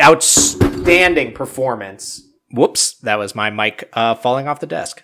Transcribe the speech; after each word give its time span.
outstanding 0.00 1.32
performance. 1.32 2.22
Whoops, 2.50 2.94
that 3.00 3.18
was 3.18 3.34
my 3.34 3.50
mic 3.50 3.88
uh, 3.92 4.14
falling 4.14 4.48
off 4.48 4.60
the 4.60 4.66
desk. 4.66 5.02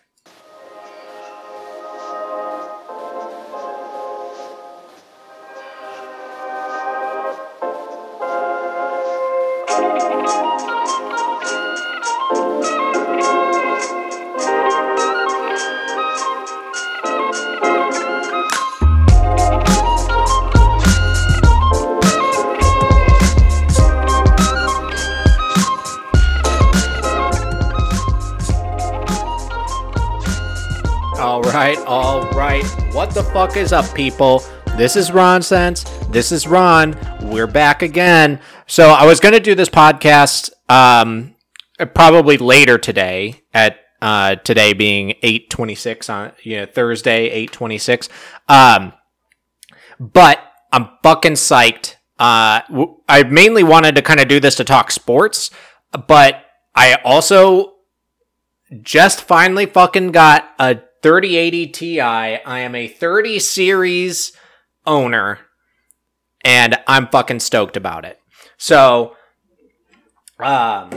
Fuck 33.45 33.59
is 33.59 33.75
up, 33.75 33.95
people? 33.95 34.43
This 34.75 34.97
is 34.97 35.13
Ron 35.13 35.43
Sense. 35.43 35.85
This 36.09 36.33
is 36.33 36.47
Ron. 36.47 36.97
We're 37.25 37.47
back 37.47 37.83
again. 37.83 38.41
So 38.67 38.89
I 38.89 39.05
was 39.05 39.21
gonna 39.21 39.39
do 39.39 39.55
this 39.55 39.69
podcast 39.69 40.51
um 40.71 41.35
probably 41.95 42.39
later 42.39 42.79
today 42.79 43.43
at 43.53 43.81
uh 44.01 44.37
today 44.37 44.73
being 44.73 45.17
eight 45.23 45.51
twenty 45.51 45.75
six 45.75 46.09
on 46.09 46.33
you 46.43 46.57
know 46.57 46.65
Thursday 46.65 47.29
eight 47.29 47.53
twenty 47.53 47.77
six. 47.77 48.09
Um, 48.49 48.95
but 50.01 50.41
I'm 50.73 50.89
fucking 51.03 51.33
psyched. 51.33 51.97
Uh, 52.19 52.63
I 53.07 53.25
mainly 53.25 53.63
wanted 53.63 53.95
to 53.97 54.01
kind 54.01 54.21
of 54.21 54.29
do 54.29 54.41
this 54.41 54.55
to 54.55 54.65
talk 54.65 54.91
sports, 54.91 55.51
but 56.09 56.43
I 56.75 56.95
also 57.05 57.75
just 58.81 59.21
finally 59.21 59.67
fucking 59.67 60.13
got 60.13 60.49
a 60.59 60.79
3080 61.05 61.67
Ti. 61.67 62.01
I 62.01 62.61
am 62.61 62.75
a 62.75 62.89
30 62.89 63.39
series 63.39 64.33
owner 64.87 65.39
and 66.43 66.79
I'm 66.87 67.09
fucking 67.09 67.41
stoked 67.41 67.77
about 67.77 68.07
it. 68.07 68.19
So, 68.57 69.15
um, 70.39 70.89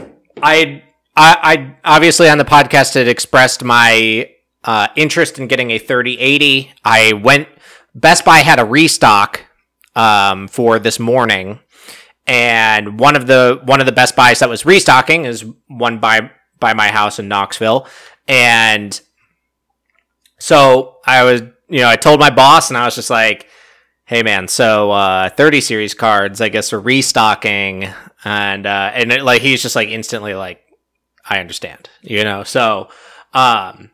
I, 0.42 0.82
I, 1.14 1.36
I 1.42 1.76
obviously 1.84 2.30
on 2.30 2.38
the 2.38 2.46
podcast 2.46 2.94
had 2.94 3.06
expressed 3.06 3.62
my 3.62 4.30
uh, 4.64 4.88
interest 4.96 5.38
in 5.38 5.46
getting 5.46 5.72
a 5.72 5.78
3080. 5.78 6.72
I 6.82 7.12
went, 7.12 7.46
Best 7.94 8.24
Buy 8.24 8.38
had 8.38 8.58
a 8.58 8.64
restock 8.64 9.44
um, 9.94 10.48
for 10.48 10.78
this 10.78 10.98
morning, 10.98 11.60
and 12.26 12.98
one 12.98 13.14
of 13.14 13.26
the 13.26 13.60
one 13.64 13.80
of 13.80 13.86
the 13.86 13.92
Best 13.92 14.16
Buys 14.16 14.38
that 14.38 14.48
was 14.48 14.64
restocking 14.64 15.26
is 15.26 15.44
one 15.66 15.98
by 15.98 16.30
by 16.58 16.72
my 16.72 16.88
house 16.88 17.18
in 17.18 17.28
Knoxville, 17.28 17.86
and 18.26 18.98
so 20.38 20.96
I 21.04 21.24
was, 21.24 21.42
you 21.68 21.80
know, 21.80 21.88
I 21.88 21.96
told 21.96 22.20
my 22.20 22.30
boss, 22.30 22.70
and 22.70 22.76
I 22.78 22.84
was 22.84 22.94
just 22.94 23.10
like, 23.10 23.46
"Hey, 24.04 24.22
man, 24.22 24.48
so 24.48 24.90
uh, 24.90 25.28
30 25.30 25.60
series 25.60 25.94
cards, 25.94 26.40
I 26.40 26.48
guess, 26.48 26.72
are 26.72 26.80
restocking," 26.80 27.88
and 28.24 28.66
uh, 28.66 28.90
and 28.94 29.12
it, 29.12 29.22
like 29.22 29.42
he's 29.42 29.62
just 29.62 29.76
like 29.76 29.88
instantly 29.88 30.34
like, 30.34 30.60
"I 31.28 31.40
understand," 31.40 31.90
you 32.02 32.24
know. 32.24 32.44
So, 32.44 32.88
um, 33.34 33.90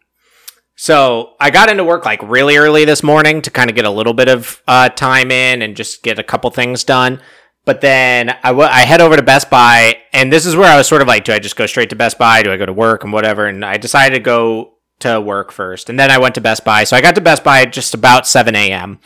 so 0.77 1.35
I 1.41 1.51
got 1.51 1.71
into 1.71 1.85
work 1.85 2.05
like 2.05 2.23
really 2.23 2.57
early 2.57 2.85
this 2.85 3.03
morning 3.03 3.43
to 3.43 3.51
kind 3.51 3.71
of 3.71 3.77
get 3.77 3.85
a 3.85 3.91
little 3.91 4.15
bit 4.15 4.29
of 4.29 4.63
uh, 4.67 4.89
time 4.91 5.31
in 5.31 5.63
and 5.63 5.77
just 5.77 6.03
get 6.03 6.19
a 6.19 6.25
couple 6.25 6.51
things 6.51 6.85
done. 6.85 7.21
But 7.65 7.81
then 7.81 8.29
I, 8.29 8.49
w- 8.49 8.69
I 8.69 8.81
head 8.81 9.01
over 9.01 9.17
to 9.17 9.23
Best 9.23 9.49
Buy, 9.49 9.99
and 10.13 10.31
this 10.31 10.45
is 10.45 10.55
where 10.55 10.71
I 10.71 10.77
was 10.77 10.87
sort 10.87 11.01
of 11.01 11.09
like, 11.09 11.25
do 11.25 11.33
I 11.33 11.39
just 11.39 11.57
go 11.57 11.65
straight 11.65 11.89
to 11.91 11.97
Best 11.97 12.19
Buy? 12.19 12.43
Do 12.43 12.53
I 12.53 12.59
go 12.59 12.67
to 12.67 12.75
work 12.75 13.05
and 13.05 13.13
whatever? 13.13 13.47
And 13.47 13.65
I 13.65 13.79
decided 13.79 14.17
to 14.17 14.21
go 14.21 14.74
to 15.01 15.21
work 15.21 15.53
first, 15.53 15.91
and 15.91 15.99
then 15.99 16.11
I 16.11 16.19
went 16.19 16.35
to 16.37 16.41
Best 16.41 16.65
Buy. 16.65 16.85
So 16.85 16.97
I 16.97 17.01
got 17.01 17.15
to 17.15 17.21
Best 17.21 17.45
Buy 17.45 17.65
just 17.67 17.95
about 17.95 18.27
7 18.27 18.55
a.m. 18.55 18.99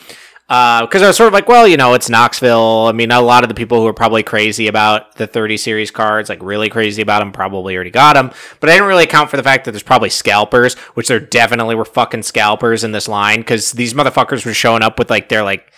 Because 0.49 1.03
uh, 1.03 1.05
I 1.05 1.09
was 1.09 1.17
sort 1.19 1.27
of 1.27 1.35
like, 1.35 1.47
well, 1.47 1.69
you 1.69 1.77
know, 1.77 1.93
it's 1.93 2.09
Knoxville. 2.09 2.87
I 2.87 2.93
mean, 2.93 3.11
a 3.11 3.21
lot 3.21 3.45
of 3.45 3.49
the 3.49 3.55
people 3.55 3.81
who 3.83 3.87
are 3.87 3.93
probably 3.93 4.23
crazy 4.23 4.67
about 4.67 5.17
the 5.17 5.27
30 5.27 5.59
series 5.59 5.91
cards, 5.91 6.31
like 6.31 6.43
really 6.43 6.71
crazy 6.71 7.03
about 7.03 7.19
them, 7.19 7.33
probably 7.33 7.75
already 7.75 7.91
got 7.91 8.15
them. 8.15 8.31
But 8.59 8.71
I 8.71 8.73
didn't 8.73 8.89
really 8.89 9.05
account 9.05 9.29
for 9.29 9.37
the 9.37 9.43
fact 9.43 9.67
that 9.67 9.73
there's 9.73 9.83
probably 9.83 10.09
scalpers, 10.09 10.73
which 10.95 11.09
there 11.09 11.21
definitely 11.21 11.75
were 11.75 11.85
fucking 11.85 12.23
scalpers 12.23 12.83
in 12.83 12.93
this 12.93 13.09
line 13.09 13.41
because 13.41 13.73
these 13.73 13.93
motherfuckers 13.93 14.47
were 14.47 14.55
showing 14.55 14.83
up 14.83 14.99
with 14.99 15.11
like 15.11 15.29
their 15.29 15.43
like 15.43 15.71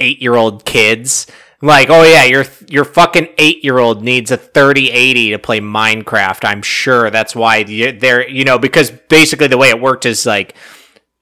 eight 0.00 0.20
year 0.20 0.34
old 0.34 0.66
kids. 0.66 1.26
Like, 1.62 1.90
oh 1.90 2.02
yeah, 2.04 2.24
your 2.24 2.46
your 2.68 2.84
fucking 2.84 3.28
eight 3.36 3.62
year 3.62 3.78
old 3.78 4.02
needs 4.02 4.30
a 4.30 4.36
thirty 4.38 4.90
eighty 4.90 5.30
to 5.30 5.38
play 5.38 5.60
Minecraft. 5.60 6.44
I'm 6.44 6.62
sure 6.62 7.10
that's 7.10 7.36
why 7.36 7.64
they're 7.64 8.26
you 8.28 8.44
know 8.44 8.58
because 8.58 8.90
basically 8.90 9.46
the 9.46 9.58
way 9.58 9.68
it 9.68 9.80
worked 9.80 10.06
is 10.06 10.24
like 10.24 10.54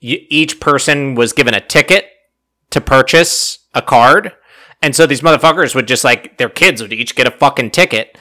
each 0.01 0.61
person 0.61 1.17
was 1.17 1.33
given 1.33 1.55
a 1.55 1.61
ticket 1.61 2.07
to 2.71 2.81
purchase 2.81 3.67
a 3.75 3.83
card, 3.83 4.33
and 4.81 4.95
so 4.95 5.07
these 5.07 5.23
motherfuckers 5.23 5.75
would 5.75 5.89
just 5.89 6.05
like 6.05 6.39
their 6.39 6.49
kids 6.49 6.81
would 6.81 6.93
each 6.93 7.17
get 7.17 7.27
a 7.27 7.33
fucking 7.33 7.73
ticket. 7.73 8.17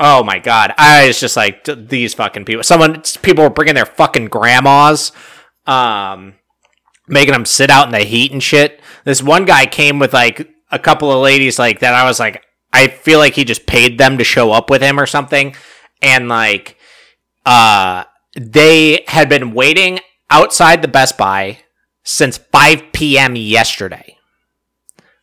Oh 0.00 0.24
my 0.24 0.40
god, 0.40 0.74
I 0.76 1.06
was 1.06 1.20
just 1.20 1.36
like 1.36 1.64
these 1.64 2.14
fucking 2.14 2.46
people. 2.46 2.64
Someone 2.64 3.02
people 3.22 3.44
were 3.44 3.50
bringing 3.50 3.76
their 3.76 3.86
fucking 3.86 4.26
grandmas. 4.26 5.12
Um, 5.66 6.34
making 7.06 7.32
them 7.32 7.44
sit 7.44 7.70
out 7.70 7.86
in 7.86 7.92
the 7.92 8.00
heat 8.00 8.32
and 8.32 8.42
shit. 8.42 8.80
This 9.04 9.22
one 9.22 9.44
guy 9.44 9.66
came 9.66 9.98
with 9.98 10.12
like 10.12 10.53
a 10.70 10.78
couple 10.78 11.12
of 11.12 11.22
ladies 11.22 11.58
like 11.58 11.80
that. 11.80 11.94
I 11.94 12.04
was 12.04 12.20
like, 12.20 12.42
I 12.72 12.88
feel 12.88 13.18
like 13.18 13.34
he 13.34 13.44
just 13.44 13.66
paid 13.66 13.98
them 13.98 14.18
to 14.18 14.24
show 14.24 14.50
up 14.52 14.70
with 14.70 14.82
him 14.82 14.98
or 14.98 15.06
something. 15.06 15.54
And 16.02 16.28
like, 16.28 16.76
uh, 17.46 18.04
they 18.36 19.04
had 19.06 19.28
been 19.28 19.52
waiting 19.52 20.00
outside 20.30 20.82
the 20.82 20.88
Best 20.88 21.16
Buy 21.16 21.58
since 22.02 22.38
5 22.38 22.92
p.m. 22.92 23.36
yesterday. 23.36 24.16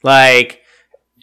Like, 0.03 0.61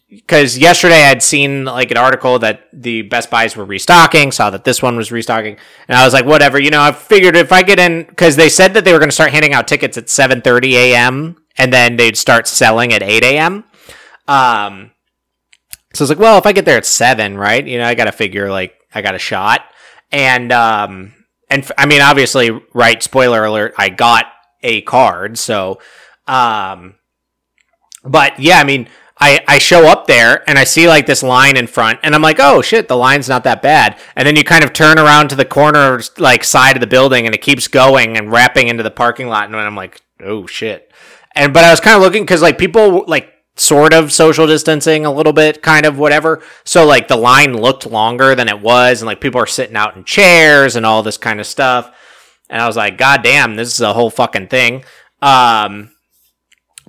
because 0.09 0.57
yesterday 0.57 1.05
I'd 1.05 1.23
seen 1.23 1.65
like 1.65 1.91
an 1.91 1.97
article 1.97 2.39
that 2.39 2.69
the 2.73 3.03
Best 3.03 3.31
Buys 3.31 3.57
were 3.57 3.65
restocking, 3.65 4.33
saw 4.33 4.51
that 4.51 4.65
this 4.65 4.83
one 4.83 4.97
was 4.97 5.12
restocking, 5.12 5.59
and 5.87 5.99
I 5.99 6.05
was 6.05 6.15
like, 6.15 6.25
whatever, 6.25 6.59
you 6.59 6.71
know. 6.71 6.81
I 6.81 6.93
figured 6.93 7.37
if 7.37 7.53
I 7.53 7.62
get 7.62 7.78
in, 7.78 8.05
because 8.05 8.37
they 8.37 8.49
said 8.49 8.75
that 8.75 8.84
they 8.84 8.93
were 8.93 8.99
going 8.99 9.11
to 9.11 9.15
start 9.15 9.33
handing 9.33 9.53
out 9.53 9.69
tickets 9.69 9.99
at 9.99 10.07
7:30 10.07 10.73
a.m. 10.73 11.37
and 11.59 11.73
then 11.73 11.97
they'd 11.97 12.17
start 12.17 12.47
selling 12.47 12.93
at 12.93 13.03
8 13.03 13.23
a.m. 13.23 13.65
Um, 14.28 14.93
so 15.94 16.03
I 16.03 16.05
was 16.05 16.11
like, 16.11 16.19
well, 16.19 16.39
if 16.39 16.47
I 16.47 16.53
get 16.53 16.65
there 16.65 16.77
at 16.77 16.87
seven, 16.87 17.37
right? 17.37 17.66
You 17.66 17.78
know, 17.78 17.84
I 17.87 17.94
got 17.94 18.05
to 18.05 18.12
figure 18.12 18.50
like 18.50 18.78
I 18.94 19.03
got 19.03 19.15
a 19.15 19.19
shot, 19.19 19.62
and 20.12 20.53
um, 20.53 21.15
and 21.50 21.65
f- 21.65 21.72
I 21.77 21.87
mean, 21.87 22.03
obviously, 22.03 22.50
right? 22.75 23.03
Spoiler 23.03 23.44
alert: 23.44 23.75
I 23.78 23.89
got 23.89 24.27
a 24.62 24.83
card, 24.83 25.39
so 25.39 25.81
um, 26.27 26.97
but 28.05 28.39
yeah, 28.39 28.59
I 28.59 28.65
mean, 28.65 28.89
I, 29.19 29.43
I 29.49 29.59
show 29.59 29.87
up 29.87 30.06
there 30.06 30.49
and 30.49 30.59
I 30.59 30.65
see 30.65 30.87
like 30.87 31.06
this 31.06 31.22
line 31.22 31.56
in 31.56 31.66
front 31.66 31.99
and 32.03 32.15
I'm 32.15 32.22
like, 32.22 32.39
oh 32.39 32.62
shit, 32.62 32.87
the 32.87 32.97
line's 32.97 33.28
not 33.28 33.45
that 33.45 33.62
bad. 33.62 33.99
And 34.15 34.27
then 34.27 34.37
you 34.37 34.45
kind 34.45 34.62
of 34.62 34.72
turn 34.72 34.99
around 34.99 35.28
to 35.28 35.37
the 35.37 35.45
corner 35.45 36.00
like 36.19 36.45
side 36.45 36.77
of 36.77 36.81
the 36.81 36.87
building 36.87 37.27
and 37.27 37.34
it 37.34 37.43
keeps 37.43 37.66
going 37.66 38.16
and 38.16 38.31
wrapping 38.31 38.69
into 38.69 38.83
the 38.83 38.91
parking 38.91 39.27
lot 39.27 39.47
and 39.47 39.56
I'm 39.56 39.75
like, 39.75 40.00
oh 40.21 40.47
shit. 40.47 40.93
And 41.34 41.53
but 41.53 41.65
I 41.65 41.71
was 41.71 41.81
kind 41.81 41.97
of 41.97 42.03
looking 42.03 42.22
because 42.22 42.43
like 42.43 42.59
people 42.59 43.05
like 43.09 43.33
sort 43.61 43.93
of 43.93 44.13
social 44.13 44.47
distancing 44.47 45.05
a 45.05 45.13
little 45.13 45.33
bit, 45.33 45.63
kind 45.63 45.87
of 45.87 45.99
whatever. 45.99 46.43
So 46.65 46.87
like 46.87 47.09
the 47.09 47.17
line 47.17 47.57
looked 47.57 47.87
longer 47.87 48.35
than 48.35 48.49
it 48.49 48.61
was 48.61 49.01
and 49.01 49.07
like 49.07 49.21
people 49.21 49.41
are 49.41 49.47
sitting 49.47 49.77
out 49.77 49.97
in 49.97 50.05
chairs 50.05 50.77
and 50.77 50.87
all 50.87 51.03
this 51.03 51.19
kind 51.19 51.41
of 51.41 51.47
stuff. 51.47 51.95
And 52.49 52.63
I 52.63 52.67
was 52.67 52.77
like, 52.77 52.99
God 52.99 53.23
damn, 53.23 53.57
this 53.57 53.73
is 53.75 53.81
a 53.81 53.93
whole 53.93 54.11
fucking 54.11 54.49
thing. 54.49 54.85
Um, 55.21 55.91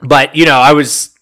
but 0.02 0.36
you 0.36 0.46
know, 0.46 0.60
I 0.60 0.74
was 0.74 1.16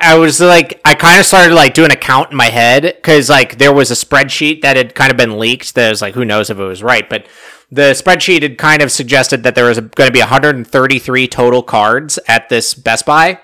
I 0.00 0.18
was 0.18 0.40
like 0.40 0.80
I 0.84 0.94
kind 0.94 1.18
of 1.18 1.26
started 1.26 1.54
like 1.54 1.74
doing 1.74 1.90
a 1.90 1.96
count 1.96 2.30
in 2.30 2.36
my 2.36 2.48
head 2.48 2.82
because 2.82 3.28
like 3.28 3.58
there 3.58 3.72
was 3.72 3.90
a 3.90 3.94
spreadsheet 3.94 4.62
that 4.62 4.76
had 4.76 4.94
kind 4.94 5.10
of 5.10 5.16
been 5.16 5.38
leaked 5.38 5.74
that 5.74 5.90
was 5.90 6.02
like 6.02 6.14
who 6.14 6.24
knows 6.24 6.50
if 6.50 6.58
it 6.58 6.64
was 6.64 6.82
right, 6.82 7.08
but 7.08 7.26
the 7.70 7.90
spreadsheet 7.92 8.42
had 8.42 8.56
kind 8.56 8.82
of 8.82 8.92
suggested 8.92 9.42
that 9.42 9.54
there 9.54 9.64
was 9.64 9.80
going 9.80 10.06
to 10.06 10.12
be 10.12 10.20
133 10.20 11.26
total 11.26 11.62
cards 11.62 12.18
at 12.28 12.48
this 12.48 12.72
Best 12.72 13.04
Buy. 13.04 13.40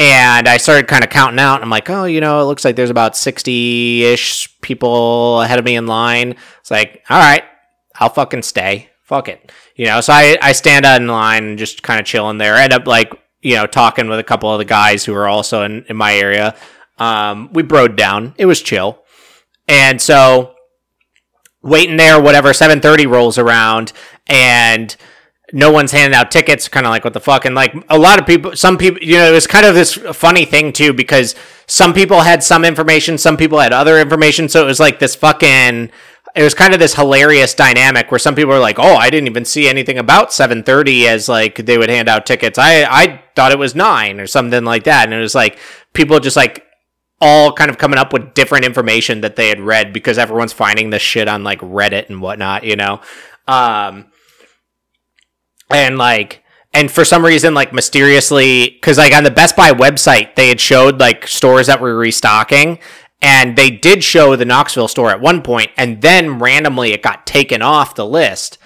And 0.00 0.48
I 0.48 0.56
started 0.56 0.88
kind 0.88 1.04
of 1.04 1.10
counting 1.10 1.38
out. 1.38 1.60
I'm 1.60 1.68
like, 1.68 1.90
oh, 1.90 2.06
you 2.06 2.22
know, 2.22 2.40
it 2.40 2.44
looks 2.44 2.64
like 2.64 2.74
there's 2.74 2.88
about 2.88 3.18
60 3.18 4.02
ish 4.04 4.58
people 4.62 5.42
ahead 5.42 5.58
of 5.58 5.64
me 5.66 5.76
in 5.76 5.86
line. 5.86 6.36
It's 6.60 6.70
like, 6.70 7.04
all 7.10 7.18
right, 7.18 7.44
I'll 7.96 8.08
fucking 8.08 8.40
stay. 8.44 8.88
Fuck 9.02 9.28
it. 9.28 9.52
You 9.76 9.84
know, 9.84 10.00
so 10.00 10.14
I, 10.14 10.38
I 10.40 10.52
stand 10.52 10.86
out 10.86 11.02
in 11.02 11.06
line 11.06 11.44
and 11.44 11.58
just 11.58 11.82
kind 11.82 12.00
of 12.00 12.06
chilling 12.06 12.38
there. 12.38 12.54
End 12.54 12.72
up 12.72 12.86
like, 12.86 13.12
you 13.42 13.56
know, 13.56 13.66
talking 13.66 14.08
with 14.08 14.18
a 14.18 14.24
couple 14.24 14.50
of 14.50 14.58
the 14.58 14.64
guys 14.64 15.04
who 15.04 15.14
are 15.14 15.28
also 15.28 15.64
in, 15.64 15.84
in 15.84 15.98
my 15.98 16.14
area. 16.14 16.56
Um, 16.96 17.52
we 17.52 17.62
broed 17.62 17.94
down. 17.94 18.34
It 18.38 18.46
was 18.46 18.62
chill. 18.62 19.02
And 19.68 20.00
so 20.00 20.54
waiting 21.60 21.98
there, 21.98 22.18
whatever, 22.18 22.54
730 22.54 23.06
rolls 23.06 23.36
around 23.36 23.92
and 24.26 24.96
no 25.52 25.70
one's 25.70 25.92
handing 25.92 26.16
out 26.16 26.30
tickets, 26.30 26.68
kind 26.68 26.86
of 26.86 26.90
like 26.90 27.04
what 27.04 27.12
the 27.12 27.20
fuck. 27.20 27.44
And 27.44 27.54
like 27.54 27.74
a 27.88 27.98
lot 27.98 28.20
of 28.20 28.26
people, 28.26 28.54
some 28.56 28.78
people, 28.78 29.02
you 29.02 29.16
know, 29.16 29.28
it 29.28 29.32
was 29.32 29.46
kind 29.46 29.66
of 29.66 29.74
this 29.74 29.94
funny 29.94 30.44
thing 30.44 30.72
too 30.72 30.92
because 30.92 31.34
some 31.66 31.92
people 31.92 32.20
had 32.20 32.42
some 32.42 32.64
information, 32.64 33.18
some 33.18 33.36
people 33.36 33.58
had 33.58 33.72
other 33.72 33.98
information. 33.98 34.48
So 34.48 34.62
it 34.62 34.66
was 34.66 34.80
like 34.80 34.98
this 34.98 35.14
fucking, 35.14 35.90
it 36.34 36.42
was 36.42 36.54
kind 36.54 36.72
of 36.72 36.80
this 36.80 36.94
hilarious 36.94 37.54
dynamic 37.54 38.10
where 38.10 38.18
some 38.18 38.34
people 38.34 38.52
were 38.52 38.60
like, 38.60 38.78
"Oh, 38.78 38.94
I 38.94 39.10
didn't 39.10 39.26
even 39.26 39.44
see 39.44 39.68
anything 39.68 39.98
about 39.98 40.32
7:30 40.32 41.06
as 41.06 41.28
like 41.28 41.56
they 41.56 41.76
would 41.76 41.90
hand 41.90 42.08
out 42.08 42.24
tickets. 42.26 42.58
I 42.58 42.84
I 42.84 43.22
thought 43.34 43.52
it 43.52 43.58
was 43.58 43.74
9 43.74 44.20
or 44.20 44.26
something 44.26 44.64
like 44.64 44.84
that." 44.84 45.04
And 45.04 45.14
it 45.14 45.18
was 45.18 45.34
like 45.34 45.58
people 45.92 46.20
just 46.20 46.36
like 46.36 46.64
all 47.20 47.52
kind 47.52 47.68
of 47.68 47.78
coming 47.78 47.98
up 47.98 48.12
with 48.12 48.32
different 48.34 48.64
information 48.64 49.20
that 49.22 49.36
they 49.36 49.48
had 49.48 49.60
read 49.60 49.92
because 49.92 50.18
everyone's 50.18 50.52
finding 50.52 50.90
this 50.90 51.02
shit 51.02 51.28
on 51.28 51.42
like 51.42 51.60
Reddit 51.60 52.08
and 52.08 52.22
whatnot, 52.22 52.64
you 52.64 52.76
know. 52.76 53.00
Um 53.48 54.06
and 55.70 55.98
like 55.98 56.42
and 56.72 56.90
for 56.90 57.04
some 57.04 57.24
reason 57.24 57.54
like 57.54 57.72
mysteriously 57.72 58.70
because 58.70 58.98
like 58.98 59.14
on 59.14 59.24
the 59.24 59.30
best 59.30 59.56
buy 59.56 59.70
website 59.70 60.34
they 60.34 60.48
had 60.48 60.60
showed 60.60 61.00
like 61.00 61.26
stores 61.26 61.66
that 61.66 61.80
were 61.80 61.96
restocking 61.96 62.78
and 63.22 63.56
they 63.56 63.70
did 63.70 64.02
show 64.02 64.36
the 64.36 64.44
knoxville 64.44 64.88
store 64.88 65.10
at 65.10 65.20
one 65.20 65.42
point 65.42 65.70
and 65.76 66.00
then 66.00 66.38
randomly 66.38 66.92
it 66.92 67.02
got 67.02 67.26
taken 67.26 67.62
off 67.62 67.94
the 67.94 68.06
list. 68.06 68.58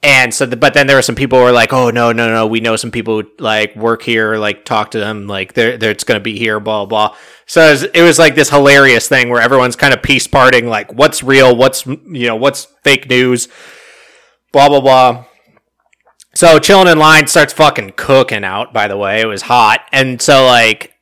And 0.00 0.32
so 0.32 0.46
the, 0.46 0.56
but 0.56 0.74
then 0.74 0.86
there 0.86 0.94
were 0.94 1.02
some 1.02 1.16
people 1.16 1.40
who 1.40 1.44
were 1.46 1.52
like 1.52 1.72
oh 1.72 1.90
no 1.90 2.12
no 2.12 2.28
no 2.32 2.46
we 2.46 2.60
know 2.60 2.76
some 2.76 2.92
people 2.92 3.20
who 3.20 3.28
like 3.40 3.74
work 3.74 4.02
here 4.02 4.36
like 4.36 4.64
talk 4.64 4.92
to 4.92 5.00
them 5.00 5.26
like 5.26 5.54
they're, 5.54 5.76
they're 5.76 5.90
it's 5.90 6.04
gonna 6.04 6.20
be 6.20 6.38
here 6.38 6.60
blah 6.60 6.86
blah. 6.86 7.16
So 7.46 7.66
it 7.66 7.70
was, 7.70 7.82
it 7.82 8.02
was 8.02 8.18
like 8.18 8.36
this 8.36 8.48
hilarious 8.48 9.08
thing 9.08 9.28
where 9.28 9.42
everyone's 9.42 9.74
kind 9.74 9.92
of 9.92 10.00
piece 10.00 10.28
parting 10.28 10.68
like 10.68 10.92
what's 10.92 11.24
real 11.24 11.56
what's 11.56 11.84
you 11.84 12.28
know 12.28 12.36
what's 12.36 12.66
fake 12.84 13.08
news 13.10 13.48
blah 14.52 14.68
blah 14.68 14.80
blah 14.80 15.24
so 16.38 16.60
chilling 16.60 16.86
in 16.86 17.00
line 17.00 17.26
starts 17.26 17.52
fucking 17.52 17.94
cooking 17.96 18.44
out. 18.44 18.72
By 18.72 18.86
the 18.86 18.96
way, 18.96 19.20
it 19.20 19.26
was 19.26 19.42
hot, 19.42 19.80
and 19.90 20.22
so 20.22 20.46
like, 20.46 20.94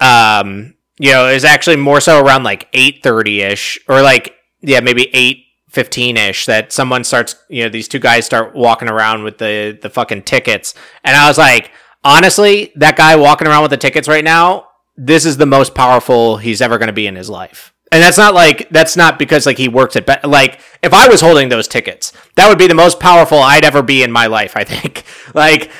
um, 0.00 0.76
you 0.98 1.12
know, 1.12 1.28
it 1.28 1.34
was 1.34 1.44
actually 1.44 1.76
more 1.76 2.00
so 2.00 2.24
around 2.24 2.42
like 2.44 2.68
eight 2.72 3.02
thirty 3.02 3.42
ish, 3.42 3.78
or 3.86 4.00
like 4.00 4.34
yeah, 4.62 4.80
maybe 4.80 5.10
eight 5.12 5.44
fifteen 5.68 6.16
ish 6.16 6.46
that 6.46 6.72
someone 6.72 7.04
starts. 7.04 7.36
You 7.50 7.64
know, 7.64 7.68
these 7.68 7.86
two 7.86 7.98
guys 7.98 8.24
start 8.24 8.54
walking 8.54 8.88
around 8.88 9.24
with 9.24 9.36
the 9.36 9.78
the 9.78 9.90
fucking 9.90 10.22
tickets, 10.22 10.72
and 11.04 11.14
I 11.14 11.28
was 11.28 11.36
like, 11.36 11.70
honestly, 12.02 12.72
that 12.76 12.96
guy 12.96 13.14
walking 13.14 13.46
around 13.46 13.60
with 13.60 13.72
the 13.72 13.76
tickets 13.76 14.08
right 14.08 14.24
now, 14.24 14.68
this 14.96 15.26
is 15.26 15.36
the 15.36 15.44
most 15.44 15.74
powerful 15.74 16.38
he's 16.38 16.62
ever 16.62 16.78
going 16.78 16.86
to 16.86 16.94
be 16.94 17.06
in 17.06 17.14
his 17.14 17.28
life 17.28 17.74
and 17.90 18.02
that's 18.02 18.18
not 18.18 18.34
like 18.34 18.68
that's 18.70 18.96
not 18.96 19.18
because 19.18 19.46
like 19.46 19.58
he 19.58 19.68
works 19.68 19.96
at 19.96 20.06
be- 20.06 20.28
like 20.28 20.60
if 20.82 20.92
I 20.92 21.08
was 21.08 21.20
holding 21.20 21.48
those 21.48 21.68
tickets, 21.68 22.12
that 22.36 22.48
would 22.48 22.58
be 22.58 22.66
the 22.66 22.74
most 22.74 23.00
powerful 23.00 23.38
I'd 23.38 23.64
ever 23.64 23.82
be 23.82 24.02
in 24.02 24.12
my 24.12 24.26
life. 24.26 24.56
I 24.56 24.64
think 24.64 25.04
like 25.34 25.70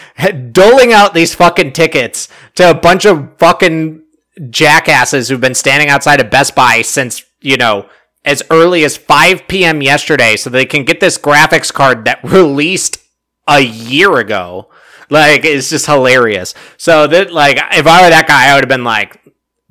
doling 0.52 0.93
out 0.93 1.14
these 1.14 1.34
fucking 1.34 1.72
tickets 1.72 2.28
to 2.55 2.70
a 2.70 2.75
bunch 2.75 3.05
of 3.05 3.37
fucking 3.38 4.02
jackasses 4.50 5.28
who've 5.28 5.40
been 5.40 5.55
standing 5.55 5.88
outside 5.88 6.20
of 6.20 6.31
Best 6.31 6.55
Buy 6.55 6.82
since 6.82 7.25
you 7.40 7.56
know 7.56 7.88
as 8.25 8.43
early 8.50 8.84
as 8.84 8.96
5 8.96 9.49
p.m. 9.49 9.81
yesterday, 9.81 10.37
so 10.37 10.50
they 10.50 10.66
can 10.66 10.84
get 10.84 11.00
this 11.00 11.19
graphics 11.19 11.72
card 11.72 12.05
that 12.05 12.20
released 12.25 12.99
a 13.46 13.60
year 13.60 14.19
ago. 14.19 14.69
Like 15.10 15.44
it's 15.44 15.70
just 15.70 15.87
hilarious. 15.87 16.55
So 16.76 17.06
that 17.06 17.32
like 17.32 17.56
if 17.72 17.87
I 17.87 18.02
were 18.02 18.10
that 18.10 18.28
guy, 18.28 18.50
I 18.50 18.55
would 18.55 18.64
have 18.64 18.69
been 18.69 18.84
like, 18.84 19.20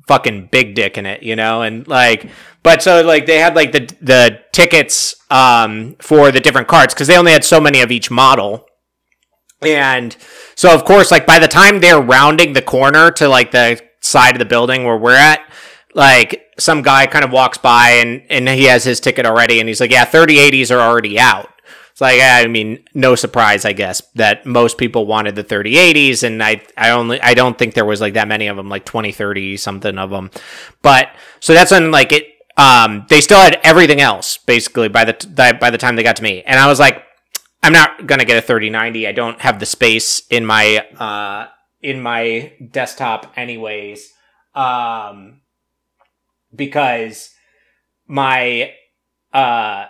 fucking 0.08 0.48
big 0.50 0.74
dick 0.74 0.98
in 0.98 1.06
it, 1.06 1.22
you 1.22 1.36
know, 1.36 1.62
and 1.62 1.86
like, 1.86 2.28
but 2.62 2.82
so 2.82 3.02
like 3.02 3.26
they 3.26 3.38
had 3.38 3.54
like 3.54 3.70
the 3.72 3.80
the 4.00 4.40
tickets 4.52 5.14
um 5.30 5.94
for 6.00 6.32
the 6.32 6.40
different 6.40 6.66
carts 6.66 6.92
because 6.92 7.06
they 7.06 7.16
only 7.16 7.32
had 7.32 7.44
so 7.44 7.60
many 7.60 7.80
of 7.80 7.92
each 7.92 8.10
model, 8.10 8.66
and 9.62 10.16
so 10.56 10.74
of 10.74 10.84
course 10.84 11.10
like 11.10 11.26
by 11.26 11.38
the 11.38 11.46
time 11.46 11.80
they're 11.80 12.00
rounding 12.00 12.54
the 12.54 12.62
corner 12.62 13.10
to 13.12 13.28
like 13.28 13.52
the 13.52 13.80
side 14.00 14.34
of 14.34 14.38
the 14.38 14.44
building 14.44 14.84
where 14.84 14.96
we're 14.96 15.14
at, 15.14 15.40
like 15.94 16.46
some 16.58 16.82
guy 16.82 17.06
kind 17.06 17.24
of 17.24 17.30
walks 17.30 17.58
by 17.58 17.90
and 17.90 18.22
and 18.30 18.48
he 18.48 18.64
has 18.64 18.82
his 18.84 18.98
ticket 18.98 19.26
already, 19.26 19.60
and 19.60 19.68
he's 19.68 19.80
like, 19.80 19.92
yeah, 19.92 20.04
thirty 20.04 20.38
eighties 20.38 20.70
are 20.72 20.80
already 20.80 21.18
out. 21.20 21.50
It's 21.98 22.00
like 22.00 22.20
I 22.22 22.46
mean, 22.46 22.84
no 22.94 23.16
surprise, 23.16 23.64
I 23.64 23.72
guess, 23.72 24.02
that 24.14 24.46
most 24.46 24.78
people 24.78 25.04
wanted 25.04 25.34
the 25.34 25.42
3080s, 25.42 26.22
and 26.22 26.40
I 26.40 26.62
I 26.76 26.90
only 26.90 27.20
I 27.20 27.34
don't 27.34 27.58
think 27.58 27.74
there 27.74 27.84
was 27.84 28.00
like 28.00 28.14
that 28.14 28.28
many 28.28 28.46
of 28.46 28.56
them, 28.56 28.68
like 28.68 28.84
20, 28.84 29.10
30 29.10 29.56
something 29.56 29.98
of 29.98 30.10
them. 30.10 30.30
But 30.80 31.08
so 31.40 31.54
that's 31.54 31.72
when 31.72 31.90
like 31.90 32.12
it. 32.12 32.28
Um, 32.56 33.04
they 33.08 33.20
still 33.20 33.40
had 33.40 33.58
everything 33.64 34.00
else 34.00 34.38
basically 34.38 34.86
by 34.86 35.04
the 35.06 35.56
by 35.60 35.70
the 35.70 35.78
time 35.78 35.96
they 35.96 36.04
got 36.04 36.14
to 36.16 36.22
me, 36.22 36.44
and 36.44 36.60
I 36.60 36.68
was 36.68 36.78
like, 36.78 37.02
I'm 37.64 37.72
not 37.72 38.06
gonna 38.06 38.24
get 38.24 38.38
a 38.38 38.42
3090. 38.42 39.08
I 39.08 39.10
don't 39.10 39.40
have 39.40 39.58
the 39.58 39.66
space 39.66 40.22
in 40.28 40.46
my 40.46 40.86
uh 41.00 41.48
in 41.82 42.00
my 42.00 42.52
desktop 42.70 43.32
anyways. 43.36 44.12
Um, 44.54 45.40
because 46.54 47.34
my 48.06 48.72
uh 49.32 49.86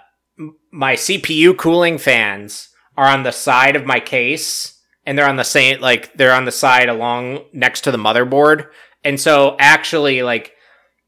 my 0.70 0.94
CPU 0.94 1.56
cooling 1.56 1.98
fans 1.98 2.68
are 2.96 3.06
on 3.08 3.22
the 3.22 3.32
side 3.32 3.76
of 3.76 3.86
my 3.86 4.00
case 4.00 4.80
and 5.06 5.16
they're 5.16 5.28
on 5.28 5.36
the 5.36 5.44
same 5.44 5.80
like 5.80 6.12
they're 6.14 6.34
on 6.34 6.44
the 6.44 6.52
side 6.52 6.88
along 6.88 7.40
next 7.52 7.82
to 7.82 7.90
the 7.90 7.98
motherboard. 7.98 8.68
And 9.04 9.20
so 9.20 9.56
actually 9.58 10.22
like 10.22 10.52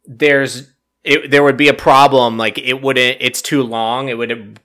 there's 0.07 0.71
it, 1.05 1.31
there 1.31 1.43
would 1.43 1.57
be 1.57 1.69
a 1.69 1.75
problem 1.75 2.39
like 2.39 2.59
it 2.59 2.81
wouldn't 2.81 3.19
it's 3.21 3.43
too 3.43 3.63
long. 3.63 4.09
It 4.09 4.17
would 4.17 4.59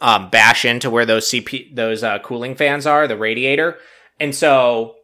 um, 0.00 0.30
bash 0.30 0.64
into 0.64 0.90
where 0.90 1.06
those 1.06 1.28
CP 1.30 1.74
those 1.74 2.02
uh, 2.02 2.18
cooling 2.18 2.54
fans 2.54 2.86
are, 2.86 3.08
the 3.08 3.16
radiator. 3.16 3.78
And 4.20 4.34
so 4.34 4.96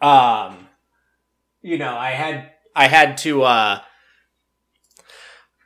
um 0.00 0.68
you 1.60 1.76
know, 1.76 1.96
I 1.96 2.10
had 2.10 2.52
I 2.76 2.86
had 2.86 3.16
to 3.18 3.42
uh 3.42 3.80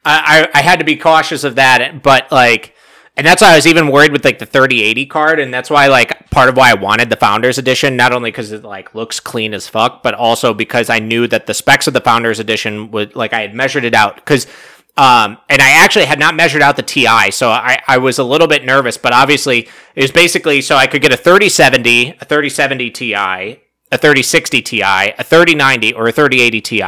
I, 0.04 0.48
I, 0.52 0.62
had 0.62 0.80
to 0.80 0.84
be 0.84 0.96
cautious 0.96 1.44
of 1.44 1.54
that, 1.56 2.02
but 2.02 2.30
like, 2.32 2.74
and 3.16 3.26
that's 3.26 3.42
why 3.42 3.52
I 3.52 3.56
was 3.56 3.66
even 3.66 3.88
worried 3.88 4.10
with 4.10 4.24
like 4.24 4.38
the 4.38 4.46
3080 4.46 5.06
card, 5.06 5.38
and 5.38 5.54
that's 5.54 5.70
why 5.70 5.86
like 5.86 6.28
part 6.30 6.48
of 6.48 6.56
why 6.56 6.70
I 6.70 6.74
wanted 6.74 7.08
the 7.08 7.16
Founders 7.16 7.58
Edition, 7.58 7.96
not 7.96 8.12
only 8.12 8.30
because 8.30 8.50
it 8.50 8.64
like 8.64 8.94
looks 8.94 9.20
clean 9.20 9.54
as 9.54 9.68
fuck, 9.68 10.02
but 10.02 10.14
also 10.14 10.54
because 10.54 10.90
I 10.90 10.98
knew 10.98 11.28
that 11.28 11.46
the 11.46 11.54
specs 11.54 11.86
of 11.86 11.94
the 11.94 12.00
Founders 12.00 12.40
Edition 12.40 12.90
would 12.90 13.14
like 13.14 13.32
I 13.32 13.42
had 13.42 13.54
measured 13.54 13.84
it 13.84 13.94
out 13.94 14.16
because. 14.16 14.46
Um, 14.94 15.38
and 15.48 15.62
I 15.62 15.82
actually 15.82 16.04
had 16.04 16.18
not 16.18 16.34
measured 16.34 16.60
out 16.60 16.76
the 16.76 16.82
TI, 16.82 17.30
so 17.30 17.48
I, 17.48 17.80
I 17.88 17.96
was 17.96 18.18
a 18.18 18.24
little 18.24 18.46
bit 18.46 18.62
nervous, 18.62 18.98
but 18.98 19.14
obviously 19.14 19.66
it 19.94 20.02
was 20.02 20.10
basically 20.10 20.60
so 20.60 20.76
I 20.76 20.86
could 20.86 21.00
get 21.00 21.14
a 21.14 21.16
3070, 21.16 22.10
a 22.20 22.24
3070 22.26 22.90
Ti, 22.90 23.14
a 23.14 23.58
3060 23.90 24.60
Ti, 24.60 24.82
a 24.82 25.24
3090, 25.24 25.94
or 25.94 26.08
a 26.08 26.12
3080 26.12 26.60
Ti, 26.60 26.82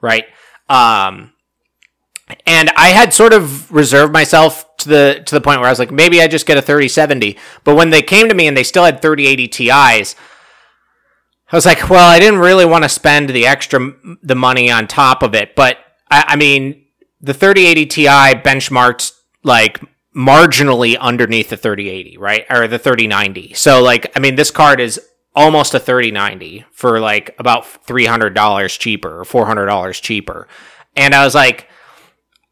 right? 0.00 0.24
Um, 0.70 1.34
and 2.46 2.70
I 2.70 2.88
had 2.88 3.12
sort 3.12 3.32
of 3.32 3.70
reserved 3.72 4.12
myself 4.12 4.64
to 4.78 4.88
the 4.88 5.22
to 5.26 5.34
the 5.34 5.40
point 5.40 5.60
where 5.60 5.68
I 5.68 5.72
was 5.72 5.78
like, 5.78 5.90
maybe 5.90 6.20
I 6.20 6.28
just 6.28 6.46
get 6.46 6.58
a 6.58 6.62
3070. 6.62 7.36
But 7.64 7.76
when 7.76 7.90
they 7.90 8.02
came 8.02 8.28
to 8.28 8.34
me 8.34 8.46
and 8.46 8.56
they 8.56 8.64
still 8.64 8.84
had 8.84 9.02
3080 9.02 9.48
Ti's, 9.48 10.16
I 11.52 11.56
was 11.56 11.66
like, 11.66 11.88
well, 11.90 12.08
I 12.08 12.18
didn't 12.18 12.40
really 12.40 12.64
want 12.64 12.84
to 12.84 12.88
spend 12.88 13.30
the 13.30 13.46
extra 13.46 13.92
the 14.22 14.34
money 14.34 14.70
on 14.70 14.86
top 14.86 15.22
of 15.22 15.34
it. 15.34 15.54
But 15.54 15.78
I, 16.10 16.24
I 16.28 16.36
mean, 16.36 16.84
the 17.20 17.34
3080 17.34 17.86
Ti 17.86 18.06
benchmarked 18.06 19.12
like 19.42 19.80
marginally 20.14 20.98
underneath 20.98 21.50
the 21.50 21.56
3080, 21.56 22.18
right, 22.18 22.44
or 22.50 22.68
the 22.68 22.78
3090. 22.78 23.54
So 23.54 23.82
like, 23.82 24.10
I 24.16 24.20
mean, 24.20 24.34
this 24.34 24.50
card 24.50 24.80
is 24.80 25.00
almost 25.34 25.74
a 25.74 25.80
3090 25.80 26.64
for 26.72 27.00
like 27.00 27.34
about 27.38 27.64
$300 27.64 28.78
cheaper 28.78 29.20
or 29.20 29.24
$400 29.24 30.02
cheaper. 30.02 30.48
And 30.96 31.14
I 31.14 31.24
was 31.24 31.34
like, 31.34 31.69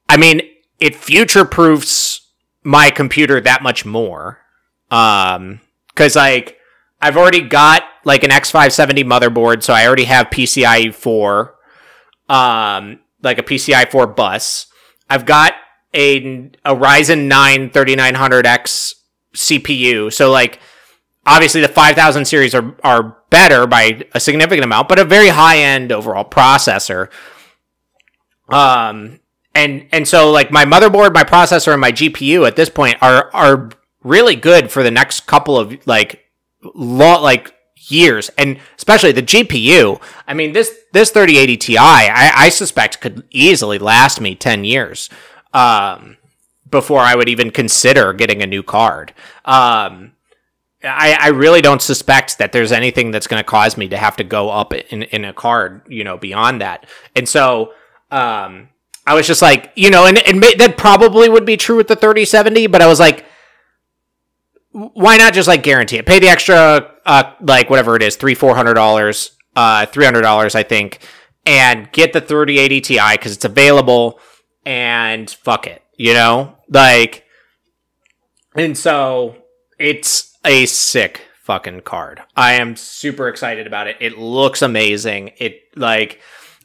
I 0.08 0.16
mean, 0.16 0.40
it 0.80 0.94
future 0.94 1.44
proofs 1.44 2.20
my 2.62 2.90
computer 2.90 3.40
that 3.40 3.62
much 3.62 3.84
more. 3.84 4.38
Um, 4.90 5.60
cause 5.94 6.16
like 6.16 6.58
I've 7.00 7.16
already 7.16 7.42
got 7.42 7.82
like 8.04 8.24
an 8.24 8.30
X570 8.30 9.04
motherboard, 9.04 9.62
so 9.62 9.72
I 9.72 9.86
already 9.86 10.04
have 10.04 10.28
PCIe 10.28 10.94
4, 10.94 11.54
um, 12.28 13.00
like 13.22 13.38
a 13.38 13.42
PCIe 13.42 13.90
4 13.90 14.06
bus. 14.06 14.66
I've 15.08 15.26
got 15.26 15.54
a, 15.94 16.50
a 16.64 16.74
Ryzen 16.74 17.28
9 17.28 17.70
3900X 17.70 18.94
CPU. 19.34 20.12
So 20.12 20.30
like, 20.30 20.60
obviously 21.26 21.60
the 21.60 21.68
5000 21.68 22.24
series 22.24 22.54
are, 22.54 22.74
are 22.82 23.16
better 23.30 23.66
by 23.66 24.02
a 24.12 24.20
significant 24.20 24.64
amount, 24.64 24.88
but 24.88 24.98
a 24.98 25.04
very 25.04 25.28
high 25.28 25.58
end 25.58 25.92
overall 25.92 26.24
processor. 26.24 27.10
Um, 28.48 29.20
and 29.54 29.86
and 29.92 30.06
so 30.06 30.30
like 30.30 30.50
my 30.50 30.64
motherboard, 30.64 31.14
my 31.14 31.24
processor, 31.24 31.72
and 31.72 31.80
my 31.80 31.92
GPU 31.92 32.46
at 32.46 32.56
this 32.56 32.68
point 32.68 32.96
are 33.02 33.30
are 33.34 33.70
really 34.02 34.36
good 34.36 34.70
for 34.70 34.82
the 34.82 34.90
next 34.90 35.26
couple 35.26 35.58
of 35.58 35.86
like 35.86 36.24
lot 36.74 37.22
like 37.22 37.54
years, 37.76 38.30
and 38.38 38.58
especially 38.76 39.12
the 39.12 39.22
GPU. 39.22 40.00
I 40.26 40.34
mean 40.34 40.52
this 40.52 40.74
this 40.92 41.10
3080 41.10 41.56
Ti, 41.56 41.78
I, 41.78 42.32
I 42.34 42.48
suspect 42.48 43.00
could 43.00 43.24
easily 43.30 43.78
last 43.78 44.20
me 44.20 44.34
10 44.34 44.64
years. 44.64 45.10
Um, 45.52 46.18
before 46.70 47.00
I 47.00 47.14
would 47.14 47.28
even 47.28 47.50
consider 47.50 48.12
getting 48.12 48.42
a 48.42 48.46
new 48.46 48.62
card. 48.62 49.12
Um, 49.44 50.12
I, 50.82 51.16
I 51.18 51.28
really 51.28 51.60
don't 51.60 51.82
suspect 51.82 52.38
that 52.38 52.52
there's 52.52 52.72
anything 52.72 53.10
that's 53.10 53.26
going 53.26 53.40
to 53.40 53.48
cause 53.48 53.76
me 53.76 53.88
to 53.88 53.96
have 53.96 54.16
to 54.16 54.24
go 54.24 54.50
up 54.50 54.72
in, 54.72 55.02
in 55.04 55.24
a 55.24 55.32
card, 55.32 55.82
you 55.88 56.04
know, 56.04 56.16
beyond 56.16 56.60
that. 56.60 56.86
And 57.16 57.28
so, 57.28 57.72
um, 58.10 58.68
I 59.08 59.14
was 59.14 59.26
just 59.26 59.40
like, 59.40 59.72
you 59.74 59.90
know, 59.90 60.04
and, 60.04 60.18
and 60.18 60.42
that 60.42 60.76
probably 60.76 61.30
would 61.30 61.46
be 61.46 61.56
true 61.56 61.76
with 61.78 61.88
the 61.88 61.96
3070, 61.96 62.66
but 62.66 62.82
I 62.82 62.86
was 62.86 63.00
like, 63.00 63.24
why 64.70 65.16
not 65.16 65.32
just 65.32 65.48
like 65.48 65.62
guarantee 65.62 65.96
it? 65.96 66.04
Pay 66.04 66.18
the 66.18 66.28
extra, 66.28 66.92
uh, 67.06 67.32
like 67.40 67.70
whatever 67.70 67.96
it 67.96 68.02
is, 68.02 68.16
three, 68.16 68.34
four 68.34 68.54
hundred 68.54 68.74
dollars, 68.74 69.30
uh, 69.56 69.86
three 69.86 70.04
hundred 70.04 70.20
dollars, 70.20 70.54
I 70.54 70.62
think, 70.62 70.98
and 71.46 71.90
get 71.90 72.12
the 72.12 72.20
3080 72.20 72.82
Ti 72.82 73.00
because 73.12 73.34
it's 73.34 73.46
available 73.46 74.20
and 74.66 75.30
fuck 75.30 75.66
it, 75.66 75.82
you 75.96 76.12
know, 76.12 76.58
like, 76.68 77.24
and 78.54 78.76
so 78.76 79.36
it's 79.78 80.36
a 80.44 80.66
sick 80.66 81.22
fucking 81.44 81.80
card. 81.80 82.20
I 82.36 82.54
am 82.54 82.76
super 82.76 83.28
excited 83.28 83.66
about 83.66 83.86
it. 83.86 83.96
It 84.00 84.18
looks 84.18 84.60
amazing. 84.60 85.32
It 85.38 85.62
like, 85.76 86.20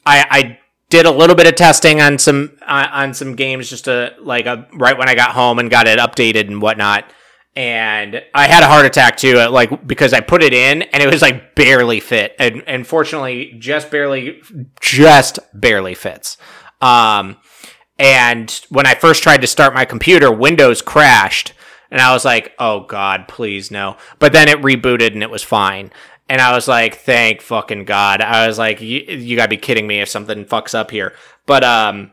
I, 0.06 0.26
I 0.30 0.60
did 0.94 1.08
a 1.08 1.12
little 1.12 1.36
bit 1.36 1.48
of 1.48 1.56
testing 1.56 2.02
on 2.02 2.20
some 2.20 2.56
uh, 2.62 2.88
on 2.92 3.16
some 3.16 3.36
games 3.36 3.68
just 3.68 3.86
to 3.86 4.14
like 4.22 4.46
a, 4.46 4.68
right 4.76 4.96
when 4.96 5.10
I 5.10 5.16
got 5.16 5.32
home 5.32 5.58
and 5.58 5.68
got 5.68 5.88
it 5.88 5.98
updated 5.98 6.48
and 6.48 6.62
whatnot. 6.62 7.12
And 7.56 8.22
I 8.36 8.48
had 8.48 8.62
a 8.62 8.68
heart 8.68 8.86
attack 8.86 9.18
too, 9.18 9.40
uh, 9.40 9.50
like 9.50 9.88
because 9.88 10.14
I 10.14 10.20
put 10.20 10.44
it 10.44 10.54
in 10.54 10.84
and 10.84 11.02
it 11.02 11.12
was 11.12 11.24
like 11.24 11.56
barely 11.56 12.00
fit, 12.00 12.36
and 12.38 12.62
and 12.68 12.86
fortunately 12.86 13.56
just 13.58 13.90
barely, 13.90 14.44
just 14.82 15.40
barely 15.52 15.96
fits. 15.96 16.38
Um, 16.80 17.38
and 17.98 18.52
when 18.70 18.86
I 18.86 18.94
first 18.94 19.24
tried 19.24 19.42
to 19.42 19.48
start 19.48 19.74
my 19.74 19.86
computer, 19.86 20.32
Windows 20.32 20.84
crashed, 20.84 21.54
and 21.90 22.02
I 22.02 22.14
was 22.14 22.24
like, 22.24 22.54
"Oh 22.60 22.82
God, 22.82 23.28
please 23.28 23.72
no!" 23.72 23.98
But 24.20 24.32
then 24.32 24.48
it 24.48 24.62
rebooted 24.62 25.14
and 25.14 25.24
it 25.24 25.32
was 25.32 25.42
fine. 25.42 25.92
And 26.30 26.42
I 26.42 26.53
was 26.53 26.68
like, 26.68 26.96
thank 26.96 27.42
fucking 27.42 27.86
God. 27.86 28.22
I 28.22 28.48
was 28.48 28.58
like, 28.58 28.82
you, 28.82 29.36
gotta 29.36 29.50
be 29.50 29.58
kidding 29.58 29.88
me 29.88 30.00
if 30.00 30.10
something 30.10 30.46
fucks 30.46 30.74
up 30.74 30.92
here. 30.92 31.13
But, 31.46 31.63
um, 31.63 32.12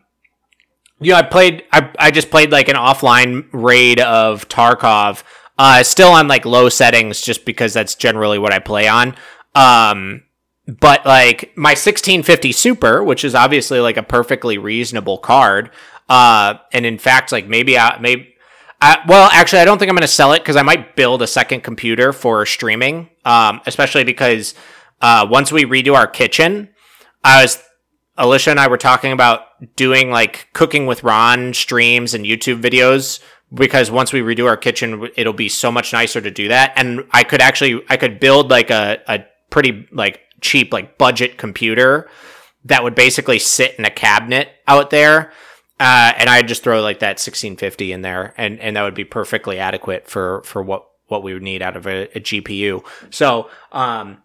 you 1.00 1.12
know, 1.12 1.18
I 1.18 1.22
played, 1.22 1.64
I, 1.72 1.90
I 1.98 2.10
just 2.10 2.30
played 2.30 2.50
like 2.50 2.68
an 2.68 2.76
offline 2.76 3.46
raid 3.52 4.00
of 4.00 4.48
Tarkov, 4.48 5.22
uh, 5.58 5.82
still 5.82 6.10
on 6.10 6.28
like 6.28 6.44
low 6.44 6.68
settings 6.68 7.20
just 7.20 7.44
because 7.44 7.72
that's 7.72 7.94
generally 7.94 8.38
what 8.38 8.52
I 8.52 8.58
play 8.58 8.88
on. 8.88 9.14
Um, 9.54 10.24
but 10.66 11.04
like 11.06 11.52
my 11.56 11.70
1650 11.70 12.52
Super, 12.52 13.02
which 13.02 13.24
is 13.24 13.34
obviously 13.34 13.80
like 13.80 13.96
a 13.96 14.02
perfectly 14.02 14.58
reasonable 14.58 15.18
card, 15.18 15.70
uh, 16.08 16.54
and 16.72 16.84
in 16.84 16.98
fact, 16.98 17.32
like 17.32 17.46
maybe 17.46 17.78
I, 17.78 17.98
maybe, 18.00 18.34
Well, 18.82 19.28
actually, 19.32 19.60
I 19.60 19.64
don't 19.64 19.78
think 19.78 19.90
I'm 19.90 19.94
going 19.94 20.02
to 20.02 20.08
sell 20.08 20.32
it 20.32 20.40
because 20.40 20.56
I 20.56 20.62
might 20.62 20.96
build 20.96 21.20
a 21.20 21.26
second 21.26 21.62
computer 21.62 22.12
for 22.12 22.46
streaming, 22.46 23.10
um, 23.24 23.60
especially 23.66 24.04
because 24.04 24.54
uh, 25.00 25.26
once 25.28 25.52
we 25.52 25.64
redo 25.64 25.94
our 25.94 26.06
kitchen, 26.06 26.70
I 27.22 27.42
was 27.42 27.62
Alicia 28.16 28.50
and 28.50 28.60
I 28.60 28.68
were 28.68 28.78
talking 28.78 29.12
about 29.12 29.42
doing 29.76 30.10
like 30.10 30.48
cooking 30.52 30.86
with 30.86 31.04
Ron 31.04 31.52
streams 31.52 32.14
and 32.14 32.24
YouTube 32.24 32.62
videos 32.62 33.20
because 33.52 33.90
once 33.90 34.12
we 34.12 34.20
redo 34.20 34.46
our 34.46 34.56
kitchen, 34.56 35.08
it'll 35.16 35.32
be 35.32 35.48
so 35.48 35.70
much 35.70 35.92
nicer 35.92 36.20
to 36.20 36.30
do 36.30 36.48
that. 36.48 36.72
And 36.76 37.04
I 37.10 37.24
could 37.24 37.40
actually 37.40 37.82
I 37.88 37.96
could 37.96 38.20
build 38.20 38.50
like 38.50 38.70
a, 38.70 39.00
a 39.08 39.24
pretty 39.50 39.88
like 39.92 40.20
cheap 40.40 40.72
like 40.72 40.96
budget 40.96 41.36
computer 41.36 42.08
that 42.64 42.82
would 42.82 42.94
basically 42.94 43.38
sit 43.38 43.74
in 43.78 43.84
a 43.84 43.90
cabinet 43.90 44.48
out 44.66 44.90
there 44.90 45.32
uh, 45.80 46.12
and 46.16 46.30
I'd 46.30 46.46
just 46.46 46.62
throw 46.62 46.80
like 46.82 47.00
that 47.00 47.18
1650 47.18 47.92
in 47.92 48.02
there, 48.02 48.34
and, 48.36 48.60
and 48.60 48.76
that 48.76 48.82
would 48.82 48.94
be 48.94 49.04
perfectly 49.04 49.58
adequate 49.58 50.06
for, 50.06 50.42
for 50.44 50.62
what, 50.62 50.86
what 51.06 51.22
we 51.22 51.32
would 51.32 51.42
need 51.42 51.62
out 51.62 51.76
of 51.76 51.86
a, 51.86 52.04
a 52.16 52.20
GPU. 52.20 52.84
So, 53.10 53.50
um, 53.72 54.22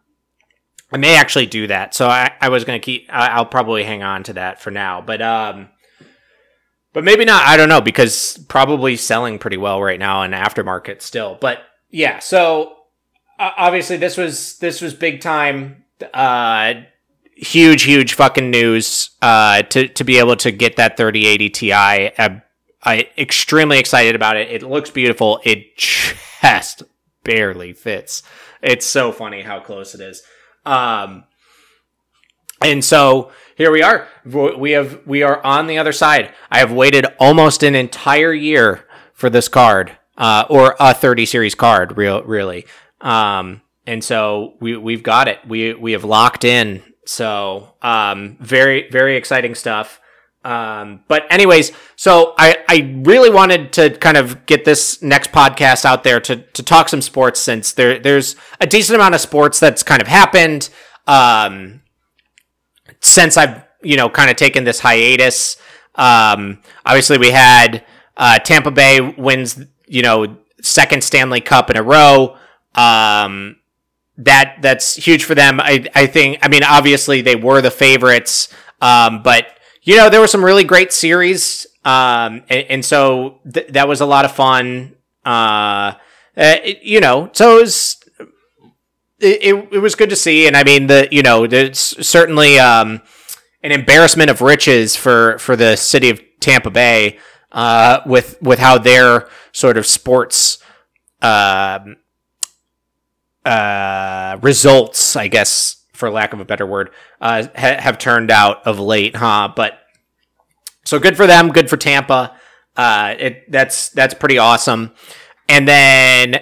I 0.91 0.97
may 0.97 1.15
actually 1.15 1.47
do 1.47 1.67
that. 1.67 1.95
So 1.95 2.07
I, 2.07 2.33
I 2.39 2.49
was 2.49 2.63
going 2.63 2.79
to 2.79 2.85
keep, 2.85 3.09
I, 3.11 3.39
will 3.39 3.47
probably 3.47 3.83
hang 3.83 4.03
on 4.03 4.23
to 4.23 4.33
that 4.33 4.61
for 4.61 4.69
now, 4.69 5.01
but, 5.01 5.21
um, 5.21 5.69
but 6.95 7.03
maybe 7.03 7.25
not. 7.25 7.45
I 7.45 7.57
don't 7.57 7.67
know 7.67 7.81
because 7.81 8.37
probably 8.47 8.95
selling 8.95 9.37
pretty 9.37 9.57
well 9.57 9.81
right 9.81 9.99
now 9.99 10.23
in 10.23 10.31
aftermarket 10.31 11.01
still. 11.01 11.37
But 11.41 11.59
yeah, 11.89 12.19
so 12.19 12.75
uh, 13.37 13.51
obviously 13.57 13.97
this 13.97 14.15
was 14.15 14.57
this 14.59 14.79
was 14.79 14.93
big 14.93 15.19
time. 15.19 15.83
Uh, 16.13 16.75
huge, 17.35 17.83
huge 17.83 18.13
fucking 18.13 18.49
news 18.49 19.11
uh, 19.21 19.61
to 19.63 19.87
to 19.87 20.03
be 20.03 20.17
able 20.19 20.35
to 20.37 20.51
get 20.51 20.77
that 20.77 20.97
3080 20.97 21.49
Ti. 21.49 21.73
I, 21.73 22.41
I 22.83 23.09
extremely 23.17 23.79
excited 23.79 24.15
about 24.15 24.37
it. 24.37 24.49
It 24.51 24.63
looks 24.63 24.89
beautiful. 24.89 25.39
It 25.43 25.77
just 25.77 26.83
barely 27.23 27.73
fits. 27.73 28.23
It's 28.61 28.85
so 28.85 29.11
funny 29.11 29.41
how 29.41 29.59
close 29.59 29.93
it 29.95 30.01
is. 30.01 30.23
Um, 30.65 31.25
and 32.61 32.83
so 32.83 33.31
here 33.57 33.71
we 33.71 33.83
are. 33.83 34.07
We 34.25 34.71
have 34.71 35.01
we 35.05 35.23
are 35.23 35.43
on 35.43 35.67
the 35.67 35.77
other 35.77 35.91
side. 35.91 36.33
I 36.49 36.59
have 36.59 36.71
waited 36.71 37.05
almost 37.19 37.63
an 37.63 37.75
entire 37.75 38.33
year 38.33 38.85
for 39.13 39.29
this 39.29 39.47
card, 39.47 39.91
uh, 40.17 40.45
or 40.49 40.75
a 40.79 40.93
30 40.93 41.25
series 41.25 41.55
card, 41.55 41.97
real 41.97 42.23
really. 42.23 42.65
Um, 43.01 43.61
and 43.85 44.03
so 44.03 44.55
we 44.59 44.77
we've 44.77 45.03
got 45.03 45.27
it. 45.27 45.39
We 45.47 45.73
we 45.73 45.91
have 45.91 46.03
locked 46.03 46.43
in 46.43 46.83
so, 47.05 47.75
um, 47.81 48.37
very, 48.39 48.89
very 48.89 49.15
exciting 49.15 49.55
stuff. 49.55 49.99
Um, 50.43 51.03
but 51.07 51.23
anyways, 51.31 51.71
so 51.95 52.35
I, 52.37 52.57
I 52.69 53.01
really 53.03 53.31
wanted 53.31 53.73
to 53.73 53.89
kind 53.97 54.15
of 54.15 54.45
get 54.45 54.63
this 54.63 55.01
next 55.01 55.31
podcast 55.31 55.85
out 55.85 56.03
there 56.03 56.19
to, 56.19 56.35
to 56.35 56.61
talk 56.63 56.87
some 56.87 57.01
sports 57.01 57.39
since 57.39 57.71
there, 57.71 57.97
there's 57.97 58.35
a 58.61 58.67
decent 58.67 58.95
amount 58.95 59.15
of 59.15 59.21
sports 59.21 59.59
that's 59.59 59.81
kind 59.81 60.03
of 60.03 60.07
happened, 60.07 60.69
um, 61.07 61.81
since 62.99 63.37
I've, 63.37 63.63
you 63.81 63.97
know, 63.97 64.07
kind 64.07 64.29
of 64.29 64.35
taken 64.35 64.65
this 64.65 64.79
hiatus. 64.81 65.57
Um, 65.95 66.61
obviously 66.85 67.17
we 67.17 67.31
had, 67.31 67.83
uh, 68.15 68.37
Tampa 68.37 68.69
Bay 68.69 68.99
wins, 69.01 69.59
you 69.87 70.03
know, 70.03 70.37
second 70.61 71.03
Stanley 71.03 71.41
Cup 71.41 71.69
in 71.69 71.77
a 71.77 71.83
row. 71.83 72.37
Um, 72.75 73.57
that 74.17 74.57
that's 74.61 74.95
huge 74.95 75.23
for 75.23 75.35
them. 75.35 75.59
I 75.59 75.85
I 75.93 76.07
think. 76.07 76.39
I 76.41 76.47
mean, 76.47 76.63
obviously 76.63 77.21
they 77.21 77.35
were 77.35 77.61
the 77.61 77.71
favorites, 77.71 78.49
um, 78.81 79.23
but 79.23 79.47
you 79.83 79.97
know 79.97 80.09
there 80.09 80.19
were 80.19 80.27
some 80.27 80.43
really 80.43 80.63
great 80.63 80.93
series, 80.93 81.67
um, 81.83 82.43
and, 82.49 82.65
and 82.69 82.85
so 82.85 83.39
th- 83.51 83.67
that 83.69 83.87
was 83.87 84.01
a 84.01 84.05
lot 84.05 84.25
of 84.25 84.31
fun. 84.31 84.95
Uh, 85.25 85.93
uh 86.37 86.57
it, 86.63 86.83
you 86.83 86.99
know, 86.99 87.29
so 87.33 87.57
it 87.57 87.61
was. 87.61 87.97
It, 89.17 89.55
it, 89.55 89.73
it, 89.75 89.79
was 89.79 89.95
good 89.95 90.09
to 90.09 90.15
see, 90.15 90.45
and 90.45 90.57
I 90.57 90.65
mean 90.65 90.87
the 90.87 91.07
you 91.09 91.21
know 91.21 91.45
it's 91.45 92.05
certainly 92.05 92.59
um, 92.59 93.01
an 93.63 93.71
embarrassment 93.71 94.29
of 94.29 94.41
riches 94.41 94.95
for 94.97 95.37
for 95.39 95.55
the 95.55 95.77
city 95.77 96.09
of 96.09 96.21
Tampa 96.41 96.69
Bay 96.69 97.17
uh, 97.53 98.01
with 98.05 98.39
with 98.41 98.59
how 98.59 98.77
their 98.77 99.29
sort 99.53 99.77
of 99.77 99.85
sports 99.85 100.59
um, 101.21 101.95
uh, 103.45 104.37
results, 104.41 105.15
I 105.15 105.27
guess, 105.27 105.83
for 105.93 106.09
lack 106.09 106.33
of 106.33 106.39
a 106.39 106.45
better 106.45 106.65
word, 106.65 106.89
uh, 107.21 107.47
ha- 107.55 107.79
have 107.79 107.97
turned 107.97 108.31
out 108.31 108.65
of 108.65 108.79
late, 108.79 109.15
huh? 109.15 109.53
But 109.55 109.79
so 110.83 110.99
good 110.99 111.15
for 111.15 111.27
them, 111.27 111.49
good 111.49 111.69
for 111.69 111.77
Tampa. 111.77 112.35
Uh, 112.75 113.15
it 113.17 113.51
that's 113.51 113.89
that's 113.89 114.13
pretty 114.13 114.37
awesome. 114.37 114.91
And 115.47 115.67
then 115.67 116.41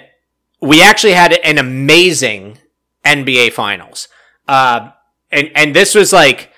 we 0.60 0.82
actually 0.82 1.12
had 1.12 1.32
an 1.32 1.58
amazing 1.58 2.58
NBA 3.04 3.52
Finals, 3.52 4.08
uh, 4.48 4.90
and 5.30 5.50
and 5.54 5.76
this 5.76 5.94
was 5.94 6.12
like 6.12 6.50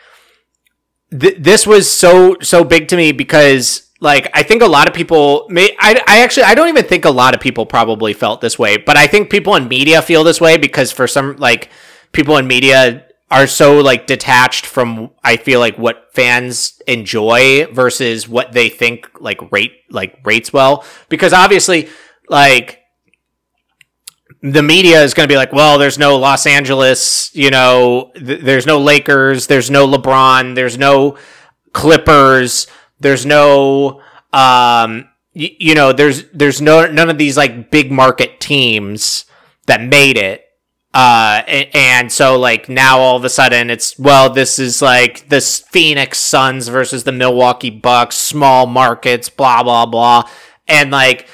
th- 1.11 1.37
this 1.39 1.67
was 1.67 1.91
so 1.91 2.37
so 2.41 2.65
big 2.65 2.89
to 2.89 2.97
me 2.97 3.13
because 3.13 3.86
like 4.01 4.29
I 4.35 4.43
think 4.43 4.63
a 4.63 4.67
lot 4.67 4.89
of 4.89 4.95
people 4.95 5.47
may 5.49 5.75
I, 5.79 6.03
I 6.07 6.21
actually 6.21 6.45
I 6.45 6.55
don't 6.55 6.69
even 6.69 6.85
think 6.85 7.05
a 7.05 7.11
lot 7.11 7.35
of 7.35 7.41
people 7.41 7.67
probably 7.67 8.13
felt 8.13 8.41
this 8.41 8.59
way, 8.59 8.77
but 8.77 8.97
I 8.97 9.07
think 9.07 9.31
people 9.31 9.55
in 9.57 9.69
media 9.69 10.03
feel 10.03 10.25
this 10.25 10.41
way 10.41 10.57
because 10.57 10.93
for 10.93 11.07
some 11.07 11.37
like 11.37 11.71
people 12.13 12.37
in 12.37 12.47
media 12.47 13.07
are 13.31 13.47
so 13.47 13.81
like 13.81 14.07
detached 14.07 14.67
from 14.67 15.11
I 15.25 15.37
feel 15.37 15.61
like 15.61 15.79
what 15.79 16.09
fans 16.13 16.81
enjoy 16.87 17.67
versus 17.73 18.29
what 18.29 18.53
they 18.53 18.69
think 18.69 19.09
like 19.21 19.51
rate 19.51 19.73
like 19.91 20.19
rates 20.25 20.53
well. 20.53 20.85
Because 21.09 21.33
obviously 21.33 21.89
like 22.29 22.81
the 24.43 24.63
media 24.63 25.03
is 25.03 25.15
going 25.15 25.27
to 25.27 25.33
be 25.33 25.37
like, 25.37 25.53
well, 25.53 25.79
there's 25.79 25.99
no 25.99 26.17
Los 26.19 26.47
Angeles, 26.47 27.35
you 27.35 27.51
know, 27.51 28.13
th- 28.15 28.43
there's 28.43 28.67
no 28.67 28.79
Lakers, 28.79 29.47
there's 29.47 29.71
no 29.71 29.89
LeBron, 29.89 30.55
there's 30.55 30.79
no 30.79 31.17
Clippers, 31.73 32.67
there's 33.01 33.27
no, 33.27 34.01
um, 34.33 35.09
y- 35.35 35.57
you 35.59 35.75
know, 35.75 35.93
there's 35.93 36.25
there's 36.31 36.61
no 36.61 36.87
none 36.91 37.11
of 37.11 37.19
these 37.19 37.37
like 37.37 37.71
big 37.71 37.91
market 37.91 38.41
teams 38.41 39.25
that 39.67 39.83
made 39.83 40.17
it. 40.17 40.43
Uh, 40.95 41.43
and, 41.47 41.69
and 41.75 42.13
so 42.13 42.39
like 42.39 42.71
now 42.71 42.99
all 42.99 43.17
of 43.17 43.25
a 43.25 43.29
sudden 43.29 43.69
it's 43.69 43.99
well 43.99 44.31
this 44.31 44.59
is 44.59 44.81
like 44.81 45.29
the 45.29 45.43
Phoenix 45.43 46.19
Suns 46.19 46.69
versus 46.69 47.05
the 47.05 47.13
Milwaukee 47.13 47.69
Bucks, 47.69 48.17
small 48.17 48.67
markets, 48.67 49.29
blah 49.29 49.63
blah 49.63 49.85
blah, 49.85 50.23
and 50.67 50.91
like, 50.91 51.29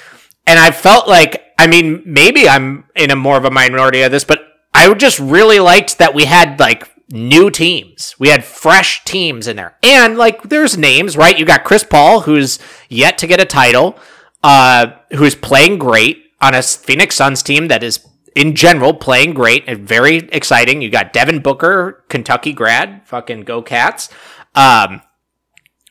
and 0.48 0.58
I 0.58 0.72
felt 0.72 1.06
like 1.06 1.42
I 1.58 1.68
mean, 1.68 2.02
maybe 2.04 2.48
I'm 2.48 2.84
in 2.96 3.12
a 3.12 3.16
more 3.16 3.36
of 3.36 3.44
a 3.44 3.52
minority 3.52 4.02
of 4.02 4.10
this, 4.10 4.24
but 4.24 4.40
I 4.74 4.92
just 4.94 5.20
really 5.20 5.60
liked 5.60 5.98
that 5.98 6.12
we 6.12 6.24
had 6.24 6.58
like 6.58 6.90
new 7.12 7.50
teams. 7.50 8.16
We 8.18 8.28
had 8.28 8.42
fresh 8.42 9.04
teams 9.04 9.46
in 9.46 9.56
there. 9.56 9.76
And 9.82 10.16
like 10.16 10.44
there's 10.44 10.78
names, 10.78 11.14
right? 11.14 11.38
You 11.38 11.44
got 11.44 11.62
Chris 11.62 11.84
Paul, 11.84 12.22
who's 12.22 12.58
yet 12.88 13.18
to 13.18 13.26
get 13.26 13.38
a 13.38 13.44
title, 13.44 13.98
uh, 14.42 14.92
who's 15.10 15.34
playing 15.34 15.78
great 15.78 16.24
on 16.40 16.54
a 16.54 16.62
Phoenix 16.62 17.14
Suns 17.16 17.42
team 17.42 17.68
that 17.68 17.82
is 17.82 18.00
in 18.34 18.54
general 18.54 18.94
playing 18.94 19.34
great 19.34 19.62
and 19.66 19.86
very 19.86 20.16
exciting. 20.32 20.80
You 20.80 20.88
got 20.88 21.12
Devin 21.12 21.40
Booker, 21.40 22.02
Kentucky 22.08 22.54
grad, 22.54 23.06
fucking 23.06 23.42
go 23.42 23.60
cats, 23.60 24.08
um, 24.54 25.02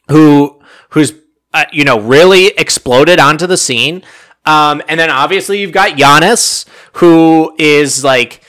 who 0.08 0.60
who's 0.90 1.14
uh, 1.54 1.66
you 1.72 1.84
know 1.84 2.00
really 2.00 2.48
exploded 2.48 3.20
onto 3.20 3.46
the 3.46 3.58
scene. 3.58 4.04
Um, 4.44 4.82
and 4.88 5.00
then 5.00 5.12
obviously 5.12 5.62
you've 5.62 5.72
got 5.72 6.00
Giannis, 6.00 6.66
who 6.94 7.54
is 7.60 8.04
like 8.04 8.42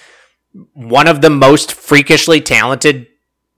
one 0.74 1.06
of 1.06 1.20
the 1.20 1.30
most 1.30 1.72
freakishly 1.72 2.40
talented 2.40 3.06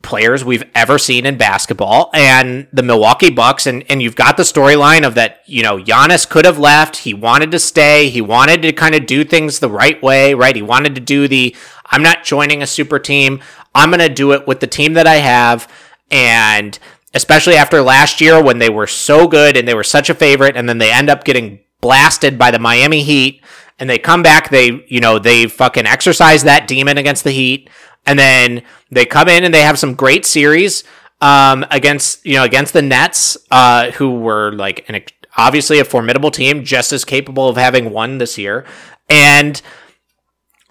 players 0.02 0.44
we've 0.44 0.64
ever 0.74 0.98
seen 0.98 1.24
in 1.24 1.36
basketball 1.38 2.10
and 2.12 2.68
the 2.72 2.82
Milwaukee 2.82 3.30
Bucks 3.30 3.66
and 3.66 3.82
and 3.88 4.02
you've 4.02 4.14
got 4.14 4.36
the 4.36 4.42
storyline 4.42 5.04
of 5.04 5.14
that 5.14 5.40
you 5.46 5.62
know 5.62 5.78
Giannis 5.78 6.28
could 6.28 6.44
have 6.44 6.58
left 6.58 6.98
he 6.98 7.14
wanted 7.14 7.50
to 7.52 7.58
stay 7.58 8.10
he 8.10 8.20
wanted 8.20 8.60
to 8.62 8.72
kind 8.72 8.94
of 8.94 9.06
do 9.06 9.24
things 9.24 9.58
the 9.58 9.70
right 9.70 10.00
way 10.02 10.34
right? 10.34 10.54
He 10.54 10.62
wanted 10.62 10.94
to 10.94 11.00
do 11.00 11.26
the 11.26 11.56
I'm 11.86 12.02
not 12.02 12.22
joining 12.22 12.62
a 12.62 12.66
super 12.66 12.98
team 12.98 13.40
I'm 13.74 13.88
going 13.88 14.00
to 14.00 14.14
do 14.14 14.32
it 14.32 14.46
with 14.46 14.60
the 14.60 14.66
team 14.66 14.92
that 14.92 15.06
I 15.06 15.16
have 15.16 15.72
and 16.10 16.78
especially 17.14 17.56
after 17.56 17.80
last 17.80 18.20
year 18.20 18.42
when 18.42 18.58
they 18.58 18.68
were 18.68 18.86
so 18.86 19.26
good 19.26 19.56
and 19.56 19.66
they 19.66 19.74
were 19.74 19.82
such 19.82 20.10
a 20.10 20.14
favorite 20.14 20.56
and 20.56 20.68
then 20.68 20.78
they 20.78 20.92
end 20.92 21.08
up 21.08 21.24
getting 21.24 21.60
blasted 21.80 22.38
by 22.38 22.50
the 22.50 22.58
Miami 22.58 23.02
Heat 23.02 23.42
and 23.78 23.88
they 23.88 23.98
come 23.98 24.22
back. 24.22 24.50
They, 24.50 24.84
you 24.88 25.00
know, 25.00 25.18
they 25.18 25.46
fucking 25.46 25.86
exercise 25.86 26.44
that 26.44 26.68
demon 26.68 26.98
against 26.98 27.24
the 27.24 27.30
Heat, 27.30 27.70
and 28.06 28.18
then 28.18 28.62
they 28.90 29.04
come 29.04 29.28
in 29.28 29.44
and 29.44 29.52
they 29.52 29.62
have 29.62 29.78
some 29.78 29.94
great 29.94 30.24
series 30.26 30.84
um, 31.20 31.64
against, 31.70 32.24
you 32.24 32.34
know, 32.34 32.44
against 32.44 32.72
the 32.72 32.82
Nets, 32.82 33.36
uh, 33.50 33.90
who 33.92 34.18
were 34.18 34.52
like 34.52 34.88
an 34.88 35.02
obviously 35.36 35.78
a 35.78 35.84
formidable 35.84 36.30
team, 36.30 36.64
just 36.64 36.92
as 36.92 37.04
capable 37.04 37.48
of 37.48 37.56
having 37.56 37.90
won 37.90 38.18
this 38.18 38.38
year, 38.38 38.64
and 39.08 39.60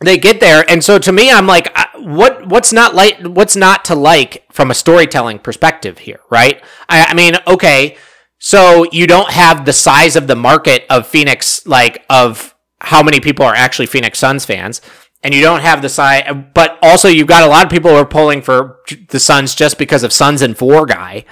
they 0.03 0.17
get 0.17 0.39
there 0.39 0.69
and 0.69 0.83
so 0.83 0.99
to 0.99 1.11
me 1.11 1.31
i'm 1.31 1.47
like 1.47 1.71
uh, 1.77 1.85
what 1.99 2.45
what's 2.47 2.73
not 2.73 2.93
like 2.93 3.19
what's 3.21 3.55
not 3.55 3.85
to 3.85 3.95
like 3.95 4.43
from 4.51 4.69
a 4.69 4.73
storytelling 4.73 5.39
perspective 5.39 5.99
here 5.99 6.19
right 6.29 6.61
I, 6.89 7.05
I, 7.05 7.13
mean 7.13 7.35
okay 7.47 7.97
so 8.37 8.85
you 8.91 9.07
don't 9.07 9.31
have 9.31 9.65
the 9.65 9.73
size 9.73 10.15
of 10.15 10.27
the 10.27 10.35
market 10.35 10.85
of 10.89 11.07
phoenix 11.07 11.65
like 11.65 12.05
of 12.09 12.52
how 12.83 13.01
many 13.01 13.19
people 13.19 13.45
are 13.45 13.55
actually 13.55 13.85
Phoenix 13.87 14.19
Suns 14.19 14.45
fans. 14.45 14.81
And 15.23 15.33
you 15.33 15.41
don't 15.41 15.61
have 15.61 15.81
the 15.81 15.87
side, 15.87 16.53
but 16.53 16.77
also 16.81 17.07
you've 17.07 17.27
got 17.27 17.43
a 17.43 17.49
lot 17.49 17.63
of 17.63 17.71
people 17.71 17.91
who 17.91 17.97
are 17.97 18.05
pulling 18.05 18.41
for 18.41 18.79
the 19.09 19.19
Suns 19.19 19.55
just 19.55 19.77
because 19.77 20.03
of 20.03 20.11
Suns 20.11 20.41
and 20.41 20.57
four 20.57 20.85
guy. 20.85 21.23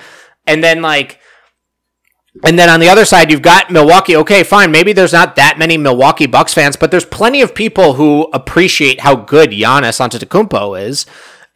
And 0.47 0.63
then 0.63 0.81
like, 0.81 1.19
and 2.45 2.57
then 2.57 2.69
on 2.69 2.79
the 2.79 2.87
other 2.87 3.03
side, 3.03 3.29
you've 3.29 3.41
got 3.41 3.69
Milwaukee. 3.69 4.15
Okay, 4.15 4.43
fine. 4.43 4.71
Maybe 4.71 4.93
there's 4.93 5.11
not 5.11 5.35
that 5.35 5.59
many 5.59 5.77
Milwaukee 5.77 6.25
Bucks 6.25 6.53
fans, 6.53 6.77
but 6.77 6.89
there's 6.89 7.03
plenty 7.03 7.41
of 7.41 7.53
people 7.53 7.93
who 7.93 8.29
appreciate 8.31 9.01
how 9.01 9.15
good 9.15 9.51
Giannis 9.51 9.99
Antetokounmpo 9.99 10.81
is. 10.81 11.05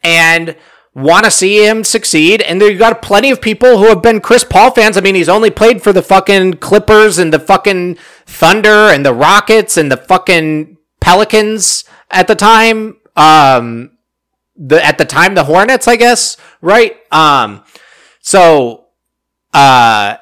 And 0.02 0.56
want 0.96 1.24
to 1.26 1.30
see 1.30 1.66
him 1.66 1.84
succeed. 1.84 2.40
And 2.40 2.60
there 2.60 2.70
you 2.70 2.78
got 2.78 3.02
plenty 3.02 3.30
of 3.30 3.40
people 3.40 3.78
who 3.78 3.86
have 3.88 4.02
been 4.02 4.20
Chris 4.20 4.44
Paul 4.44 4.70
fans. 4.70 4.96
I 4.96 5.02
mean, 5.02 5.14
he's 5.14 5.28
only 5.28 5.50
played 5.50 5.82
for 5.82 5.92
the 5.92 6.02
fucking 6.02 6.54
Clippers 6.54 7.18
and 7.18 7.32
the 7.32 7.38
fucking 7.38 7.98
Thunder 8.26 8.90
and 8.90 9.06
the 9.06 9.14
Rockets 9.14 9.76
and 9.76 9.90
the 9.90 9.96
fucking 9.96 10.76
Pelicans 11.00 11.84
at 12.10 12.26
the 12.26 12.34
time. 12.34 12.98
Um, 13.16 13.92
the 14.56 14.84
at 14.84 14.98
the 14.98 15.04
time 15.04 15.34
the 15.34 15.44
Hornets, 15.44 15.86
I 15.86 15.96
guess, 15.96 16.36
right? 16.60 16.96
Um, 17.12 17.64
so, 18.20 18.86
uh, 19.52 20.16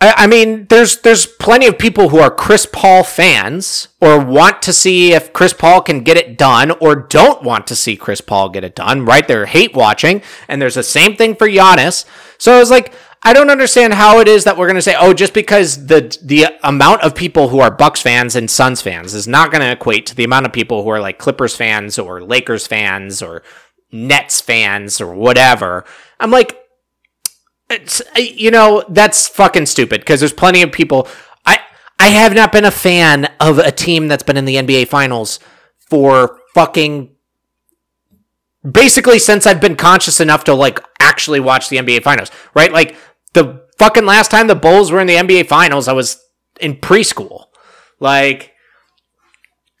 I, 0.00 0.26
mean, 0.26 0.66
there's 0.66 0.98
there's 0.98 1.26
plenty 1.26 1.66
of 1.66 1.78
people 1.78 2.08
who 2.08 2.18
are 2.18 2.30
Chris 2.30 2.66
Paul 2.66 3.04
fans 3.04 3.88
or 4.00 4.18
want 4.18 4.62
to 4.62 4.72
see 4.72 5.12
if 5.12 5.32
Chris 5.32 5.52
Paul 5.52 5.82
can 5.82 6.02
get 6.02 6.16
it 6.16 6.38
done 6.38 6.72
or 6.80 6.96
don't 6.96 7.42
want 7.42 7.66
to 7.68 7.76
see 7.76 7.96
Chris 7.96 8.20
Paul 8.20 8.48
get 8.48 8.64
it 8.64 8.74
done, 8.74 9.04
right? 9.04 9.26
They're 9.26 9.46
hate 9.46 9.74
watching, 9.74 10.22
and 10.48 10.60
there's 10.60 10.74
the 10.74 10.82
same 10.82 11.14
thing 11.14 11.34
for 11.36 11.48
Giannis. 11.48 12.04
So 12.38 12.52
I 12.54 12.58
was 12.58 12.70
like, 12.70 12.92
I 13.24 13.32
don't 13.32 13.50
understand 13.50 13.94
how 13.94 14.18
it 14.18 14.26
is 14.26 14.44
that 14.44 14.56
we're 14.56 14.66
going 14.66 14.76
to 14.76 14.82
say, 14.82 14.96
oh, 14.98 15.14
just 15.14 15.32
because 15.32 15.86
the 15.86 16.16
the 16.22 16.46
amount 16.64 17.02
of 17.02 17.14
people 17.14 17.48
who 17.48 17.60
are 17.60 17.70
Bucks 17.70 18.02
fans 18.02 18.34
and 18.34 18.50
Suns 18.50 18.82
fans 18.82 19.14
is 19.14 19.28
not 19.28 19.52
going 19.52 19.60
to 19.60 19.70
equate 19.70 20.06
to 20.06 20.16
the 20.16 20.24
amount 20.24 20.46
of 20.46 20.52
people 20.52 20.82
who 20.82 20.88
are 20.88 21.00
like 21.00 21.18
Clippers 21.18 21.54
fans 21.54 21.98
or 21.98 22.20
Lakers 22.20 22.66
fans 22.66 23.22
or 23.22 23.42
Nets 23.92 24.40
fans 24.40 25.00
or 25.00 25.14
whatever. 25.14 25.84
I'm 26.18 26.32
like, 26.32 26.58
it's, 27.70 28.02
you 28.16 28.50
know, 28.50 28.84
that's 28.88 29.28
fucking 29.28 29.66
stupid 29.66 30.00
because 30.00 30.20
there's 30.20 30.32
plenty 30.32 30.62
of 30.62 30.72
people. 30.72 31.06
I 31.46 31.60
I 32.00 32.08
have 32.08 32.34
not 32.34 32.50
been 32.50 32.64
a 32.64 32.72
fan 32.72 33.26
of 33.38 33.58
a 33.58 33.70
team 33.70 34.08
that's 34.08 34.24
been 34.24 34.36
in 34.36 34.46
the 34.46 34.56
NBA 34.56 34.88
Finals 34.88 35.38
for 35.78 36.40
fucking 36.54 37.14
basically 38.68 39.18
since 39.18 39.46
I've 39.46 39.60
been 39.60 39.76
conscious 39.76 40.20
enough 40.20 40.44
to 40.44 40.54
like 40.54 40.80
actually 41.00 41.40
watch 41.40 41.68
the 41.68 41.76
NBA 41.76 42.02
Finals, 42.02 42.30
right? 42.54 42.72
Like 42.72 42.96
the 43.32 43.62
fucking 43.78 44.04
last 44.04 44.30
time 44.30 44.46
the 44.46 44.54
Bulls 44.54 44.90
were 44.90 45.00
in 45.00 45.06
the 45.06 45.16
NBA 45.16 45.46
Finals, 45.46 45.88
I 45.88 45.92
was 45.92 46.22
in 46.60 46.76
preschool. 46.76 47.46
Like, 48.00 48.52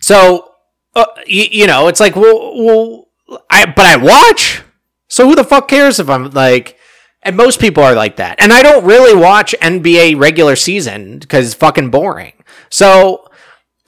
so 0.00 0.52
uh, 0.94 1.06
you, 1.26 1.46
you 1.50 1.66
know, 1.66 1.88
it's 1.88 2.00
like, 2.00 2.16
well, 2.16 2.62
well, 2.62 3.08
I 3.50 3.66
but 3.66 3.86
I 3.86 3.96
watch. 3.96 4.62
So 5.08 5.28
who 5.28 5.34
the 5.34 5.44
fuck 5.44 5.68
cares 5.68 5.98
if 5.98 6.08
I'm 6.08 6.30
like 6.30 6.78
and 7.22 7.36
most 7.36 7.60
people 7.60 7.82
are 7.84 7.94
like 7.94 8.16
that. 8.16 8.42
And 8.42 8.52
I 8.52 8.62
don't 8.62 8.84
really 8.84 9.14
watch 9.14 9.54
NBA 9.60 10.18
regular 10.18 10.56
season 10.56 11.18
because 11.18 11.46
it's 11.46 11.54
fucking 11.54 11.90
boring. 11.90 12.32
So, 12.68 13.28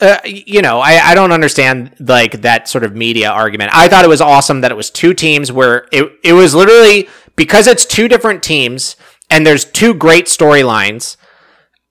uh, 0.00 0.18
you 0.24 0.62
know, 0.62 0.78
I, 0.78 1.10
I 1.10 1.14
don't 1.14 1.32
understand 1.32 1.96
like 1.98 2.42
that 2.42 2.68
sort 2.68 2.84
of 2.84 2.94
media 2.94 3.30
argument. 3.30 3.72
I 3.74 3.88
thought 3.88 4.04
it 4.04 4.08
was 4.08 4.20
awesome 4.20 4.60
that 4.60 4.70
it 4.70 4.76
was 4.76 4.90
two 4.90 5.14
teams 5.14 5.50
where 5.50 5.88
it, 5.90 6.12
it 6.22 6.32
was 6.32 6.54
literally 6.54 7.08
because 7.34 7.66
it's 7.66 7.84
two 7.84 8.06
different 8.06 8.42
teams 8.42 8.94
and 9.30 9.46
there's 9.46 9.64
two 9.64 9.94
great 9.94 10.26
storylines. 10.26 11.16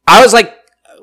I 0.08 0.22
was 0.22 0.34
like, 0.34 0.58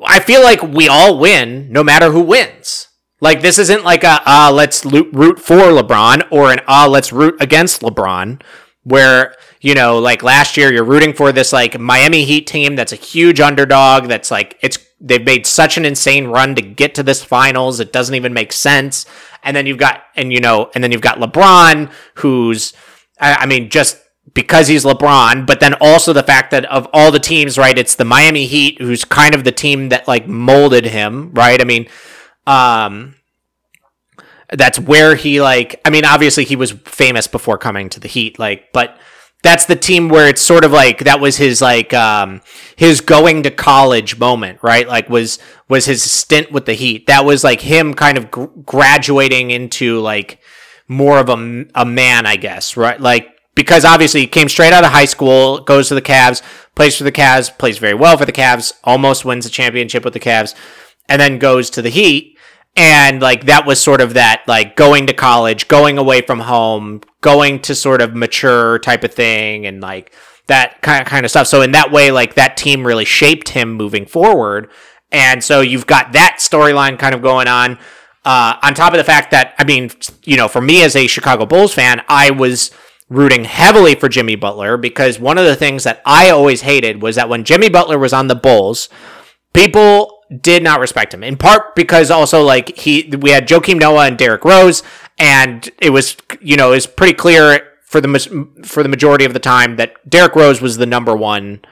I 0.04 0.20
feel 0.20 0.42
like 0.42 0.62
we 0.62 0.88
all 0.88 1.18
win 1.18 1.72
no 1.72 1.84
matter 1.84 2.10
who 2.10 2.22
wins. 2.22 2.88
Like 3.20 3.42
this 3.42 3.58
isn't 3.58 3.84
like 3.84 4.04
a 4.04 4.22
uh, 4.24 4.50
let's 4.52 4.84
root 4.84 5.38
for 5.38 5.56
LeBron 5.56 6.28
or 6.30 6.52
an 6.52 6.60
uh, 6.66 6.88
let's 6.88 7.12
root 7.12 7.36
against 7.40 7.82
LeBron 7.82 8.42
where 8.82 9.34
you 9.60 9.74
know, 9.74 9.98
like 9.98 10.22
last 10.22 10.56
year, 10.56 10.72
you're 10.72 10.84
rooting 10.84 11.12
for 11.12 11.32
this 11.32 11.52
like 11.52 11.78
Miami 11.78 12.24
Heat 12.24 12.46
team 12.46 12.76
that's 12.76 12.92
a 12.92 12.96
huge 12.96 13.40
underdog. 13.40 14.08
That's 14.08 14.30
like 14.30 14.58
it's 14.62 14.78
they've 15.00 15.24
made 15.24 15.46
such 15.46 15.76
an 15.76 15.84
insane 15.84 16.28
run 16.28 16.54
to 16.54 16.62
get 16.62 16.94
to 16.94 17.02
this 17.02 17.22
finals. 17.22 17.78
It 17.78 17.92
doesn't 17.92 18.14
even 18.14 18.32
make 18.32 18.52
sense. 18.52 19.04
And 19.42 19.54
then 19.54 19.66
you've 19.66 19.78
got 19.78 20.02
and 20.16 20.32
you 20.32 20.40
know, 20.40 20.70
and 20.74 20.82
then 20.82 20.92
you've 20.92 21.02
got 21.02 21.18
LeBron, 21.18 21.90
who's 22.14 22.72
I, 23.20 23.34
I 23.34 23.46
mean, 23.46 23.68
just 23.68 23.98
because 24.34 24.68
he's 24.68 24.84
LeBron, 24.84 25.46
but 25.46 25.60
then 25.60 25.74
also 25.80 26.12
the 26.12 26.22
fact 26.22 26.50
that 26.50 26.64
of 26.66 26.88
all 26.92 27.10
the 27.10 27.18
teams, 27.18 27.58
right, 27.58 27.76
it's 27.76 27.94
the 27.94 28.04
Miami 28.04 28.46
Heat 28.46 28.80
who's 28.80 29.04
kind 29.04 29.34
of 29.34 29.44
the 29.44 29.52
team 29.52 29.88
that 29.88 30.06
like 30.06 30.28
molded 30.28 30.84
him, 30.84 31.32
right? 31.32 31.60
I 31.60 31.64
mean, 31.64 31.88
um, 32.46 33.16
that's 34.52 34.78
where 34.78 35.14
he 35.14 35.40
like 35.40 35.80
I 35.84 35.90
mean 35.90 36.04
obviously 36.04 36.44
he 36.44 36.56
was 36.56 36.72
famous 36.72 37.26
before 37.26 37.58
coming 37.58 37.88
to 37.90 38.00
the 38.00 38.08
Heat 38.08 38.38
like 38.38 38.72
but 38.72 38.98
that's 39.42 39.64
the 39.64 39.76
team 39.76 40.08
where 40.08 40.28
it's 40.28 40.42
sort 40.42 40.64
of 40.64 40.72
like 40.72 41.04
that 41.04 41.20
was 41.20 41.36
his 41.36 41.62
like 41.62 41.94
um 41.94 42.40
his 42.76 43.00
going 43.00 43.44
to 43.44 43.50
college 43.50 44.18
moment 44.18 44.58
right? 44.62 44.86
Like 44.86 45.08
was 45.08 45.38
was 45.68 45.86
his 45.86 46.02
stint 46.02 46.50
with 46.52 46.66
the 46.66 46.74
heat. 46.74 47.06
That 47.06 47.24
was 47.24 47.44
like 47.44 47.60
him 47.60 47.94
kind 47.94 48.18
of 48.18 48.30
gr- 48.30 48.46
graduating 48.64 49.50
into 49.50 50.00
like 50.00 50.40
more 50.88 51.18
of 51.18 51.28
a, 51.28 51.66
a 51.76 51.84
man 51.84 52.26
i 52.26 52.34
guess 52.34 52.76
right? 52.76 53.00
Like 53.00 53.28
because 53.60 53.84
obviously 53.84 54.20
he 54.20 54.26
came 54.26 54.48
straight 54.48 54.72
out 54.72 54.84
of 54.84 54.90
high 54.90 55.04
school 55.04 55.60
goes 55.60 55.88
to 55.88 55.94
the 55.94 56.00
Cavs 56.00 56.42
plays 56.74 56.96
for 56.96 57.04
the 57.04 57.12
Cavs 57.12 57.56
plays 57.58 57.76
very 57.76 57.92
well 57.92 58.16
for 58.16 58.24
the 58.24 58.32
Cavs 58.32 58.72
almost 58.84 59.26
wins 59.26 59.44
the 59.44 59.50
championship 59.50 60.02
with 60.02 60.14
the 60.14 60.20
Cavs 60.20 60.54
and 61.10 61.20
then 61.20 61.38
goes 61.38 61.68
to 61.70 61.82
the 61.82 61.90
heat. 61.90 62.38
And 62.74 63.20
like 63.20 63.44
that 63.46 63.66
was 63.66 63.82
sort 63.82 64.00
of 64.00 64.14
that 64.14 64.44
like 64.46 64.76
going 64.76 65.08
to 65.08 65.12
college 65.12 65.68
going 65.68 65.98
away 65.98 66.22
from 66.22 66.40
home 66.40 67.02
going 67.20 67.60
to 67.62 67.74
sort 67.74 68.00
of 68.00 68.14
mature 68.14 68.78
type 68.78 69.04
of 69.04 69.12
thing 69.12 69.66
and 69.66 69.82
like 69.82 70.14
that 70.46 70.80
kind 70.80 71.02
of 71.02 71.06
kind 71.06 71.26
of 71.26 71.30
stuff. 71.30 71.48
So 71.48 71.60
in 71.60 71.72
that 71.72 71.92
way 71.92 72.10
like 72.10 72.34
that 72.34 72.56
team 72.56 72.86
really 72.86 73.04
shaped 73.04 73.50
him 73.50 73.72
moving 73.74 74.06
forward. 74.06 74.70
And 75.12 75.44
so 75.44 75.60
you've 75.60 75.86
got 75.86 76.12
that 76.12 76.36
storyline 76.38 76.98
kind 76.98 77.14
of 77.14 77.20
going 77.20 77.48
on 77.48 77.78
uh, 78.24 78.56
on 78.62 78.74
top 78.74 78.92
of 78.92 78.98
the 78.98 79.04
fact 79.04 79.30
that 79.30 79.54
i 79.58 79.64
mean 79.64 79.90
you 80.24 80.36
know 80.36 80.48
for 80.48 80.60
me 80.60 80.82
as 80.82 80.94
a 80.94 81.06
chicago 81.06 81.46
bulls 81.46 81.72
fan 81.72 82.02
i 82.08 82.30
was 82.30 82.70
rooting 83.10 83.44
heavily 83.44 83.94
for 83.94 84.08
jimmy 84.08 84.36
butler 84.36 84.78
because 84.78 85.20
one 85.20 85.36
of 85.36 85.44
the 85.44 85.56
things 85.56 85.84
that 85.84 86.00
i 86.06 86.30
always 86.30 86.62
hated 86.62 87.02
was 87.02 87.16
that 87.16 87.28
when 87.28 87.44
jimmy 87.44 87.68
butler 87.68 87.98
was 87.98 88.14
on 88.14 88.28
the 88.28 88.34
bulls 88.34 88.88
people 89.52 90.20
did 90.40 90.62
not 90.62 90.80
respect 90.80 91.12
him 91.12 91.24
in 91.24 91.36
part 91.36 91.74
because 91.74 92.10
also 92.10 92.42
like 92.42 92.76
he 92.76 93.12
we 93.18 93.30
had 93.30 93.48
Joakim 93.48 93.80
Noah 93.80 94.06
and 94.06 94.16
Derrick 94.16 94.44
Rose 94.44 94.82
and 95.18 95.68
it 95.80 95.90
was 95.90 96.16
you 96.40 96.56
know 96.56 96.68
it 96.68 96.76
was 96.76 96.86
pretty 96.86 97.14
clear 97.14 97.66
for 97.84 98.00
the 98.00 98.48
for 98.64 98.82
the 98.82 98.88
majority 98.88 99.24
of 99.24 99.32
the 99.32 99.40
time 99.40 99.76
that 99.76 100.08
Derrick 100.08 100.36
Rose 100.36 100.60
was 100.60 100.76
the 100.76 100.86
number 100.86 101.16
one 101.16 101.62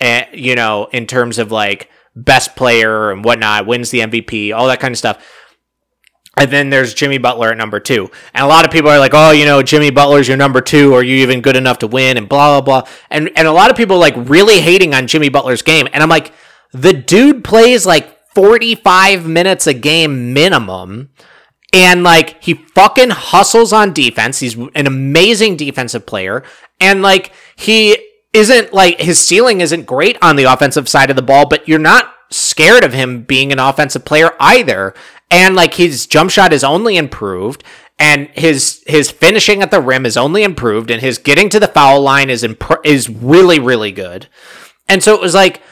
uh, 0.00 0.22
you 0.32 0.54
know 0.54 0.88
in 0.92 1.06
terms 1.06 1.38
of 1.38 1.52
like 1.52 1.90
best 2.16 2.56
player 2.56 3.10
and 3.10 3.24
whatnot 3.24 3.66
wins 3.66 3.90
the 3.90 4.00
MVP 4.00 4.54
all 4.54 4.66
that 4.68 4.80
kind 4.80 4.92
of 4.92 4.98
stuff 4.98 5.22
and 6.36 6.50
then 6.50 6.70
there's 6.70 6.94
Jimmy 6.94 7.18
Butler 7.18 7.50
at 7.50 7.56
number 7.56 7.80
two. 7.80 8.08
And 8.34 8.44
a 8.44 8.48
lot 8.48 8.64
of 8.64 8.70
people 8.70 8.90
are 8.90 8.98
like, 8.98 9.12
oh, 9.14 9.32
you 9.32 9.44
know, 9.44 9.62
Jimmy 9.62 9.90
Butler's 9.90 10.28
your 10.28 10.36
number 10.36 10.60
two. 10.60 10.94
Are 10.94 11.02
you 11.02 11.16
even 11.16 11.40
good 11.40 11.56
enough 11.56 11.78
to 11.78 11.86
win? 11.86 12.16
And 12.16 12.28
blah, 12.28 12.60
blah, 12.60 12.82
blah. 12.82 12.90
And, 13.10 13.30
and 13.36 13.48
a 13.48 13.52
lot 13.52 13.70
of 13.70 13.76
people 13.76 13.98
like 13.98 14.14
really 14.16 14.60
hating 14.60 14.94
on 14.94 15.06
Jimmy 15.06 15.28
Butler's 15.28 15.62
game. 15.62 15.88
And 15.92 16.02
I'm 16.02 16.08
like, 16.08 16.32
the 16.72 16.92
dude 16.92 17.42
plays 17.42 17.84
like 17.84 18.16
45 18.34 19.26
minutes 19.26 19.66
a 19.66 19.74
game 19.74 20.32
minimum. 20.32 21.10
And 21.72 22.04
like, 22.04 22.42
he 22.42 22.54
fucking 22.54 23.10
hustles 23.10 23.72
on 23.72 23.92
defense. 23.92 24.38
He's 24.38 24.56
an 24.56 24.86
amazing 24.86 25.56
defensive 25.56 26.06
player. 26.06 26.44
And 26.80 27.02
like, 27.02 27.32
he 27.56 27.98
isn't 28.32 28.72
like, 28.72 29.00
his 29.00 29.18
ceiling 29.18 29.60
isn't 29.60 29.84
great 29.84 30.16
on 30.22 30.36
the 30.36 30.44
offensive 30.44 30.88
side 30.88 31.10
of 31.10 31.16
the 31.16 31.22
ball, 31.22 31.46
but 31.48 31.68
you're 31.68 31.78
not 31.80 32.14
scared 32.30 32.84
of 32.84 32.92
him 32.92 33.22
being 33.22 33.52
an 33.52 33.58
offensive 33.58 34.04
player 34.04 34.30
either 34.38 34.94
and 35.30 35.54
like 35.54 35.74
his 35.74 36.06
jump 36.06 36.30
shot 36.30 36.52
is 36.52 36.64
only 36.64 36.96
improved 36.96 37.64
and 37.98 38.28
his 38.28 38.82
his 38.86 39.10
finishing 39.10 39.62
at 39.62 39.70
the 39.70 39.80
rim 39.80 40.06
is 40.06 40.16
only 40.16 40.42
improved 40.42 40.90
and 40.90 41.00
his 41.00 41.18
getting 41.18 41.48
to 41.50 41.60
the 41.60 41.68
foul 41.68 42.00
line 42.00 42.30
is 42.30 42.42
imp- 42.42 42.84
is 42.84 43.08
really 43.08 43.58
really 43.58 43.92
good. 43.92 44.28
And 44.88 45.02
so 45.02 45.14
it 45.14 45.20
was 45.20 45.34
like 45.34 45.62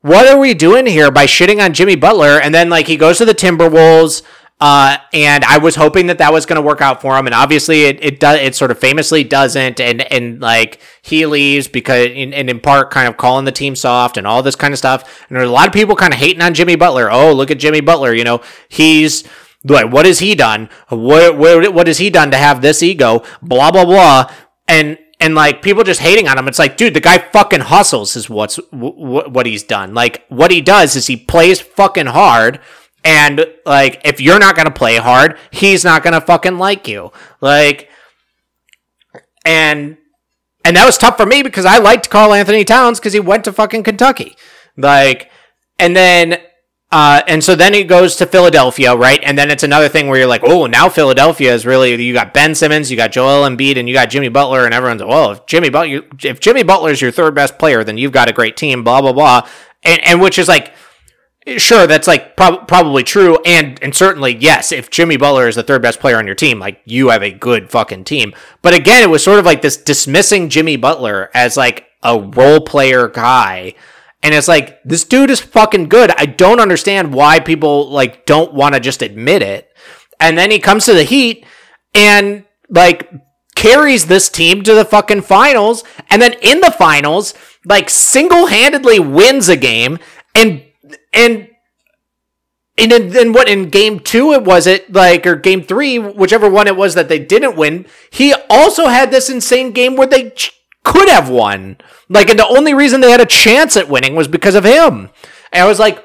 what 0.00 0.26
are 0.26 0.38
we 0.38 0.54
doing 0.54 0.86
here 0.86 1.10
by 1.10 1.26
shitting 1.26 1.64
on 1.64 1.74
Jimmy 1.74 1.94
Butler 1.96 2.40
and 2.40 2.54
then 2.54 2.70
like 2.70 2.86
he 2.86 2.96
goes 2.96 3.18
to 3.18 3.24
the 3.24 3.34
Timberwolves 3.34 4.22
uh, 4.60 4.96
and 5.12 5.44
I 5.44 5.58
was 5.58 5.74
hoping 5.74 6.06
that 6.06 6.18
that 6.18 6.32
was 6.32 6.46
going 6.46 6.56
to 6.56 6.62
work 6.62 6.80
out 6.80 7.00
for 7.00 7.16
him, 7.16 7.26
and 7.26 7.34
obviously 7.34 7.82
it 7.82 8.02
it 8.02 8.20
does. 8.20 8.38
It 8.38 8.54
sort 8.54 8.70
of 8.70 8.78
famously 8.78 9.24
doesn't, 9.24 9.80
and 9.80 10.02
and 10.12 10.40
like 10.40 10.80
he 11.02 11.26
leaves 11.26 11.66
because, 11.66 12.06
in, 12.06 12.32
and 12.32 12.48
in 12.48 12.60
part, 12.60 12.90
kind 12.92 13.08
of 13.08 13.16
calling 13.16 13.44
the 13.44 13.50
team 13.50 13.74
soft 13.74 14.16
and 14.16 14.24
all 14.24 14.40
this 14.42 14.54
kind 14.54 14.72
of 14.72 14.78
stuff. 14.78 15.26
And 15.28 15.36
there's 15.36 15.48
a 15.48 15.52
lot 15.52 15.66
of 15.66 15.72
people 15.72 15.96
kind 15.96 16.12
of 16.12 16.20
hating 16.20 16.42
on 16.42 16.54
Jimmy 16.54 16.76
Butler. 16.76 17.10
Oh, 17.10 17.32
look 17.32 17.50
at 17.50 17.58
Jimmy 17.58 17.80
Butler. 17.80 18.14
You 18.14 18.22
know, 18.22 18.40
he's 18.68 19.24
like, 19.64 19.92
what 19.92 20.06
has 20.06 20.20
he 20.20 20.36
done? 20.36 20.68
What 20.88 21.36
what 21.36 21.74
what 21.74 21.86
has 21.88 21.98
he 21.98 22.08
done 22.08 22.30
to 22.30 22.36
have 22.36 22.62
this 22.62 22.84
ego? 22.84 23.24
Blah 23.42 23.72
blah 23.72 23.84
blah. 23.84 24.32
And 24.68 24.96
and 25.18 25.34
like 25.34 25.62
people 25.62 25.84
just 25.84 26.00
hating 26.00 26.28
on 26.28 26.38
him. 26.38 26.48
It's 26.48 26.58
like, 26.58 26.76
dude, 26.76 26.94
the 26.94 27.00
guy 27.00 27.18
fucking 27.18 27.60
hustles 27.60 28.16
is 28.16 28.30
what's 28.30 28.56
w- 28.70 29.28
what 29.28 29.46
he's 29.46 29.62
done. 29.62 29.94
Like 29.94 30.24
what 30.28 30.50
he 30.50 30.60
does 30.60 30.94
is 30.94 31.06
he 31.06 31.16
plays 31.16 31.60
fucking 31.60 32.06
hard 32.06 32.60
and 33.04 33.46
like, 33.66 34.00
if 34.04 34.20
you're 34.20 34.38
not 34.38 34.56
gonna 34.56 34.70
play 34.70 34.96
hard, 34.96 35.38
he's 35.50 35.84
not 35.84 36.02
gonna 36.02 36.20
fucking 36.20 36.58
like 36.58 36.86
you. 36.88 37.12
Like, 37.40 37.88
and 39.44 39.96
and 40.64 40.76
that 40.76 40.86
was 40.86 40.98
tough 40.98 41.16
for 41.16 41.26
me 41.26 41.42
because 41.42 41.64
I 41.64 41.78
liked 41.78 42.10
Karl-Anthony 42.10 42.64
Towns 42.64 43.00
because 43.00 43.12
he 43.12 43.20
went 43.20 43.44
to 43.44 43.52
fucking 43.52 43.82
Kentucky. 43.82 44.36
Like, 44.76 45.30
and 45.78 45.96
then 45.96 46.38
uh, 46.92 47.22
and 47.26 47.42
so 47.42 47.56
then 47.56 47.72
he 47.72 47.84
goes 47.84 48.16
to 48.16 48.26
Philadelphia, 48.26 48.94
right? 48.94 49.18
And 49.22 49.38
then 49.38 49.50
it's 49.50 49.62
another 49.62 49.88
thing 49.88 50.08
where 50.08 50.18
you're 50.18 50.28
like, 50.28 50.44
oh, 50.44 50.66
now 50.66 50.90
Philadelphia 50.90 51.54
is 51.54 51.64
really 51.64 51.94
you 52.04 52.12
got 52.12 52.34
Ben 52.34 52.54
Simmons, 52.54 52.90
you 52.90 52.98
got 52.98 53.12
Joel 53.12 53.48
Embiid, 53.48 53.78
and 53.78 53.88
you 53.88 53.94
got 53.94 54.10
Jimmy 54.10 54.28
Butler, 54.28 54.66
and 54.66 54.74
everyone's 54.74 55.02
well, 55.02 55.32
if 55.32 55.46
Jimmy 55.46 55.70
Butler, 55.70 56.02
if 56.22 56.38
Jimmy 56.38 56.62
Butler 56.62 56.90
is 56.90 57.00
your 57.00 57.10
third 57.10 57.34
best 57.34 57.58
player, 57.58 57.82
then 57.82 57.96
you've 57.96 58.12
got 58.12 58.28
a 58.28 58.32
great 58.32 58.58
team, 58.58 58.84
blah 58.84 59.00
blah 59.00 59.14
blah, 59.14 59.48
and 59.82 60.06
and 60.06 60.20
which 60.20 60.38
is 60.38 60.48
like 60.48 60.74
Sure, 61.44 61.88
that's 61.88 62.06
like 62.06 62.36
prob- 62.36 62.68
probably 62.68 63.02
true, 63.02 63.36
and 63.44 63.82
and 63.82 63.94
certainly 63.94 64.36
yes. 64.36 64.70
If 64.70 64.90
Jimmy 64.90 65.16
Butler 65.16 65.48
is 65.48 65.56
the 65.56 65.64
third 65.64 65.82
best 65.82 65.98
player 65.98 66.16
on 66.16 66.26
your 66.26 66.36
team, 66.36 66.60
like 66.60 66.80
you 66.84 67.08
have 67.08 67.22
a 67.22 67.32
good 67.32 67.68
fucking 67.68 68.04
team. 68.04 68.32
But 68.62 68.74
again, 68.74 69.02
it 69.02 69.10
was 69.10 69.24
sort 69.24 69.40
of 69.40 69.44
like 69.44 69.60
this 69.60 69.76
dismissing 69.76 70.48
Jimmy 70.48 70.76
Butler 70.76 71.30
as 71.34 71.56
like 71.56 71.86
a 72.04 72.16
role 72.20 72.60
player 72.60 73.08
guy, 73.08 73.74
and 74.22 74.36
it's 74.36 74.46
like 74.46 74.80
this 74.84 75.02
dude 75.02 75.30
is 75.30 75.40
fucking 75.40 75.88
good. 75.88 76.12
I 76.16 76.26
don't 76.26 76.60
understand 76.60 77.12
why 77.12 77.40
people 77.40 77.90
like 77.90 78.24
don't 78.24 78.54
want 78.54 78.74
to 78.74 78.80
just 78.80 79.02
admit 79.02 79.42
it. 79.42 79.68
And 80.20 80.38
then 80.38 80.52
he 80.52 80.60
comes 80.60 80.84
to 80.84 80.94
the 80.94 81.02
Heat 81.02 81.44
and 81.92 82.44
like 82.68 83.10
carries 83.56 84.06
this 84.06 84.28
team 84.28 84.62
to 84.62 84.74
the 84.74 84.84
fucking 84.84 85.22
finals, 85.22 85.82
and 86.08 86.22
then 86.22 86.34
in 86.34 86.60
the 86.60 86.70
finals, 86.70 87.34
like 87.64 87.90
single 87.90 88.46
handedly 88.46 89.00
wins 89.00 89.48
a 89.48 89.56
game 89.56 89.98
and 90.36 90.62
and 91.12 91.48
and 92.78 92.90
then, 92.90 93.32
what 93.34 93.48
in 93.48 93.68
game 93.68 94.00
two 94.00 94.32
it 94.32 94.44
was 94.44 94.66
it 94.66 94.92
like 94.92 95.26
or 95.26 95.36
game 95.36 95.62
three 95.62 95.98
whichever 95.98 96.48
one 96.48 96.66
it 96.66 96.76
was 96.76 96.94
that 96.94 97.08
they 97.08 97.18
didn't 97.18 97.56
win 97.56 97.86
he 98.10 98.34
also 98.48 98.86
had 98.86 99.10
this 99.10 99.28
insane 99.28 99.72
game 99.72 99.94
where 99.94 100.06
they 100.06 100.30
ch- 100.30 100.52
could 100.84 101.08
have 101.08 101.28
won. 101.28 101.76
Like 102.08 102.30
and 102.30 102.38
the 102.38 102.46
only 102.46 102.74
reason 102.74 103.00
they 103.00 103.10
had 103.10 103.20
a 103.20 103.26
chance 103.26 103.76
at 103.76 103.88
winning 103.88 104.14
was 104.14 104.26
because 104.26 104.54
of 104.54 104.64
him. 104.64 105.10
And 105.52 105.62
i 105.62 105.66
was 105.66 105.78
like 105.78 106.02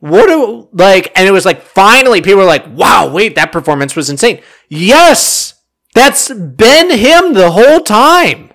what 0.00 0.26
do 0.26 0.68
like 0.72 1.12
and 1.16 1.26
it 1.26 1.32
was 1.32 1.44
like 1.44 1.62
finally 1.62 2.20
people 2.20 2.38
were 2.38 2.44
like 2.44 2.66
wow 2.68 3.10
wait 3.10 3.34
that 3.36 3.52
performance 3.52 3.94
was 3.96 4.10
insane. 4.10 4.42
Yes 4.68 5.54
that's 5.94 6.32
been 6.32 6.90
him 6.90 7.32
the 7.32 7.50
whole 7.52 7.80
time. 7.80 8.52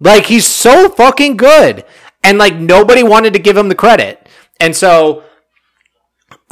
Like 0.00 0.26
he's 0.26 0.46
so 0.46 0.88
fucking 0.88 1.36
good. 1.36 1.84
And 2.24 2.38
like 2.38 2.56
nobody 2.56 3.02
wanted 3.02 3.32
to 3.34 3.38
give 3.38 3.56
him 3.56 3.68
the 3.68 3.74
credit. 3.74 4.28
And 4.58 4.74
so 4.74 5.24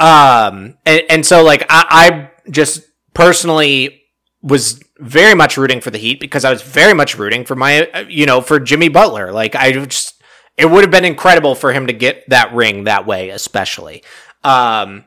um, 0.01 0.77
and, 0.85 1.01
and 1.09 1.25
so 1.25 1.43
like 1.43 1.63
I, 1.69 1.85
I 1.89 2.49
just 2.49 2.81
personally 3.13 4.01
was 4.41 4.81
very 4.97 5.35
much 5.35 5.57
rooting 5.57 5.79
for 5.79 5.91
the 5.91 5.99
Heat 5.99 6.19
because 6.19 6.43
I 6.43 6.51
was 6.51 6.63
very 6.63 6.93
much 6.93 7.17
rooting 7.17 7.45
for 7.45 7.55
my, 7.55 7.87
you 8.09 8.25
know, 8.25 8.41
for 8.41 8.59
Jimmy 8.59 8.89
Butler. 8.89 9.31
Like 9.31 9.55
I 9.55 9.71
just, 9.71 10.21
it 10.57 10.65
would 10.65 10.83
have 10.83 10.89
been 10.89 11.05
incredible 11.05 11.53
for 11.53 11.71
him 11.71 11.85
to 11.85 11.93
get 11.93 12.27
that 12.29 12.51
ring 12.51 12.85
that 12.85 13.05
way, 13.05 13.29
especially. 13.29 14.03
Um, 14.43 15.05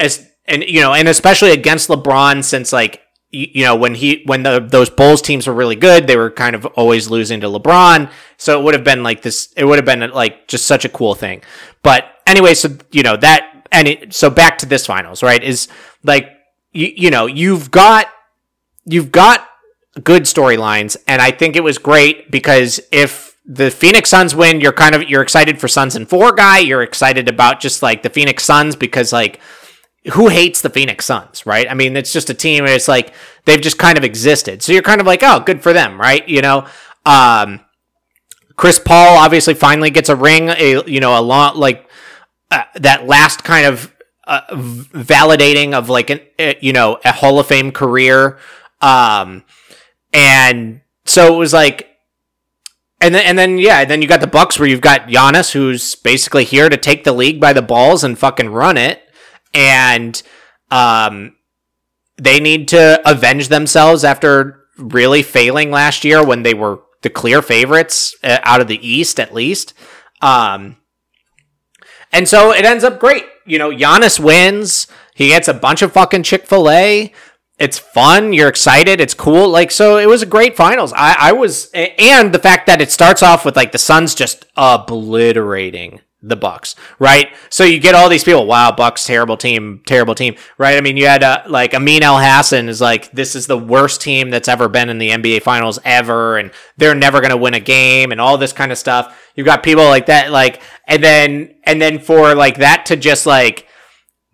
as 0.00 0.26
and 0.46 0.64
you 0.64 0.80
know, 0.80 0.94
and 0.94 1.06
especially 1.06 1.52
against 1.52 1.88
LeBron, 1.90 2.42
since 2.42 2.72
like 2.72 3.02
you, 3.30 3.64
know 3.64 3.76
when 3.76 3.94
he 3.94 4.22
when 4.26 4.42
the 4.42 4.60
those 4.60 4.90
Bulls 4.90 5.22
teams 5.22 5.46
were 5.46 5.54
really 5.54 5.76
good, 5.76 6.06
they 6.06 6.16
were 6.16 6.30
kind 6.30 6.54
of 6.56 6.66
always 6.66 7.08
losing 7.08 7.40
to 7.42 7.46
LeBron. 7.46 8.10
So 8.36 8.58
it 8.58 8.64
would 8.64 8.74
have 8.74 8.84
been 8.84 9.02
like 9.02 9.22
this. 9.22 9.52
It 9.56 9.64
would 9.64 9.76
have 9.76 9.84
been 9.84 10.10
like 10.10 10.48
just 10.48 10.66
such 10.66 10.84
a 10.84 10.88
cool 10.88 11.14
thing. 11.14 11.42
But 11.82 12.04
anyway, 12.26 12.54
so 12.54 12.76
you 12.90 13.02
know 13.02 13.16
that 13.16 13.51
and 13.72 13.88
it, 13.88 14.14
so 14.14 14.30
back 14.30 14.58
to 14.58 14.66
this 14.66 14.86
finals, 14.86 15.22
right? 15.22 15.42
Is 15.42 15.68
like 16.04 16.30
you 16.72 16.92
you 16.94 17.10
know 17.10 17.26
you've 17.26 17.70
got 17.70 18.06
you've 18.84 19.10
got 19.10 19.48
good 20.02 20.22
storylines, 20.22 20.96
and 21.08 21.20
I 21.20 21.30
think 21.30 21.56
it 21.56 21.64
was 21.64 21.78
great 21.78 22.30
because 22.30 22.80
if 22.92 23.36
the 23.44 23.70
Phoenix 23.70 24.10
Suns 24.10 24.34
win, 24.34 24.60
you're 24.60 24.72
kind 24.72 24.94
of 24.94 25.08
you're 25.08 25.22
excited 25.22 25.60
for 25.60 25.68
Suns 25.68 25.96
and 25.96 26.08
four 26.08 26.32
guy. 26.32 26.58
You're 26.58 26.82
excited 26.82 27.28
about 27.28 27.60
just 27.60 27.82
like 27.82 28.02
the 28.02 28.10
Phoenix 28.10 28.44
Suns 28.44 28.76
because 28.76 29.12
like 29.12 29.40
who 30.12 30.28
hates 30.28 30.62
the 30.62 30.70
Phoenix 30.70 31.04
Suns, 31.04 31.46
right? 31.46 31.70
I 31.70 31.74
mean, 31.74 31.96
it's 31.96 32.12
just 32.12 32.30
a 32.30 32.34
team. 32.34 32.66
It's 32.66 32.88
like 32.88 33.12
they've 33.44 33.60
just 33.60 33.78
kind 33.78 33.96
of 33.96 34.04
existed. 34.04 34.62
So 34.62 34.72
you're 34.72 34.82
kind 34.82 35.00
of 35.00 35.06
like, 35.06 35.22
oh, 35.22 35.40
good 35.40 35.62
for 35.62 35.72
them, 35.72 36.00
right? 36.00 36.26
You 36.28 36.42
know, 36.42 36.66
um, 37.06 37.60
Chris 38.56 38.78
Paul 38.78 39.18
obviously 39.18 39.54
finally 39.54 39.90
gets 39.90 40.08
a 40.08 40.16
ring. 40.16 40.48
A 40.48 40.84
you 40.84 41.00
know 41.00 41.18
a 41.18 41.22
lot 41.22 41.56
like 41.56 41.88
uh, 42.52 42.64
that 42.74 43.06
last 43.06 43.44
kind 43.44 43.64
of 43.64 43.90
uh, 44.26 44.42
validating 44.52 45.72
of 45.72 45.88
like 45.88 46.10
an 46.10 46.20
uh, 46.38 46.52
you 46.60 46.74
know 46.74 46.98
a 47.02 47.10
Hall 47.10 47.38
of 47.38 47.46
Fame 47.46 47.72
career, 47.72 48.38
um, 48.82 49.42
and 50.12 50.82
so 51.06 51.34
it 51.34 51.38
was 51.38 51.54
like, 51.54 51.88
and 53.00 53.14
then 53.14 53.24
and 53.24 53.38
then 53.38 53.56
yeah, 53.56 53.86
then 53.86 54.02
you 54.02 54.06
got 54.06 54.20
the 54.20 54.26
Bucks 54.26 54.58
where 54.58 54.68
you've 54.68 54.82
got 54.82 55.08
Giannis 55.08 55.52
who's 55.52 55.94
basically 55.94 56.44
here 56.44 56.68
to 56.68 56.76
take 56.76 57.04
the 57.04 57.12
league 57.14 57.40
by 57.40 57.54
the 57.54 57.62
balls 57.62 58.04
and 58.04 58.18
fucking 58.18 58.50
run 58.50 58.76
it, 58.76 59.02
and 59.54 60.22
um, 60.70 61.34
they 62.18 62.38
need 62.38 62.68
to 62.68 63.00
avenge 63.10 63.48
themselves 63.48 64.04
after 64.04 64.60
really 64.76 65.22
failing 65.22 65.70
last 65.70 66.04
year 66.04 66.22
when 66.22 66.42
they 66.42 66.52
were 66.52 66.82
the 67.00 67.08
clear 67.08 67.40
favorites 67.40 68.14
uh, 68.22 68.40
out 68.42 68.60
of 68.60 68.68
the 68.68 68.86
East 68.86 69.18
at 69.18 69.32
least. 69.32 69.72
Um, 70.20 70.76
and 72.12 72.28
so 72.28 72.52
it 72.52 72.64
ends 72.64 72.84
up 72.84 73.00
great. 73.00 73.24
You 73.44 73.58
know, 73.58 73.70
Giannis 73.70 74.20
wins. 74.20 74.86
He 75.14 75.28
gets 75.28 75.48
a 75.48 75.54
bunch 75.54 75.82
of 75.82 75.92
fucking 75.92 76.22
Chick 76.22 76.46
fil 76.46 76.70
A. 76.70 77.12
It's 77.58 77.78
fun. 77.78 78.32
You're 78.32 78.48
excited. 78.48 79.00
It's 79.00 79.14
cool. 79.14 79.48
Like, 79.48 79.70
so 79.70 79.98
it 79.98 80.08
was 80.08 80.22
a 80.22 80.26
great 80.26 80.56
finals. 80.56 80.92
I, 80.94 81.16
I 81.18 81.32
was, 81.32 81.70
and 81.72 82.32
the 82.32 82.38
fact 82.38 82.66
that 82.66 82.80
it 82.80 82.90
starts 82.90 83.22
off 83.22 83.44
with 83.44 83.56
like 83.56 83.72
the 83.72 83.78
Suns 83.78 84.14
just 84.14 84.46
obliterating 84.56 86.00
the 86.22 86.36
Bucks, 86.36 86.76
right? 86.98 87.34
So 87.50 87.64
you 87.64 87.80
get 87.80 87.94
all 87.94 88.08
these 88.08 88.24
people, 88.24 88.46
wow, 88.46 88.72
Bucks 88.72 89.04
terrible 89.04 89.36
team, 89.36 89.82
terrible 89.86 90.14
team, 90.14 90.36
right? 90.56 90.76
I 90.76 90.80
mean, 90.80 90.96
you 90.96 91.06
had 91.06 91.22
uh, 91.22 91.42
like 91.48 91.74
Amin 91.74 92.02
Elhassan 92.02 92.68
is 92.68 92.80
like 92.80 93.10
this 93.12 93.34
is 93.34 93.46
the 93.46 93.58
worst 93.58 94.00
team 94.00 94.30
that's 94.30 94.48
ever 94.48 94.68
been 94.68 94.88
in 94.88 94.98
the 94.98 95.10
NBA 95.10 95.42
finals 95.42 95.78
ever 95.84 96.38
and 96.38 96.52
they're 96.76 96.94
never 96.94 97.20
going 97.20 97.30
to 97.30 97.36
win 97.36 97.54
a 97.54 97.60
game 97.60 98.12
and 98.12 98.20
all 98.20 98.38
this 98.38 98.52
kind 98.52 98.70
of 98.70 98.78
stuff. 98.78 99.30
You've 99.34 99.46
got 99.46 99.62
people 99.62 99.84
like 99.84 100.06
that 100.06 100.30
like 100.30 100.62
and 100.86 101.02
then 101.02 101.54
and 101.64 101.82
then 101.82 101.98
for 101.98 102.34
like 102.34 102.58
that 102.58 102.86
to 102.86 102.96
just 102.96 103.26
like 103.26 103.66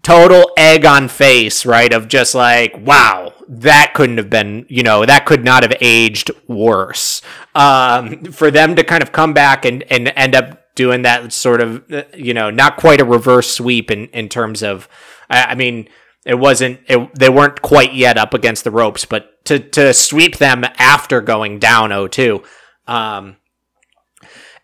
total 0.03 0.51
egg 0.57 0.87
on 0.87 1.09
face, 1.09 1.67
right? 1.67 1.93
Of 1.93 2.09
just 2.09 2.35
like, 2.35 2.75
wow, 2.79 3.35
that 3.49 3.93
couldn't 3.95 4.19
have 4.19 4.31
been, 4.31 4.67
you 4.69 4.83
know, 4.83 5.05
that 5.05 5.27
could 5.27 5.45
not 5.45 5.63
have 5.63 5.75
aged 5.81 6.31
worse. 6.47 7.23
Um, 7.55 8.25
for 8.25 8.51
them 8.51 8.77
to 8.77 8.85
kind 8.85 9.03
of 9.03 9.13
come 9.13 9.33
back 9.33 9.65
and, 9.65 9.83
and 9.85 10.13
end 10.17 10.35
up 10.35 10.68
doing 10.79 11.03
that 11.03 11.33
sort 11.33 11.61
of, 11.61 11.93
uh, 11.93 12.05
you 12.17 12.33
know, 12.33 12.51
not 12.51 12.77
quite 12.77 13.01
a 13.01 13.05
reverse 13.05 13.51
sweep 13.51 13.91
in, 13.91 14.07
in 14.07 14.29
terms 14.29 14.63
of, 14.63 14.89
I, 15.29 15.43
I 15.43 15.55
mean, 15.57 15.89
it 16.25 16.37
wasn't, 16.37 16.79
it, 16.87 17.13
they 17.17 17.29
weren't 17.29 17.61
quite 17.61 17.95
yet 17.95 18.17
up 18.17 18.33
against 18.33 18.63
the 18.63 18.71
ropes, 18.71 19.05
but 19.05 19.45
to, 19.47 19.59
to 19.59 19.93
sweep 19.93 20.37
them 20.37 20.65
after 20.79 21.21
going 21.21 21.59
down 21.59 21.91
0-2. 21.91 22.45
Um, 22.87 23.37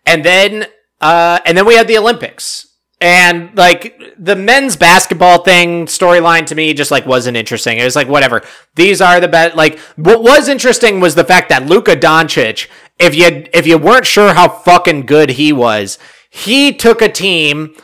and 0.05 0.23
then, 0.23 0.67
uh, 1.01 1.41
and 1.45 1.57
then 1.57 1.65
we 1.65 1.75
had 1.75 1.89
the 1.89 1.97
Olympics. 1.97 2.65
And 3.01 3.55
like 3.57 4.01
the 4.17 4.37
men's 4.37 4.77
basketball 4.77 5.43
thing 5.43 5.85
storyline 5.85 6.45
to 6.45 6.55
me 6.55 6.73
just 6.73 6.91
like 6.91 7.05
wasn't 7.05 7.35
interesting. 7.35 7.77
It 7.77 7.83
was 7.83 7.95
like 7.95 8.07
whatever. 8.07 8.41
These 8.75 9.01
are 9.01 9.19
the 9.19 9.27
best. 9.27 9.57
Like 9.57 9.79
what 9.97 10.23
was 10.23 10.47
interesting 10.47 11.01
was 11.01 11.13
the 11.13 11.25
fact 11.25 11.49
that 11.49 11.65
Luka 11.65 11.97
Doncic 11.97 12.69
if 12.99 13.15
you 13.15 13.45
if 13.53 13.67
you 13.67 13.77
weren't 13.77 14.05
sure 14.05 14.33
how 14.33 14.47
fucking 14.47 15.05
good 15.05 15.31
he 15.31 15.51
was, 15.51 15.97
he 16.29 16.73
took 16.73 17.01
a 17.01 17.09
team 17.09 17.75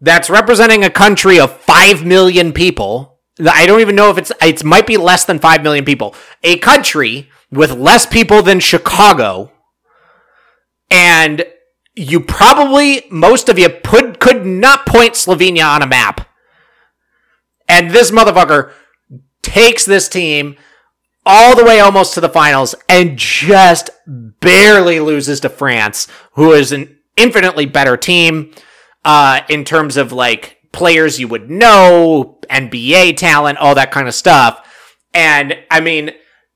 that's 0.00 0.30
representing 0.30 0.84
a 0.84 0.90
country 0.90 1.38
of 1.38 1.56
5 1.60 2.04
million 2.04 2.52
people. 2.52 3.18
I 3.44 3.66
don't 3.66 3.80
even 3.80 3.96
know 3.96 4.10
if 4.10 4.18
it's 4.18 4.32
it 4.42 4.64
might 4.64 4.86
be 4.86 4.96
less 4.96 5.24
than 5.24 5.38
5 5.38 5.62
million 5.62 5.84
people. 5.84 6.14
A 6.42 6.58
country 6.58 7.30
with 7.50 7.70
less 7.72 8.06
people 8.06 8.42
than 8.42 8.60
Chicago. 8.60 9.52
And 10.90 11.44
you 11.94 12.20
probably 12.20 13.04
most 13.10 13.48
of 13.48 13.58
you 13.58 13.68
put, 13.68 14.20
could 14.20 14.44
not 14.44 14.86
point 14.86 15.14
Slovenia 15.14 15.66
on 15.66 15.82
a 15.82 15.86
map. 15.86 16.28
And 17.68 17.90
this 17.90 18.10
motherfucker 18.10 18.72
takes 19.42 19.84
this 19.84 20.08
team 20.08 20.56
all 21.26 21.56
the 21.56 21.64
way 21.64 21.80
almost 21.80 22.14
to 22.14 22.20
the 22.20 22.28
finals 22.28 22.74
and 22.88 23.18
just 23.18 23.90
barely 24.06 25.00
loses 25.00 25.40
to 25.40 25.48
France, 25.48 26.06
who 26.34 26.52
is 26.52 26.70
an 26.70 26.96
infinitely 27.16 27.66
better 27.66 27.96
team 27.96 28.52
uh, 29.04 29.40
in 29.48 29.64
terms 29.64 29.96
of 29.96 30.12
like 30.12 30.58
players 30.72 31.18
you 31.18 31.26
would 31.26 31.50
know, 31.50 32.38
NBA 32.48 33.16
talent, 33.16 33.58
all 33.58 33.74
that 33.74 33.90
kind 33.90 34.06
of 34.06 34.14
stuff. 34.14 34.62
And 35.12 35.58
I 35.70 35.80
mean, 35.80 36.12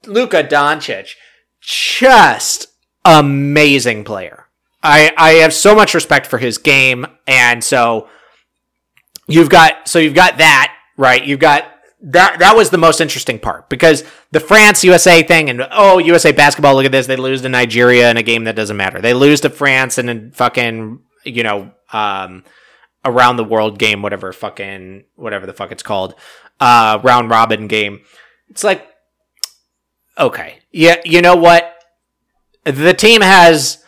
Luka 0.07 0.45
Doncic, 0.45 1.15
just 1.61 2.69
amazing 3.05 4.05
player. 4.05 4.47
I, 4.83 5.13
I 5.17 5.31
have 5.33 5.53
so 5.53 5.75
much 5.75 5.95
respect 5.95 6.27
for 6.27 6.39
his 6.39 6.59
game. 6.59 7.07
And 7.27 7.63
so 7.63 8.09
you've 9.27 9.51
got, 9.51 9.89
so 9.89 9.99
you've 9.99 10.15
got 10.15 10.39
that, 10.39 10.75
right? 10.97 11.25
You've 11.25 11.41
got 11.41 11.65
that 12.03 12.39
that 12.39 12.57
was 12.57 12.71
the 12.71 12.79
most 12.79 13.01
interesting 13.01 13.39
part 13.39 13.69
because 13.69 14.05
the 14.31 14.41
France 14.41 14.83
USA 14.85 15.23
thing 15.23 15.51
and 15.51 15.67
oh 15.71 15.99
USA 15.99 16.33
basketball 16.33 16.75
look 16.75 16.87
at 16.87 16.93
this. 16.93 17.07
They 17.07 17.17
lose 17.17 17.43
to 17.43 17.49
Nigeria 17.49 18.11
in 18.11 18.17
a 18.17 18.23
game 18.23 18.45
that 18.45 18.57
doesn't 18.57 18.77
matter. 18.77 19.01
They 19.01 19.13
lose 19.13 19.41
to 19.43 19.51
France 19.51 19.99
in 19.99 20.09
a 20.09 20.31
fucking 20.33 21.01
you 21.25 21.43
know 21.43 21.73
um 21.93 22.45
around 23.05 23.37
the 23.37 23.45
world 23.45 23.79
game 23.79 24.03
whatever 24.03 24.33
fucking 24.33 25.05
whatever 25.15 25.47
the 25.47 25.53
fuck 25.53 25.73
it's 25.73 25.83
called 25.83 26.15
uh 26.59 26.99
round 27.03 27.29
robin 27.29 27.67
game. 27.67 28.01
It's 28.49 28.65
like 28.65 28.87
okay. 30.17 30.61
Yeah 30.73 30.97
you 31.05 31.21
know 31.21 31.37
what? 31.37 31.75
The 32.65 32.95
team 32.95 33.21
has 33.21 33.85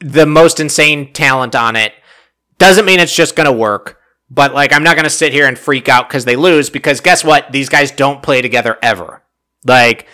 the 0.00 0.26
most 0.26 0.58
insane 0.58 1.12
talent 1.12 1.54
on 1.54 1.76
it. 1.76 1.92
Doesn't 2.58 2.86
mean 2.86 3.00
it's 3.00 3.14
just 3.14 3.36
gonna 3.36 3.52
work 3.52 4.00
but 4.30 4.54
like, 4.54 4.72
I'm 4.72 4.82
not 4.82 4.96
gonna 4.96 5.10
sit 5.10 5.32
here 5.32 5.46
and 5.46 5.58
freak 5.58 5.88
out 5.88 6.08
because 6.08 6.24
they 6.24 6.36
lose. 6.36 6.70
Because 6.70 7.00
guess 7.00 7.24
what? 7.24 7.52
These 7.52 7.68
guys 7.68 7.90
don't 7.90 8.22
play 8.22 8.42
together 8.42 8.78
ever. 8.82 9.22
Like, 9.64 10.06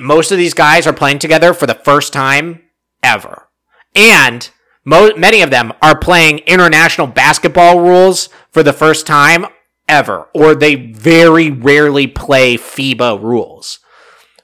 most 0.00 0.32
of 0.32 0.38
these 0.38 0.54
guys 0.54 0.86
are 0.86 0.92
playing 0.92 1.18
together 1.18 1.54
for 1.54 1.66
the 1.66 1.74
first 1.74 2.12
time 2.12 2.62
ever, 3.02 3.48
and 3.94 4.50
mo- 4.84 5.16
many 5.16 5.42
of 5.42 5.50
them 5.50 5.72
are 5.80 5.98
playing 5.98 6.38
international 6.40 7.06
basketball 7.06 7.80
rules 7.80 8.28
for 8.50 8.62
the 8.62 8.72
first 8.72 9.06
time 9.06 9.46
ever, 9.88 10.28
or 10.34 10.54
they 10.54 10.74
very 10.74 11.50
rarely 11.50 12.06
play 12.06 12.56
FIBA 12.56 13.22
rules. 13.22 13.80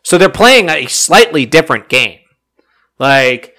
So 0.03 0.19
they're 0.19 0.29
playing 0.29 0.69
a 0.69 0.87
slightly 0.87 1.47
different 1.47 1.89
game. 1.89 2.21
Like, 2.99 3.55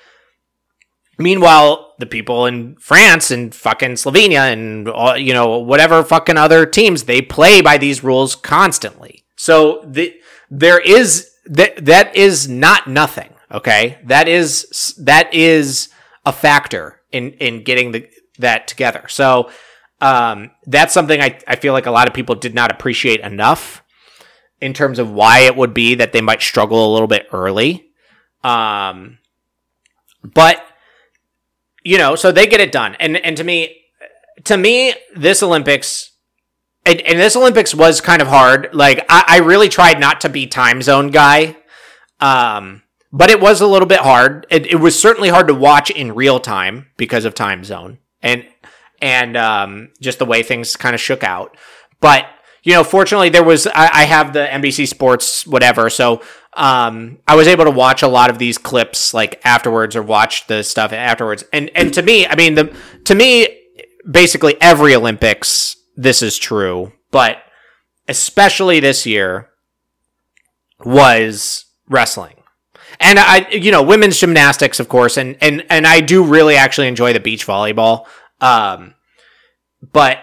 meanwhile, 1.18 1.85
the 1.98 2.06
people 2.06 2.46
in 2.46 2.76
France 2.78 3.32
and 3.32 3.54
fucking 3.54 3.94
Slovenia 3.94 4.52
and 4.52 4.88
all, 4.88 5.18
you 5.18 5.34
know 5.34 5.60
whatever 5.60 6.04
fucking 6.04 6.38
other 6.38 6.66
teams 6.66 7.04
they 7.04 7.22
play 7.22 7.62
by 7.62 7.78
these 7.78 8.04
rules 8.04 8.36
constantly. 8.36 9.26
So 9.36 9.82
the, 9.86 10.14
there 10.50 10.80
is 10.80 11.32
that 11.46 11.86
that 11.86 12.16
is 12.16 12.48
not 12.48 12.88
nothing. 12.88 13.30
Okay, 13.52 14.00
that 14.06 14.28
is 14.28 14.96
that 15.00 15.34
is 15.34 15.90
a 16.26 16.34
factor 16.34 17.02
in 17.12 17.32
in 17.34 17.64
getting 17.64 17.92
the 17.92 18.08
that 18.40 18.68
together. 18.68 19.08
So 19.08 19.50
um, 20.02 20.52
that's 20.66 20.94
something 20.94 21.22
I 21.22 21.40
I 21.48 21.56
feel 21.56 21.74
like 21.74 21.86
a 21.86 21.92
lot 21.92 22.08
of 22.08 22.14
people 22.14 22.36
did 22.36 22.54
not 22.54 22.72
appreciate 22.72 23.22
enough 23.22 23.84
in 24.62 24.74
terms 24.74 25.00
of 25.00 25.12
why 25.12 25.42
it 25.42 25.56
would 25.56 25.74
be 25.74 25.96
that 25.96 26.14
they 26.14 26.22
might 26.22 26.42
struggle 26.42 26.92
a 26.92 26.94
little 26.94 27.08
bit 27.08 27.28
early. 27.32 27.88
Um, 28.44 29.20
but 30.24 30.64
you 31.86 31.98
know, 31.98 32.16
so 32.16 32.34
they 32.34 32.48
get 32.48 32.60
it 32.60 32.74
done. 32.74 32.96
And 33.00 33.16
and 33.16 33.38
to 33.38 33.44
me, 33.46 33.78
to 34.44 34.58
me, 34.58 34.94
this 35.16 35.42
Olympics 35.42 36.12
and, 36.86 37.00
and 37.02 37.20
this 37.20 37.36
Olympics 37.36 37.74
was 37.74 38.02
kind 38.02 38.22
of 38.22 38.28
hard. 38.28 38.70
Like 38.74 39.06
I, 39.08 39.24
I 39.28 39.38
really 39.40 39.70
tried 39.70 40.00
not 40.00 40.22
to 40.22 40.30
be 40.30 40.48
time 40.48 40.82
zone 40.82 41.12
guy. 41.12 41.56
Um, 42.20 42.82
but 43.12 43.30
it 43.30 43.40
was 43.40 43.62
a 43.62 43.68
little 43.68 43.88
bit 43.88 44.00
hard. 44.00 44.46
It, 44.50 44.66
it 44.66 44.76
was 44.76 45.00
certainly 45.00 45.30
hard 45.30 45.48
to 45.48 45.54
watch 45.54 45.90
in 45.90 46.14
real 46.14 46.40
time 46.40 46.88
because 46.98 47.24
of 47.24 47.34
time 47.34 47.64
zone 47.64 48.00
and 48.22 48.46
and 49.02 49.38
um, 49.38 49.92
just 50.02 50.20
the 50.20 50.26
way 50.26 50.44
things 50.44 50.76
kind 50.76 50.94
of 50.94 51.00
shook 51.00 51.24
out. 51.24 51.56
But 52.02 52.26
you 52.64 52.74
know, 52.74 52.84
fortunately, 52.84 53.30
there 53.30 53.44
was 53.44 53.68
I, 53.68 53.90
I 53.94 54.06
have 54.06 54.34
the 54.34 54.46
NBC 54.46 54.88
Sports 54.88 55.48
whatever, 55.48 55.90
so 55.90 56.22
um, 56.56 57.20
I 57.28 57.36
was 57.36 57.48
able 57.48 57.66
to 57.66 57.72
watch 57.72 58.02
a 58.02 58.08
lot 58.08 58.30
of 58.30 58.40
these 58.40 58.58
clips 58.58 59.14
like 59.14 59.42
afterwards 59.44 59.96
or 59.96 60.02
watch 60.02 60.48
the 60.48 60.64
stuff 60.64 60.94
afterwards. 60.94 61.44
And 61.52 61.70
and 61.76 61.94
to 61.94 62.02
me, 62.02 62.26
I 62.26 62.36
mean, 62.36 62.56
the 62.56 62.76
to 63.06 63.16
me, 63.16 63.48
basically 64.10 64.60
every 64.62 64.96
Olympics 64.96 65.76
this 65.96 66.22
is 66.22 66.38
true, 66.38 66.92
but 67.12 67.38
especially 68.08 68.80
this 68.80 69.06
year 69.06 69.50
was 70.84 71.66
wrestling. 71.88 72.36
And 73.00 73.20
I, 73.20 73.48
you 73.50 73.72
know, 73.72 73.84
women's 73.84 74.20
gymnastics, 74.20 74.80
of 74.80 74.88
course, 74.88 75.18
and 75.18 75.38
and 75.42 75.66
and 75.70 75.86
I 75.86 76.00
do 76.00 76.24
really 76.24 76.56
actually 76.56 76.88
enjoy 76.88 77.14
the 77.14 77.20
beach 77.20 77.46
volleyball. 77.46 78.06
Um, 78.40 78.94
but 79.92 80.20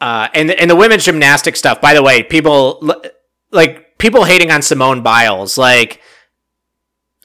uh, 0.00 0.28
and 0.32 0.50
and 0.50 0.70
the 0.70 0.76
women's 0.76 1.04
gymnastic 1.04 1.56
stuff. 1.56 1.80
By 1.80 1.92
the 1.92 2.02
way, 2.02 2.22
people 2.22 2.90
like 3.50 3.85
people 3.98 4.24
hating 4.24 4.50
on 4.50 4.62
Simone 4.62 5.02
Biles. 5.02 5.58
Like, 5.58 6.00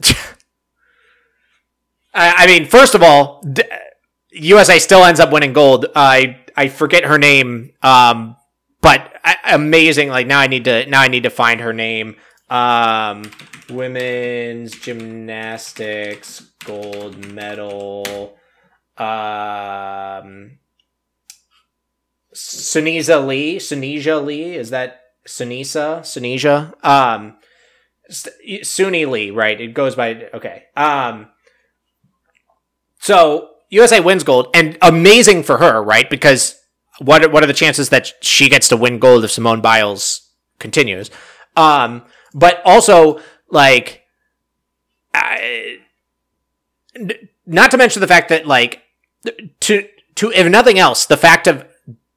I, 2.14 2.44
I, 2.44 2.48
mean, 2.48 2.66
first 2.66 2.96
of 2.96 3.04
all, 3.04 3.42
D- 3.42 3.64
USA 4.32 4.80
still 4.80 5.04
ends 5.04 5.20
up 5.20 5.32
winning 5.32 5.54
gold. 5.54 5.88
I 5.96 6.40
I 6.56 6.68
forget 6.68 7.06
her 7.06 7.18
name, 7.18 7.72
um, 7.82 8.36
but 8.82 9.14
amazing. 9.46 10.10
Like 10.10 10.28
now, 10.28 10.40
I 10.40 10.48
need 10.48 10.66
to 10.66 10.86
now 10.88 11.02
I 11.02 11.08
need 11.08 11.24
to 11.24 11.30
find 11.30 11.62
her 11.62 11.74
name. 11.74 12.16
Um, 12.50 13.32
women's 13.70 14.72
gymnastics 14.78 16.42
gold 16.66 17.26
medal. 17.34 18.38
Um, 18.98 20.60
Sunisa 22.34 23.26
Lee, 23.26 23.58
Sunisia 23.58 24.24
Lee, 24.24 24.56
is 24.56 24.70
that 24.70 25.01
Sunisa? 25.28 26.02
Sunisia? 26.02 26.74
Um, 26.84 27.38
Suni 28.10 29.10
Lee, 29.10 29.32
right? 29.32 29.60
It 29.60 29.74
goes 29.74 29.96
by, 29.96 30.30
okay. 30.34 30.64
Um, 30.76 31.28
so 33.00 33.50
USA 33.70 34.00
wins 34.00 34.24
gold 34.24 34.48
and 34.54 34.78
amazing 34.82 35.44
for 35.44 35.58
her, 35.58 35.82
right? 35.82 36.10
Because 36.10 36.60
what, 37.00 37.32
what 37.32 37.44
are 37.44 37.48
the 37.48 37.54
chances 37.54 37.90
that 37.90 38.12
she 38.22 38.50
gets 38.50 38.68
to 38.70 38.78
win 38.78 39.00
gold 39.00 39.24
if 39.24 39.32
Simone 39.32 39.62
Biles 39.62 40.30
continues? 40.60 41.10
Um, 41.56 42.04
but 42.34 42.62
also 42.66 43.20
like, 43.50 44.04
I, 45.14 45.80
not 47.46 47.72
to 47.72 47.78
mention 47.78 48.00
the 48.02 48.08
fact 48.08 48.30
that 48.30 48.48
like 48.48 48.82
to 49.62 49.88
to 50.16 50.32
if 50.32 50.48
nothing 50.50 50.80
else, 50.80 51.06
the 51.06 51.18
fact 51.18 51.48
of 51.48 51.66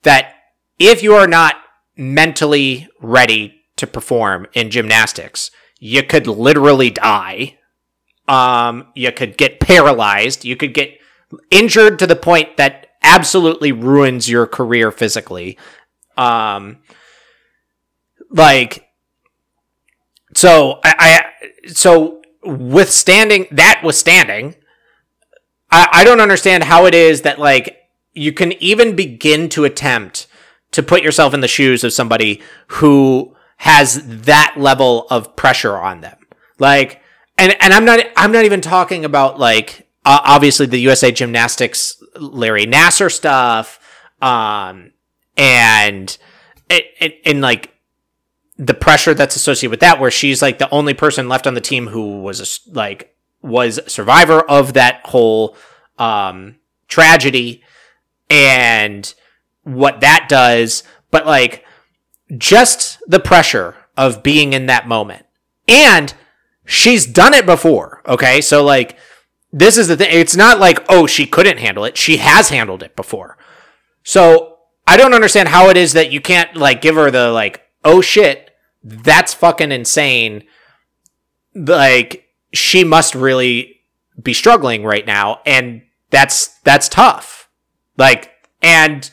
that 0.02 0.34
if 0.78 1.02
you 1.02 1.14
are 1.14 1.26
not 1.26 1.56
mentally 1.96 2.88
ready 3.00 3.62
to 3.76 3.86
perform 3.86 4.46
in 4.52 4.70
gymnastics, 4.70 5.50
you 5.78 6.02
could 6.02 6.26
literally 6.26 6.90
die. 6.90 7.58
Um, 8.26 8.88
you 8.94 9.12
could 9.12 9.36
get 9.36 9.60
paralyzed. 9.60 10.44
You 10.44 10.56
could 10.56 10.74
get 10.74 10.98
injured 11.50 11.98
to 11.98 12.06
the 12.06 12.16
point 12.16 12.56
that 12.56 12.88
absolutely 13.02 13.72
ruins 13.72 14.28
your 14.28 14.46
career 14.46 14.90
physically. 14.90 15.58
Um, 16.16 16.78
like, 18.30 18.88
so 20.34 20.80
I, 20.84 20.94
I 20.98 21.68
so 21.68 22.22
withstanding 22.42 23.46
that 23.50 23.82
withstanding, 23.84 24.54
I, 25.70 25.88
I 25.92 26.04
don't 26.04 26.20
understand 26.20 26.64
how 26.64 26.86
it 26.86 26.94
is 26.94 27.22
that 27.22 27.38
like 27.38 27.78
you 28.12 28.32
can 28.32 28.52
even 28.54 28.96
begin 28.96 29.48
to 29.50 29.64
attempt 29.64 30.26
to 30.74 30.82
put 30.82 31.02
yourself 31.02 31.34
in 31.34 31.40
the 31.40 31.48
shoes 31.48 31.84
of 31.84 31.92
somebody 31.92 32.42
who 32.66 33.34
has 33.58 34.02
that 34.22 34.54
level 34.56 35.06
of 35.10 35.36
pressure 35.36 35.76
on 35.76 36.00
them. 36.00 36.18
Like, 36.58 37.00
and 37.38 37.56
and 37.60 37.72
I'm 37.72 37.84
not 37.84 38.00
I'm 38.16 38.32
not 38.32 38.44
even 38.44 38.60
talking 38.60 39.04
about 39.04 39.38
like 39.38 39.88
uh, 40.04 40.20
obviously 40.24 40.66
the 40.66 40.78
USA 40.78 41.10
Gymnastics 41.12 42.02
Larry 42.16 42.66
Nassar 42.66 43.10
stuff, 43.10 43.80
um, 44.20 44.92
and 45.36 46.16
and, 46.68 47.12
and 47.24 47.40
like 47.40 47.72
the 48.56 48.74
pressure 48.74 49.14
that's 49.14 49.36
associated 49.36 49.70
with 49.70 49.80
that, 49.80 50.00
where 50.00 50.10
she's 50.10 50.42
like 50.42 50.58
the 50.58 50.70
only 50.70 50.94
person 50.94 51.28
left 51.28 51.46
on 51.46 51.54
the 51.54 51.60
team 51.60 51.88
who 51.88 52.22
was 52.22 52.40
a, 52.40 52.70
like 52.72 53.16
was 53.42 53.78
a 53.78 53.90
survivor 53.90 54.40
of 54.40 54.74
that 54.74 55.00
whole 55.06 55.56
um, 55.98 56.56
tragedy, 56.88 57.62
and 58.28 59.14
what 59.64 60.00
that 60.00 60.26
does, 60.28 60.82
but 61.10 61.26
like 61.26 61.64
just 62.36 62.98
the 63.06 63.20
pressure 63.20 63.76
of 63.96 64.22
being 64.22 64.52
in 64.52 64.66
that 64.66 64.88
moment, 64.88 65.26
and 65.68 66.14
she's 66.64 67.06
done 67.06 67.34
it 67.34 67.46
before. 67.46 68.02
Okay, 68.06 68.40
so 68.40 68.64
like 68.64 68.96
this 69.52 69.76
is 69.76 69.88
the 69.88 69.96
thing. 69.96 70.08
It's 70.10 70.36
not 70.36 70.58
like 70.58 70.84
oh 70.88 71.06
she 71.06 71.26
couldn't 71.26 71.58
handle 71.58 71.84
it; 71.84 71.96
she 71.96 72.18
has 72.18 72.48
handled 72.48 72.82
it 72.82 72.96
before. 72.96 73.36
So 74.02 74.58
I 74.86 74.96
don't 74.96 75.14
understand 75.14 75.48
how 75.48 75.70
it 75.70 75.76
is 75.76 75.94
that 75.94 76.12
you 76.12 76.20
can't 76.20 76.56
like 76.56 76.82
give 76.82 76.94
her 76.94 77.10
the 77.10 77.30
like 77.30 77.62
oh 77.84 78.00
shit 78.00 78.50
that's 78.84 79.32
fucking 79.32 79.72
insane. 79.72 80.44
Like 81.54 82.28
she 82.52 82.84
must 82.84 83.14
really 83.14 83.80
be 84.22 84.34
struggling 84.34 84.84
right 84.84 85.06
now 85.06 85.40
and 85.46 85.82
that's 86.10 86.58
that's 86.60 86.88
tough. 86.88 87.48
Like 87.96 88.30
and 88.62 89.10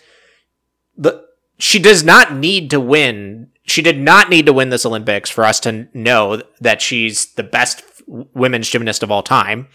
the 1.02 1.26
she 1.58 1.80
does 1.80 2.04
not 2.04 2.34
need 2.34 2.70
to 2.72 2.80
win. 2.80 3.50
She 3.64 3.82
did 3.82 4.00
not 4.00 4.30
need 4.30 4.46
to 4.48 4.54
win 4.54 4.70
this 4.70 4.86
Olympics 4.86 5.30
for 5.30 5.44
us 5.44 5.60
to 5.62 5.88
know 5.94 6.42
that 6.60 6.82
she's 6.82 7.34
the 7.34 7.44
best 7.44 7.84
women's 8.08 8.70
gymnast 8.70 9.04
of 9.04 9.12
all 9.12 9.22
time. 9.22 9.68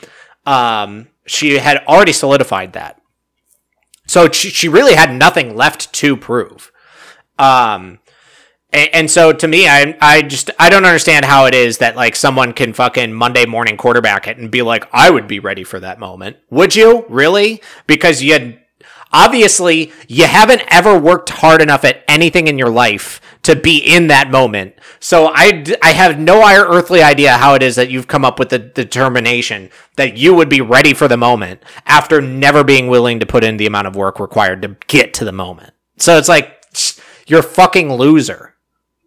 Um, 0.45 1.09
she 1.27 1.59
had 1.59 1.85
already 1.87 2.13
solidified 2.13 2.73
that. 2.73 3.01
So 4.07 4.31
she, 4.31 4.51
she 4.51 4.69
really 4.69 4.95
had 4.95 5.13
nothing 5.13 5.57
left 5.57 5.93
to 5.95 6.17
prove. 6.17 6.71
Um, 7.39 7.99
and, 8.73 8.91
and, 8.93 9.11
so 9.11 9.33
to 9.33 9.49
me, 9.49 9.69
I 9.69 9.97
I 10.01 10.23
just 10.23 10.51
I 10.59 10.71
don't 10.71 10.85
understand 10.85 11.25
how 11.25 11.47
it 11.47 11.55
is 11.55 11.79
that 11.79 11.97
like 11.97 12.17
someone 12.17 12.53
can 12.53 12.73
fucking 12.73 13.13
Monday 13.13 13.47
morning 13.47 13.77
quarterback 13.77 14.27
it 14.27 14.39
and 14.39 14.51
be 14.51 14.63
like, 14.63 14.89
I 14.93 15.11
would 15.11 15.29
be 15.29 15.39
ready 15.39 15.65
for 15.65 15.79
that 15.81 15.99
moment. 15.99 16.37
Would 16.51 16.75
you 16.75 17.05
really? 17.09 17.63
Because 17.87 18.23
you 18.23 18.33
had 18.33 18.59
obviously 19.13 19.93
you 20.09 20.27
haven't 20.27 20.63
ever 20.69 20.99
worked 20.99 21.31
hard 21.31 21.63
enough 21.63 21.85
at 21.85 22.05
anything 22.09 22.49
in 22.49 22.59
your 22.59 22.71
life 22.71 23.21
to 23.43 23.55
be 23.55 23.79
in 23.79 24.09
that 24.09 24.31
moment. 24.31 24.75
So 24.99 25.31
I, 25.33 25.65
I 25.83 25.93
have 25.93 26.19
no 26.19 26.43
earthly 26.43 27.03
idea 27.03 27.39
how 27.39 27.55
it 27.55 27.63
is 27.63 27.77
that 27.77 27.91
you've 27.91 28.09
come 28.09 28.25
up 28.25 28.39
with 28.39 28.49
the 28.49 28.59
determination 28.59 29.71
that 29.97 30.17
you 30.17 30.35
would 30.35 30.49
be 30.49 30.61
ready 30.61 30.95
for 30.95 31.07
the 31.07 31.17
moment 31.17 31.63
after 31.87 32.21
never 32.21 32.65
being 32.65 32.89
willing 32.89 33.21
to 33.21 33.27
put 33.27 33.45
in 33.45 33.57
the 33.57 33.67
amount 33.67 33.87
of 33.87 33.95
work 33.95 34.19
required 34.19 34.63
to 34.63 34.77
get 34.89 35.15
to 35.15 35.25
the 35.25 35.33
moment. 35.33 35.73
So 35.99 36.19
it's 36.19 36.29
like 36.29 36.61
you're 37.27 37.41
a 37.41 37.45
fucking 37.45 37.93
loser. 37.93 38.55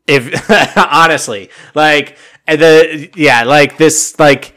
If 0.07 0.49
honestly, 0.77 1.49
like 1.75 2.17
the 2.47 3.09
yeah, 3.15 3.43
like 3.43 3.77
this 3.77 4.17
like 4.17 4.55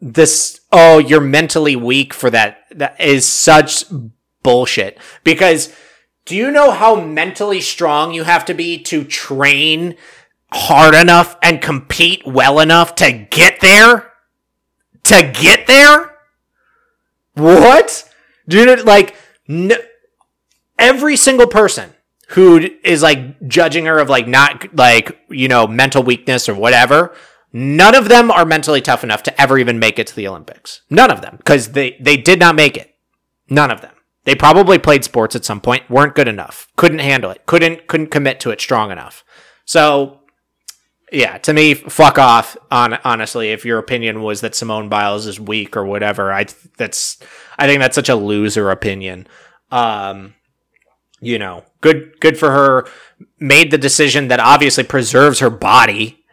this 0.00 0.60
oh, 0.72 0.98
you're 0.98 1.20
mentally 1.20 1.76
weak 1.76 2.12
for 2.12 2.30
that 2.30 2.64
that 2.72 3.00
is 3.00 3.26
such 3.26 3.84
bullshit 4.42 4.98
because 5.24 5.74
do 6.24 6.36
you 6.36 6.50
know 6.50 6.70
how 6.70 6.94
mentally 6.94 7.60
strong 7.60 8.12
you 8.12 8.24
have 8.24 8.44
to 8.44 8.54
be 8.54 8.78
to 8.84 9.04
train 9.04 9.96
hard 10.52 10.94
enough 10.94 11.36
and 11.42 11.62
compete 11.62 12.22
well 12.26 12.60
enough 12.60 12.94
to 12.96 13.10
get 13.12 13.60
there? 13.60 14.12
To 15.04 15.32
get 15.34 15.66
there? 15.66 16.16
What? 17.34 18.08
Dude, 18.48 18.84
like, 18.84 19.16
every 20.78 21.16
single 21.16 21.46
person 21.46 21.94
who 22.28 22.68
is 22.84 23.02
like 23.02 23.48
judging 23.48 23.86
her 23.86 23.98
of 23.98 24.08
like 24.08 24.28
not 24.28 24.76
like, 24.76 25.18
you 25.28 25.48
know, 25.48 25.66
mental 25.66 26.02
weakness 26.02 26.48
or 26.48 26.54
whatever, 26.54 27.14
none 27.52 27.94
of 27.94 28.08
them 28.08 28.30
are 28.30 28.44
mentally 28.44 28.80
tough 28.80 29.02
enough 29.02 29.22
to 29.24 29.40
ever 29.40 29.58
even 29.58 29.78
make 29.78 29.98
it 29.98 30.06
to 30.06 30.14
the 30.14 30.28
Olympics. 30.28 30.82
None 30.90 31.10
of 31.10 31.22
them, 31.22 31.36
because 31.38 31.72
they, 31.72 31.96
they 32.00 32.16
did 32.16 32.38
not 32.38 32.54
make 32.54 32.76
it. 32.76 32.94
None 33.48 33.70
of 33.70 33.80
them. 33.80 33.94
They 34.24 34.34
probably 34.34 34.78
played 34.78 35.04
sports 35.04 35.34
at 35.34 35.44
some 35.44 35.60
point, 35.60 35.88
weren't 35.88 36.14
good 36.14 36.28
enough, 36.28 36.68
couldn't 36.76 36.98
handle 36.98 37.30
it, 37.30 37.46
couldn't 37.46 37.86
couldn't 37.86 38.10
commit 38.10 38.40
to 38.40 38.50
it 38.50 38.60
strong 38.60 38.90
enough. 38.90 39.24
So, 39.64 40.20
yeah, 41.10 41.38
to 41.38 41.52
me, 41.52 41.74
fuck 41.74 42.18
off. 42.18 42.56
On 42.70 42.94
honestly, 43.04 43.50
if 43.50 43.64
your 43.64 43.78
opinion 43.78 44.22
was 44.22 44.42
that 44.42 44.54
Simone 44.54 44.88
Biles 44.88 45.26
is 45.26 45.40
weak 45.40 45.76
or 45.76 45.86
whatever, 45.86 46.32
I 46.32 46.46
that's 46.76 47.18
I 47.58 47.66
think 47.66 47.80
that's 47.80 47.94
such 47.94 48.08
a 48.08 48.14
loser 48.14 48.70
opinion. 48.70 49.26
Um, 49.70 50.34
you 51.20 51.38
know, 51.38 51.64
good 51.80 52.20
good 52.20 52.38
for 52.38 52.50
her. 52.50 52.86
Made 53.38 53.70
the 53.70 53.78
decision 53.78 54.28
that 54.28 54.40
obviously 54.40 54.84
preserves 54.84 55.38
her 55.40 55.50
body, 55.50 56.24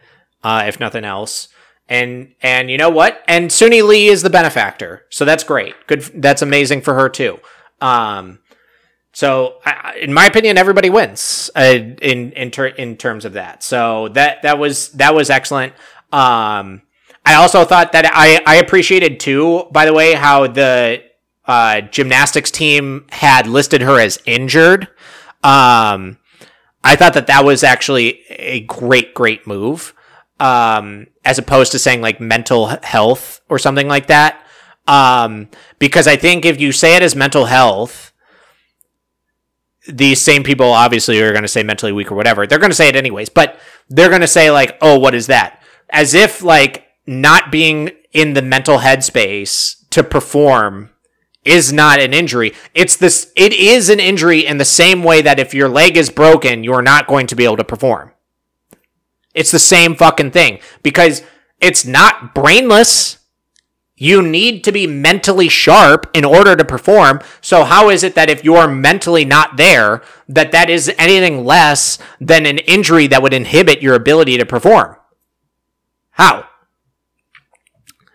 uh, 0.44 0.66
if 0.68 0.80
nothing 0.80 1.06
else. 1.06 1.48
And 1.90 2.34
and 2.42 2.70
you 2.70 2.78
know 2.78 2.90
what? 2.90 3.24
And 3.30 3.50
Suni 3.50 3.86
Lee 3.86 4.08
is 4.08 4.22
the 4.22 4.30
benefactor, 4.30 5.06
so 5.10 5.24
that's 5.24 5.44
great. 5.46 5.74
Good, 5.88 6.02
that's 6.22 6.42
amazing 6.42 6.82
for 6.82 6.96
her 6.96 7.08
too. 7.08 7.40
Um, 7.82 8.40
so, 9.14 9.56
I, 9.66 9.98
in 10.02 10.14
my 10.14 10.26
opinion, 10.26 10.58
everybody 10.58 10.90
wins 10.90 11.50
uh, 11.56 11.80
in 12.02 12.32
in 12.32 12.52
ter- 12.52 12.68
in 12.68 12.98
terms 12.98 13.26
of 13.26 13.34
that. 13.34 13.64
So 13.64 14.10
that 14.10 14.44
that 14.44 14.60
was 14.60 14.90
that 14.94 15.16
was 15.16 15.30
excellent. 15.30 15.74
Um, 16.12 16.84
I 17.26 17.36
also 17.36 17.66
thought 17.66 17.94
that 17.94 18.06
I 18.14 18.42
I 18.46 18.58
appreciated 18.58 19.20
too. 19.20 19.68
By 19.72 19.86
the 19.86 19.94
way, 19.94 20.14
how 20.14 20.48
the 20.48 21.04
uh, 21.46 21.82
gymnastics 21.82 22.52
team 22.52 23.06
had 23.10 23.48
listed 23.48 23.82
her 23.82 24.00
as 24.00 24.20
injured. 24.26 24.84
Um, 25.44 26.20
I 26.84 26.96
thought 26.96 27.14
that 27.16 27.28
that 27.28 27.44
was 27.44 27.64
actually 27.64 28.22
a 28.30 28.62
great 28.62 29.14
great 29.14 29.48
move. 29.48 29.94
Um, 30.40 31.08
as 31.26 31.38
opposed 31.38 31.74
to 31.74 31.80
saying 31.80 32.02
like 32.02 32.22
mental 32.22 32.68
health 32.84 33.42
or 33.50 33.60
something 33.60 33.88
like 33.88 34.08
that. 34.08 34.47
Um, 34.88 35.50
because 35.80 36.08
I 36.08 36.16
think 36.16 36.46
if 36.46 36.60
you 36.60 36.72
say 36.72 36.96
it 36.96 37.04
as 37.04 37.16
mental 37.16 37.46
health, 37.46 38.14
these 39.88 40.20
same 40.20 40.44
people 40.44 40.72
obviously 40.72 41.22
are 41.22 41.32
going 41.32 41.44
to 41.44 41.48
say 41.48 41.64
mentally 41.64 41.92
weak 41.92 42.12
or 42.12 42.16
whatever. 42.16 42.46
They're 42.46 42.60
going 42.60 42.72
to 42.72 42.76
say 42.76 42.90
it 42.90 42.96
anyways, 42.96 43.30
but 43.30 43.60
they're 43.90 44.10
going 44.10 44.22
to 44.22 44.28
say 44.28 44.52
like, 44.52 44.78
"Oh, 44.82 44.98
what 45.00 45.16
is 45.16 45.28
that?" 45.28 45.62
As 45.90 46.14
if 46.14 46.44
like 46.44 46.88
not 47.06 47.52
being 47.52 47.92
in 48.12 48.34
the 48.34 48.42
mental 48.42 48.80
headspace 48.80 49.88
to 49.92 50.04
perform 50.04 50.90
is 51.46 51.72
not 51.72 52.00
an 52.00 52.14
injury. 52.14 52.54
It's 52.74 52.98
this 52.98 53.32
it 53.36 53.54
is 53.54 53.90
an 53.90 54.00
injury 54.00 54.46
in 54.46 54.58
the 54.58 54.66
same 54.66 55.04
way 55.04 55.22
that 55.22 55.40
if 55.40 55.54
your 55.54 55.70
leg 55.70 55.96
is 55.96 56.10
broken, 56.10 56.64
you're 56.64 56.82
not 56.82 57.08
going 57.08 57.28
to 57.28 57.36
be 57.36 57.46
able 57.46 57.58
to 57.58 57.64
perform. 57.64 58.12
It's 59.34 59.52
the 59.52 59.60
same 59.60 59.96
fucking 59.96 60.32
thing 60.32 60.60
because 60.84 61.24
it's 61.62 61.86
not 61.86 62.36
brainless. 62.36 63.20
You 64.00 64.22
need 64.22 64.64
to 64.66 64.72
be 64.72 64.86
mentally 64.86 65.50
sharp 65.50 66.08
in 66.14 66.24
order 66.24 66.56
to 66.56 66.64
perform. 66.64 67.20
So 67.42 67.64
how 67.64 67.90
is 67.90 68.04
it 68.04 68.14
that 68.14 68.30
if 68.30 68.44
you're 68.44 68.68
mentally 68.68 69.26
not 69.26 69.58
there, 69.58 70.04
that 70.30 70.52
that 70.52 70.70
is 70.70 70.94
anything 71.00 71.44
less 71.44 71.98
than 72.22 72.46
an 72.46 72.60
injury 72.60 73.08
that 73.08 73.24
would 73.24 73.34
inhibit 73.34 73.82
your 73.82 73.96
ability 73.96 74.38
to 74.38 74.46
perform? 74.46 74.96
How? 76.12 76.48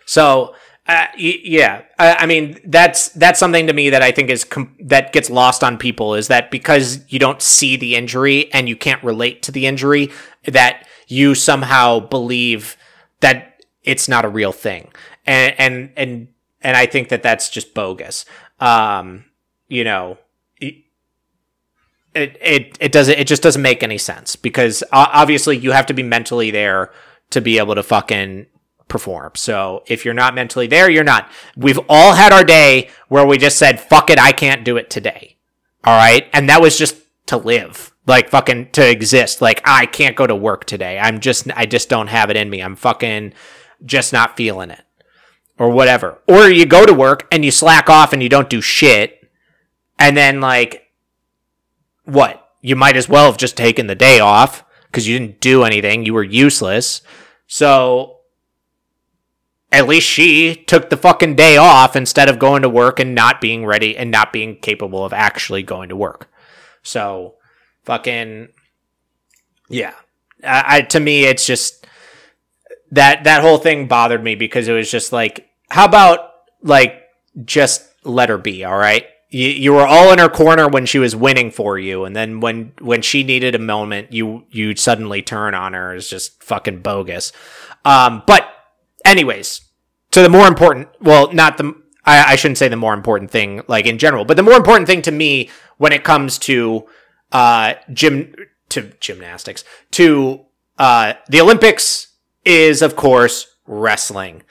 So, 0.07 0.55
uh, 0.87 1.07
yeah, 1.17 1.83
I, 1.99 2.15
I, 2.15 2.27
mean 2.27 2.61
that's 2.65 3.09
that's 3.11 3.39
something 3.39 3.67
to 3.69 3.73
me 3.73 3.91
that 3.91 4.03
I 4.03 4.11
think 4.11 4.31
is 4.31 4.45
com- 4.45 4.77
that 4.81 5.13
gets 5.13 5.31
lost 5.31 5.65
on 5.65 5.79
people 5.79 6.15
is 6.15 6.29
that 6.29 6.51
because 6.51 7.01
you 7.09 7.19
don't 7.19 7.41
see 7.41 7.77
the 7.77 7.97
injury 7.97 8.53
and 8.53 8.69
you 8.69 8.77
can't 8.77 9.03
relate 9.03 9.43
to 9.45 9.53
the 9.53 9.67
injury, 9.67 10.11
that 10.45 10.87
you 11.07 11.35
somehow 11.35 12.01
believe 12.01 12.77
that 13.21 13.65
it's 13.85 14.09
not 14.09 14.25
a 14.25 14.29
real 14.29 14.53
thing 14.53 14.93
and 15.27 15.55
and 15.59 15.91
and 15.97 16.29
and 16.61 16.77
I 16.77 16.87
think 16.87 17.09
that 17.09 17.23
that's 17.23 17.51
just 17.51 17.75
bogus. 17.75 18.25
Um, 18.61 19.25
you 19.69 19.85
know, 19.85 20.19
it 20.61 20.77
it 22.15 22.77
it 22.81 22.93
doesn't 22.93 23.19
it 23.19 23.27
just 23.27 23.43
doesn't 23.43 23.63
make 23.63 23.83
any 23.83 23.99
sense 23.99 24.37
because 24.37 24.85
obviously 24.93 25.57
you 25.57 25.73
have 25.73 25.87
to 25.87 25.95
be 25.95 26.03
mentally 26.03 26.51
there 26.51 26.91
to 27.31 27.41
be 27.41 27.59
able 27.59 27.75
to 27.75 27.83
fucking 27.83 28.47
perform. 28.89 29.33
So 29.35 29.83
if 29.87 30.05
you're 30.05 30.15
not 30.15 30.35
mentally 30.35 30.67
there, 30.67 30.91
you're 30.91 31.03
not. 31.03 31.31
We've 31.57 31.81
all 31.89 32.13
had 32.13 32.33
our 32.33 32.45
day 32.45 32.91
where 33.09 33.27
we 33.27 33.39
just 33.39 33.59
said, 33.59 33.81
fuck 33.81 34.11
it, 34.11 34.19
I 34.19 34.33
can't 34.33 34.65
do 34.65 34.77
it 34.77 34.91
today. 34.91 35.39
All 35.85 35.97
right. 35.97 36.29
And 36.33 36.49
that 36.49 36.61
was 36.61 36.79
just 36.79 36.97
to 37.27 37.39
live, 37.39 37.95
like 38.07 38.29
fucking 38.29 38.73
to 38.73 38.89
exist. 38.89 39.41
Like, 39.41 39.63
I 39.65 39.87
can't 39.87 40.15
go 40.15 40.27
to 40.27 40.37
work 40.37 40.67
today. 40.67 40.99
I'm 40.99 41.21
just, 41.21 41.51
I 41.57 41.65
just 41.65 41.89
don't 41.89 42.09
have 42.09 42.29
it 42.29 42.37
in 42.37 42.51
me. 42.51 42.61
I'm 42.61 42.77
fucking 42.77 43.33
just 43.85 44.13
not 44.13 44.37
feeling 44.37 44.71
it 44.71 44.83
or 45.63 45.71
whatever. 45.71 46.19
Or 46.27 46.51
you 46.51 46.67
go 46.67 46.85
to 46.85 46.93
work 46.93 47.29
and 47.31 47.45
you 47.45 47.53
slack 47.53 47.89
off 47.89 48.13
and 48.13 48.21
you 48.21 48.29
don't 48.29 48.51
do 48.51 48.61
shit. 48.61 49.31
And 49.97 50.17
then, 50.17 50.41
like, 50.41 50.91
what? 52.05 52.45
You 52.61 52.75
might 52.75 52.97
as 52.97 53.09
well 53.09 53.27
have 53.27 53.37
just 53.37 53.57
taken 53.57 53.87
the 53.87 53.95
day 53.95 54.19
off 54.19 54.65
because 54.87 55.07
you 55.07 55.17
didn't 55.17 55.41
do 55.41 55.63
anything. 55.63 56.05
You 56.05 56.15
were 56.15 56.25
useless. 56.25 57.03
So 57.47 58.19
at 59.71 59.87
least 59.87 60.09
she 60.09 60.57
took 60.57 60.91
the 60.91 60.97
fucking 60.97 61.37
day 61.37 61.57
off 61.57 61.95
instead 61.95 62.29
of 62.29 62.41
going 62.41 62.63
to 62.63 62.69
work 62.69 62.99
and 62.99 63.15
not 63.15 63.41
being 63.41 63.65
ready 63.65 63.97
and 63.97 64.11
not 64.11 64.33
being 64.33 64.57
capable 64.57 65.05
of 65.05 65.13
actually 65.13 65.63
going 65.63 65.91
to 65.91 65.97
work. 65.97 66.29
So, 66.83 67.37
fucking, 67.85 68.49
yeah. 69.69 69.95
I, 70.43 70.79
I 70.79 70.81
to 70.81 70.99
me, 70.99 71.25
it's 71.25 71.47
just 71.47 71.87
that 72.91 73.23
that 73.25 73.43
whole 73.43 73.59
thing 73.59 73.87
bothered 73.87 74.25
me 74.25 74.35
because 74.35 74.67
it 74.67 74.73
was 74.73 74.91
just 74.91 75.13
like, 75.13 75.49
how 75.73 75.85
about 75.87 76.31
like 76.63 77.03
just 77.45 77.83
let 78.05 78.29
her 78.29 78.39
be, 78.39 78.65
all 78.65 78.77
right? 78.77 79.07
You, 79.31 79.49
you 79.49 79.73
were 79.73 79.87
all 79.87 80.13
in 80.13 80.19
her 80.19 80.29
corner 80.29 80.69
when 80.69 80.85
she 80.85 80.99
was 80.99 81.17
winning 81.17 81.51
for 81.51 81.79
you, 81.79 82.05
and 82.05 82.15
then 82.15 82.41
when 82.41 82.73
when 82.81 83.03
she 83.03 83.25
needed 83.25 83.55
a 83.55 83.59
moment, 83.59 84.13
you 84.13 84.45
you 84.51 84.77
suddenly 84.77 85.23
turn 85.23 85.55
on 85.55 85.73
her 85.73 85.95
is 85.95 86.09
just 86.09 86.43
fucking 86.43 86.83
bogus. 86.83 87.33
Um, 87.85 88.23
but 88.27 88.47
anyways, 89.05 89.63
to 90.13 90.23
the 90.23 90.29
more 90.29 90.47
important, 90.47 90.89
well, 91.01 91.33
not 91.33 91.59
the, 91.59 91.75
I, 92.05 92.33
I 92.33 92.37
shouldn't 92.37 92.59
say 92.59 92.69
the 92.69 92.77
more 92.77 92.95
important 92.95 93.31
thing, 93.31 93.63
like 93.67 93.87
in 93.87 93.99
general, 93.99 94.25
but 94.25 94.37
the 94.37 94.43
more 94.43 94.55
important 94.55 94.87
thing 94.87 95.03
to 95.03 95.11
me 95.11 95.51
when 95.79 95.93
it 95.93 96.05
comes 96.05 96.39
to, 96.41 96.87
uh, 97.33 97.75
gym, 97.93 98.35
to 98.69 98.93
gymnastics, 99.01 99.65
to, 99.93 100.45
uh, 100.79 101.15
the 101.29 101.41
Olympics 101.41 102.09
is, 102.45 102.83
of 102.83 102.95
course, 102.95 103.47
wrestling. 103.67 104.43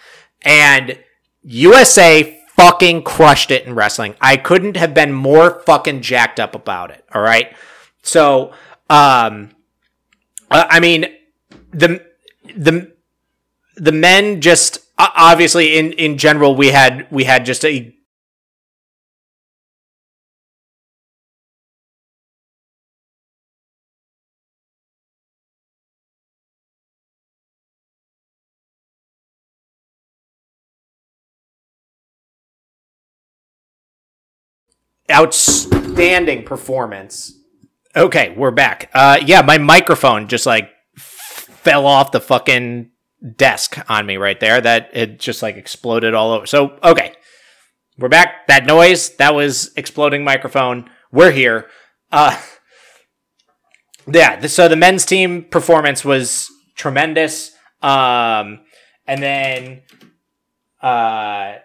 And 0.41 0.97
USA 1.44 2.42
fucking 2.56 3.04
crushed 3.04 3.52
it 3.52 3.66
in 3.66 3.76
wrestling. 3.76 4.16
I 4.22 4.38
couldn't 4.38 4.78
have 4.78 4.94
been 4.94 5.14
more 5.14 5.62
fucking 5.62 6.02
jacked 6.02 6.39
up 6.39 6.56
about 6.56 6.92
it. 6.92 7.04
All 7.14 7.22
right. 7.22 7.56
So, 8.04 8.54
um, 8.89 9.52
I 10.50 10.80
mean, 10.80 11.06
the, 11.72 12.06
the, 12.56 12.94
the 13.78 13.92
men 13.92 14.42
just 14.42 14.80
obviously 14.98 15.78
in 15.78 15.94
in 15.94 16.18
general 16.18 16.56
we 16.56 16.68
had 16.68 17.08
we 17.12 17.24
had 17.24 17.46
just 17.46 17.66
a 17.66 17.94
outstanding 35.12 36.43
performance. 36.43 37.38
Okay, 37.95 38.34
we're 38.38 38.51
back. 38.51 38.89
Uh 38.93 39.20
yeah, 39.24 39.41
my 39.41 39.57
microphone 39.57 40.28
just 40.28 40.45
like 40.45 40.70
fell 40.97 41.86
off 41.86 42.12
the 42.12 42.22
fucking 42.22 42.89
desk 43.36 43.78
on 43.89 44.05
me 44.05 44.18
right 44.18 44.39
there 44.39 44.59
that 44.62 44.89
it 44.93 45.20
just 45.20 45.43
like 45.43 45.55
exploded 45.55 46.14
all 46.14 46.32
over. 46.32 46.45
So, 46.45 46.80
okay. 46.84 47.14
We're 47.97 48.09
back. 48.09 48.47
That 48.47 48.66
noise, 48.66 49.16
that 49.18 49.36
was 49.36 49.72
exploding 49.76 50.24
microphone. 50.24 50.89
We're 51.12 51.32
here. 51.32 51.68
Uh 52.12 52.41
yeah, 54.12 54.45
so 54.47 54.68
the 54.68 54.76
men's 54.76 55.05
team 55.05 55.43
performance 55.43 56.03
was 56.03 56.49
tremendous. 56.76 57.51
Um 57.82 58.62
and 59.05 59.22
then 59.22 59.82
uh 60.82 61.57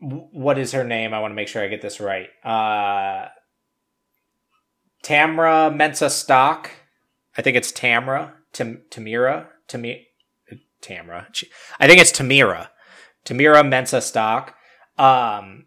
what 0.00 0.58
is 0.58 0.72
her 0.72 0.84
name? 0.84 1.12
I 1.14 1.20
want 1.20 1.32
to 1.32 1.36
make 1.36 1.48
sure 1.48 1.62
I 1.62 1.68
get 1.68 1.82
this 1.82 2.00
right. 2.00 2.28
Uh 2.44 3.28
Tamra 5.02 5.74
Mensah-Stock 5.74 6.70
I 7.36 7.42
think 7.42 7.56
it's 7.56 7.72
Tamra, 7.72 8.32
Tam, 8.52 8.82
Tamira, 8.90 9.46
Tami, 9.68 10.04
Tamra. 10.82 11.26
I 11.78 11.86
think 11.86 12.00
it's 12.00 12.12
Tamira, 12.12 12.68
Tamira 13.24 13.62
Mensah-Stock. 13.62 14.54
Um, 14.98 15.66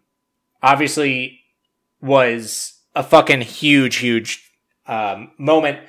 obviously 0.62 1.40
was 2.00 2.80
a 2.94 3.02
fucking 3.02 3.40
huge, 3.40 3.96
huge 3.96 4.48
um, 4.86 5.32
moment. 5.38 5.80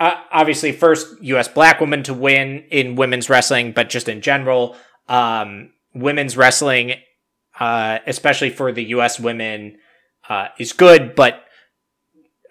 Uh, 0.00 0.16
obviously, 0.32 0.72
first 0.72 1.14
U.S. 1.22 1.46
black 1.46 1.80
woman 1.80 2.02
to 2.02 2.14
win 2.14 2.64
in 2.70 2.96
women's 2.96 3.30
wrestling, 3.30 3.72
but 3.72 3.88
just 3.88 4.08
in 4.08 4.20
general, 4.20 4.74
um, 5.08 5.70
women's 5.94 6.36
wrestling, 6.36 6.94
uh, 7.58 7.98
especially 8.06 8.50
for 8.50 8.72
the 8.72 8.84
U.S. 8.84 9.18
women, 9.20 9.78
uh, 10.28 10.48
is 10.58 10.72
good, 10.72 11.14
but 11.14 11.44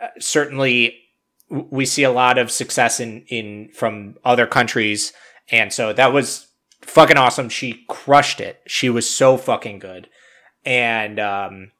uh, 0.01 0.07
certainly 0.19 0.99
we 1.49 1.85
see 1.85 2.03
a 2.03 2.11
lot 2.11 2.37
of 2.37 2.51
success 2.51 2.99
in 2.99 3.23
in 3.27 3.69
from 3.73 4.15
other 4.23 4.47
countries, 4.47 5.13
and 5.49 5.71
so 5.73 5.93
that 5.93 6.13
was 6.13 6.47
fucking 6.81 7.17
awesome. 7.17 7.49
She 7.49 7.85
crushed 7.87 8.39
it. 8.39 8.61
She 8.67 8.89
was 8.89 9.09
so 9.09 9.37
fucking 9.37 9.79
good, 9.79 10.09
and 10.65 11.19
um, 11.19 11.71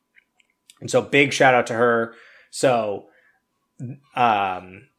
and 0.82 0.89
so 0.91 1.01
big 1.01 1.34
shout 1.34 1.53
out 1.53 1.67
to 1.67 1.74
her. 1.74 2.13
So, 2.51 3.07
um, 4.15 4.89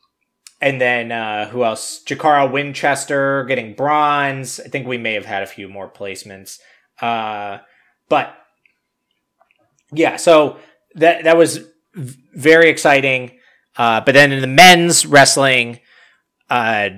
and 0.61 0.81
then 0.81 1.13
uh, 1.13 1.49
who 1.49 1.65
else? 1.65 2.03
Jacarra 2.05 2.51
Winchester 2.51 3.45
getting 3.45 3.75
bronze. 3.75 4.61
I 4.61 4.69
think 4.69 4.87
we 4.87 4.99
may 4.99 5.15
have 5.15 5.27
had 5.27 5.43
a 5.43 5.47
few 5.47 5.69
more 5.69 5.91
placements, 5.91 6.59
uh, 7.01 7.59
but 8.15 8.33
yeah. 9.93 10.15
So 10.15 10.59
that 10.95 11.25
that 11.25 11.37
was 11.37 11.59
very 11.97 12.69
exciting. 12.69 13.33
Uh, 13.77 14.01
but 14.03 14.15
then 14.15 14.31
in 14.31 14.41
the 14.41 14.47
men's 14.47 15.05
wrestling, 15.05 15.81
uh, 16.49 16.91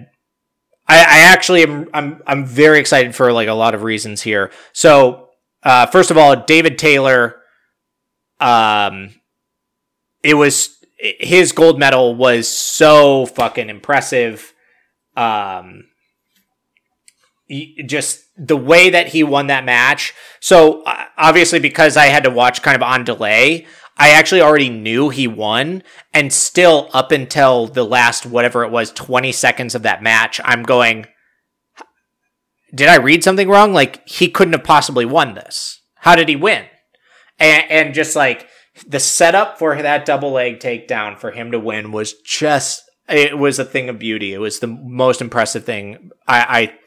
I, 0.86 0.98
I, 0.98 1.32
actually 1.32 1.62
am 1.62 1.88
I'm 1.94 2.22
I'm 2.26 2.44
very 2.44 2.78
excited 2.78 3.14
for 3.14 3.32
like 3.32 3.48
a 3.48 3.54
lot 3.54 3.74
of 3.74 3.82
reasons 3.82 4.20
here. 4.20 4.52
So 4.74 5.30
uh, 5.62 5.86
first 5.86 6.10
of 6.10 6.18
all, 6.18 6.36
David 6.36 6.76
Taylor, 6.76 7.36
um, 8.40 9.14
it 10.22 10.34
was 10.34 10.76
his 10.98 11.52
gold 11.52 11.78
medal 11.78 12.14
was 12.14 12.46
so 12.46 13.24
fucking 13.24 13.70
impressive. 13.70 14.52
Um, 15.16 15.84
just 17.86 18.24
the 18.36 18.56
way 18.56 18.90
that 18.90 19.08
he 19.08 19.22
won 19.22 19.46
that 19.46 19.64
match. 19.64 20.14
So 20.40 20.82
uh, 20.82 21.04
obviously, 21.16 21.58
because 21.58 21.96
I 21.96 22.06
had 22.06 22.24
to 22.24 22.30
watch 22.30 22.62
kind 22.62 22.76
of 22.76 22.82
on 22.82 23.04
delay, 23.04 23.66
I 23.96 24.10
actually 24.10 24.42
already 24.42 24.68
knew 24.68 25.08
he 25.08 25.26
won, 25.26 25.82
and 26.12 26.32
still 26.32 26.90
up 26.92 27.12
until 27.12 27.66
the 27.66 27.84
last 27.84 28.26
whatever 28.26 28.64
it 28.64 28.70
was, 28.70 28.90
twenty 28.92 29.32
seconds 29.32 29.74
of 29.74 29.82
that 29.82 30.02
match, 30.02 30.40
I'm 30.44 30.62
going. 30.62 31.06
Did 32.74 32.88
I 32.88 32.96
read 32.96 33.24
something 33.24 33.48
wrong? 33.48 33.72
Like 33.72 34.06
he 34.08 34.28
couldn't 34.28 34.52
have 34.52 34.64
possibly 34.64 35.04
won 35.04 35.34
this. 35.34 35.80
How 35.96 36.14
did 36.14 36.28
he 36.28 36.36
win? 36.36 36.66
And, 37.38 37.64
and 37.70 37.94
just 37.94 38.16
like 38.16 38.48
the 38.86 39.00
setup 39.00 39.58
for 39.58 39.80
that 39.80 40.04
double 40.04 40.32
leg 40.32 40.58
takedown 40.58 41.18
for 41.18 41.30
him 41.30 41.52
to 41.52 41.58
win 41.58 41.92
was 41.92 42.12
just 42.12 42.82
it 43.08 43.38
was 43.38 43.58
a 43.58 43.64
thing 43.64 43.88
of 43.88 43.98
beauty. 43.98 44.34
It 44.34 44.38
was 44.38 44.58
the 44.58 44.66
most 44.66 45.20
impressive 45.20 45.64
thing 45.64 46.10
I 46.26 46.38
I, 46.38 46.78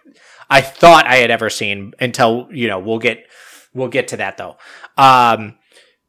I 0.50 0.62
thought 0.62 1.06
I 1.06 1.18
had 1.18 1.32
ever 1.32 1.50
seen 1.50 1.94
until 2.00 2.48
you 2.52 2.68
know 2.68 2.80
we'll 2.80 3.00
get 3.00 3.26
we'll 3.74 3.90
get 3.90 4.10
to 4.10 4.18
that 4.18 4.38
though. 4.38 4.58
Um, 4.98 5.58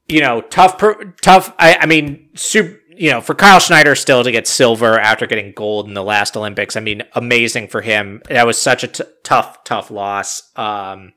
you 0.09 0.21
know, 0.21 0.41
tough, 0.41 0.83
tough. 1.23 1.55
I, 1.59 1.79
I 1.83 1.87
mean, 1.87 2.31
super, 2.35 2.81
you 2.91 3.11
know, 3.11 3.21
for 3.21 3.35
Kyle 3.35 3.61
Snyder 3.61 3.95
still 3.95 4.25
to 4.25 4.33
get 4.33 4.47
silver 4.49 4.99
after 4.99 5.27
getting 5.27 5.53
gold 5.53 5.87
in 5.87 5.95
the 5.95 6.03
last 6.03 6.37
Olympics. 6.37 6.77
I 6.77 6.81
mean, 6.81 7.03
amazing 7.15 7.69
for 7.69 7.81
him. 7.81 8.21
That 8.29 8.47
was 8.47 8.59
such 8.59 8.83
a 8.83 8.89
t- 8.89 9.05
tough, 9.23 9.63
tough 9.65 9.91
loss. 9.91 10.51
Um, 10.57 11.13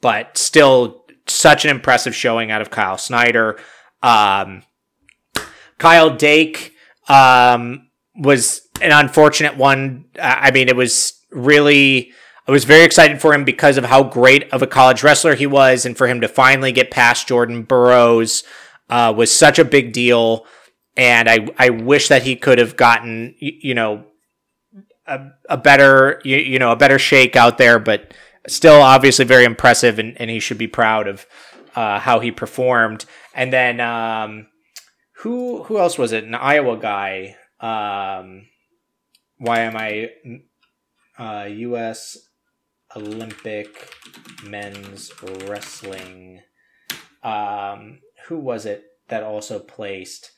but 0.00 0.36
still 0.36 1.04
such 1.26 1.64
an 1.64 1.70
impressive 1.70 2.14
showing 2.14 2.50
out 2.50 2.62
of 2.62 2.70
Kyle 2.70 2.98
Snyder. 2.98 3.58
Um, 4.02 4.62
Kyle 5.78 6.14
Dake, 6.14 6.72
um, 7.08 7.88
was 8.18 8.62
an 8.80 8.92
unfortunate 8.92 9.56
one. 9.56 10.06
I 10.20 10.50
mean, 10.50 10.68
it 10.68 10.76
was 10.76 11.24
really, 11.30 12.12
I 12.48 12.52
was 12.52 12.64
very 12.64 12.84
excited 12.84 13.20
for 13.20 13.34
him 13.34 13.44
because 13.44 13.76
of 13.76 13.84
how 13.84 14.04
great 14.04 14.50
of 14.52 14.62
a 14.62 14.66
college 14.66 15.02
wrestler 15.02 15.34
he 15.34 15.46
was, 15.46 15.84
and 15.84 15.96
for 15.96 16.06
him 16.06 16.20
to 16.20 16.28
finally 16.28 16.72
get 16.72 16.90
past 16.90 17.26
Jordan 17.26 17.62
Burroughs 17.62 18.44
uh, 18.88 19.12
was 19.16 19.32
such 19.32 19.58
a 19.58 19.64
big 19.64 19.92
deal. 19.92 20.46
And 20.96 21.28
I, 21.28 21.48
I 21.58 21.70
wish 21.70 22.08
that 22.08 22.22
he 22.22 22.36
could 22.36 22.58
have 22.58 22.76
gotten, 22.76 23.34
you, 23.38 23.74
know, 23.74 24.04
a, 25.06 25.26
a 25.48 25.56
better, 25.56 26.20
you, 26.24 26.36
you, 26.36 26.58
know, 26.58 26.70
a 26.70 26.76
better 26.76 26.98
shake 26.98 27.36
out 27.36 27.58
there, 27.58 27.78
but 27.78 28.14
still 28.46 28.80
obviously 28.80 29.24
very 29.24 29.44
impressive, 29.44 29.98
and, 29.98 30.18
and 30.20 30.30
he 30.30 30.38
should 30.38 30.58
be 30.58 30.68
proud 30.68 31.08
of 31.08 31.26
uh, 31.74 31.98
how 31.98 32.20
he 32.20 32.30
performed. 32.30 33.04
And 33.34 33.52
then 33.52 33.80
um, 33.80 34.46
who 35.18 35.64
who 35.64 35.78
else 35.78 35.98
was 35.98 36.12
it? 36.12 36.24
An 36.24 36.34
Iowa 36.34 36.78
guy. 36.78 37.36
Um, 37.60 38.46
why 39.38 39.60
am 39.60 39.76
I 39.76 40.10
uh, 41.18 41.46
U.S. 41.46 42.16
Olympic 42.96 43.92
men's 44.42 45.12
wrestling? 45.22 46.40
Um, 47.22 48.00
who 48.26 48.38
was 48.38 48.66
it 48.66 48.84
that 49.08 49.22
also 49.22 49.58
placed? 49.58 50.32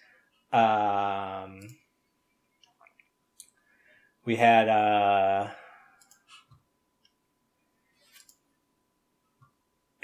Um, 0.53 1.61
we 4.25 4.37
had 4.37 4.69
uh, 4.69 5.51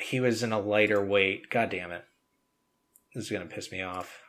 he 0.00 0.20
was 0.20 0.42
in 0.42 0.52
a 0.52 0.60
lighter 0.60 1.04
weight. 1.04 1.50
God 1.50 1.70
damn 1.70 1.90
it! 1.90 2.04
This 3.14 3.24
is 3.24 3.30
gonna 3.30 3.46
piss 3.46 3.72
me 3.72 3.82
off. 3.82 4.20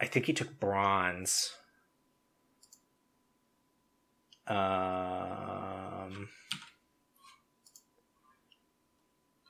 I 0.00 0.06
think 0.06 0.26
he 0.26 0.32
took 0.32 0.60
bronze. 0.60 1.52
Um, 4.46 6.28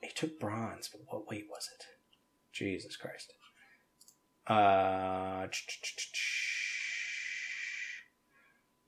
he 0.01 0.09
took 0.13 0.39
bronze, 0.39 0.89
but 0.91 1.01
what 1.07 1.29
weight 1.29 1.47
was 1.49 1.69
it? 1.73 1.85
Jesus 2.53 2.95
Christ. 2.95 3.33
Uh, 4.47 5.47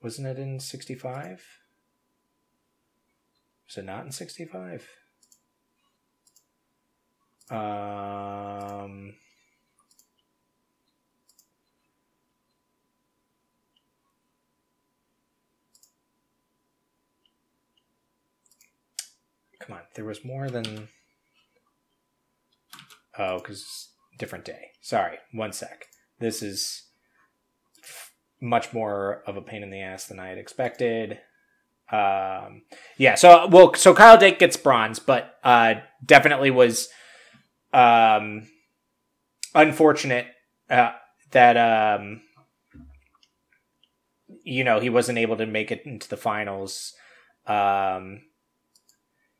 wasn't 0.00 0.28
it 0.28 0.38
in 0.38 0.60
65? 0.60 1.44
Was 3.66 3.76
it 3.76 3.84
not 3.84 4.06
in 4.06 4.12
65? 4.12 4.88
Um, 7.50 9.14
come 19.68 19.76
on, 19.76 19.82
there 19.94 20.04
was 20.04 20.24
more 20.24 20.48
than. 20.48 20.88
Oh, 23.18 23.38
because 23.38 23.88
different 24.18 24.44
day. 24.44 24.70
Sorry, 24.80 25.18
one 25.32 25.52
sec. 25.52 25.86
This 26.18 26.42
is 26.42 26.84
much 28.40 28.72
more 28.72 29.22
of 29.26 29.36
a 29.36 29.42
pain 29.42 29.62
in 29.62 29.70
the 29.70 29.80
ass 29.80 30.06
than 30.06 30.18
I 30.18 30.28
had 30.28 30.38
expected. 30.38 31.18
Um, 31.90 32.62
yeah, 32.96 33.14
so 33.14 33.46
well, 33.48 33.74
so 33.74 33.94
Kyle 33.94 34.18
Dake 34.18 34.38
gets 34.38 34.56
bronze, 34.56 34.98
but 34.98 35.36
uh, 35.44 35.74
definitely 36.04 36.50
was 36.50 36.88
um, 37.72 38.46
unfortunate 39.54 40.26
uh, 40.70 40.92
that 41.32 41.56
um, 41.56 42.22
you 44.44 44.64
know 44.64 44.80
he 44.80 44.90
wasn't 44.90 45.18
able 45.18 45.36
to 45.36 45.46
make 45.46 45.70
it 45.70 45.82
into 45.84 46.08
the 46.08 46.16
finals. 46.16 46.94
Um, 47.46 48.20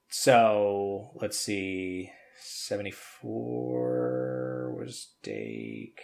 so 0.09 1.11
let's 1.15 1.39
see, 1.39 2.11
seventy 2.41 2.91
four 2.91 4.75
was 4.79 5.09
Dake. 5.23 6.03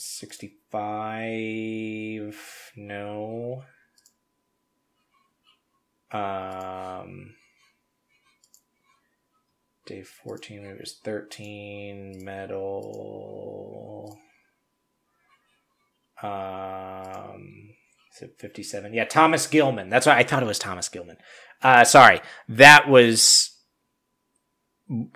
65 0.00 2.72
no 2.76 3.64
um, 6.10 7.34
day 9.86 10.02
14, 10.02 10.64
it 10.64 10.80
was 10.80 10.98
13 11.04 12.24
medal. 12.24 14.18
Um, 16.22 17.67
is 18.18 18.28
it 18.28 18.38
57? 18.38 18.92
Yeah, 18.94 19.04
Thomas 19.04 19.46
Gilman. 19.46 19.88
That's 19.88 20.06
why 20.06 20.16
I 20.16 20.22
thought 20.22 20.42
it 20.42 20.46
was 20.46 20.58
Thomas 20.58 20.88
Gilman. 20.88 21.16
Uh, 21.62 21.84
sorry, 21.84 22.20
that 22.48 22.88
was 22.88 23.54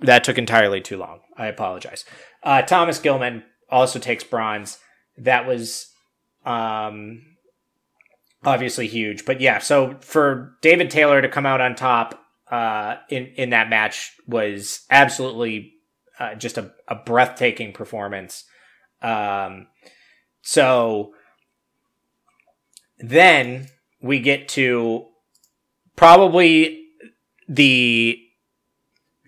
that 0.03 0.25
took 0.25 0.39
entirely 0.39 0.81
too 0.81 0.99
long. 0.99 1.21
I 1.37 1.47
apologize. 1.47 2.05
Uh, 2.43 2.63
Thomas 2.63 2.99
Gilman 2.99 3.43
also 3.71 3.99
takes 3.99 4.25
bronze. 4.25 4.79
That 5.17 5.47
was 5.47 5.91
um, 6.45 7.23
obviously 8.45 8.87
huge. 8.87 9.25
But 9.25 9.41
yeah, 9.41 9.59
so 9.59 9.97
for 10.01 10.57
David 10.61 10.91
Taylor 10.91 11.23
to 11.23 11.29
come 11.29 11.47
out 11.47 11.61
on 11.61 11.75
top 11.75 12.21
uh, 12.51 12.97
in 13.09 13.27
in 13.37 13.51
that 13.51 13.71
match 13.71 14.13
was 14.27 14.85
absolutely 14.91 15.73
uh, 16.19 16.35
just 16.35 16.59
a, 16.59 16.73
a 16.89 16.95
breathtaking 16.95 17.73
performance. 17.73 18.45
Um, 19.01 19.69
so 20.43 21.15
then 23.03 23.69
we 24.01 24.21
get 24.21 24.49
to 24.51 25.07
probably 25.97 26.85
the 27.49 28.19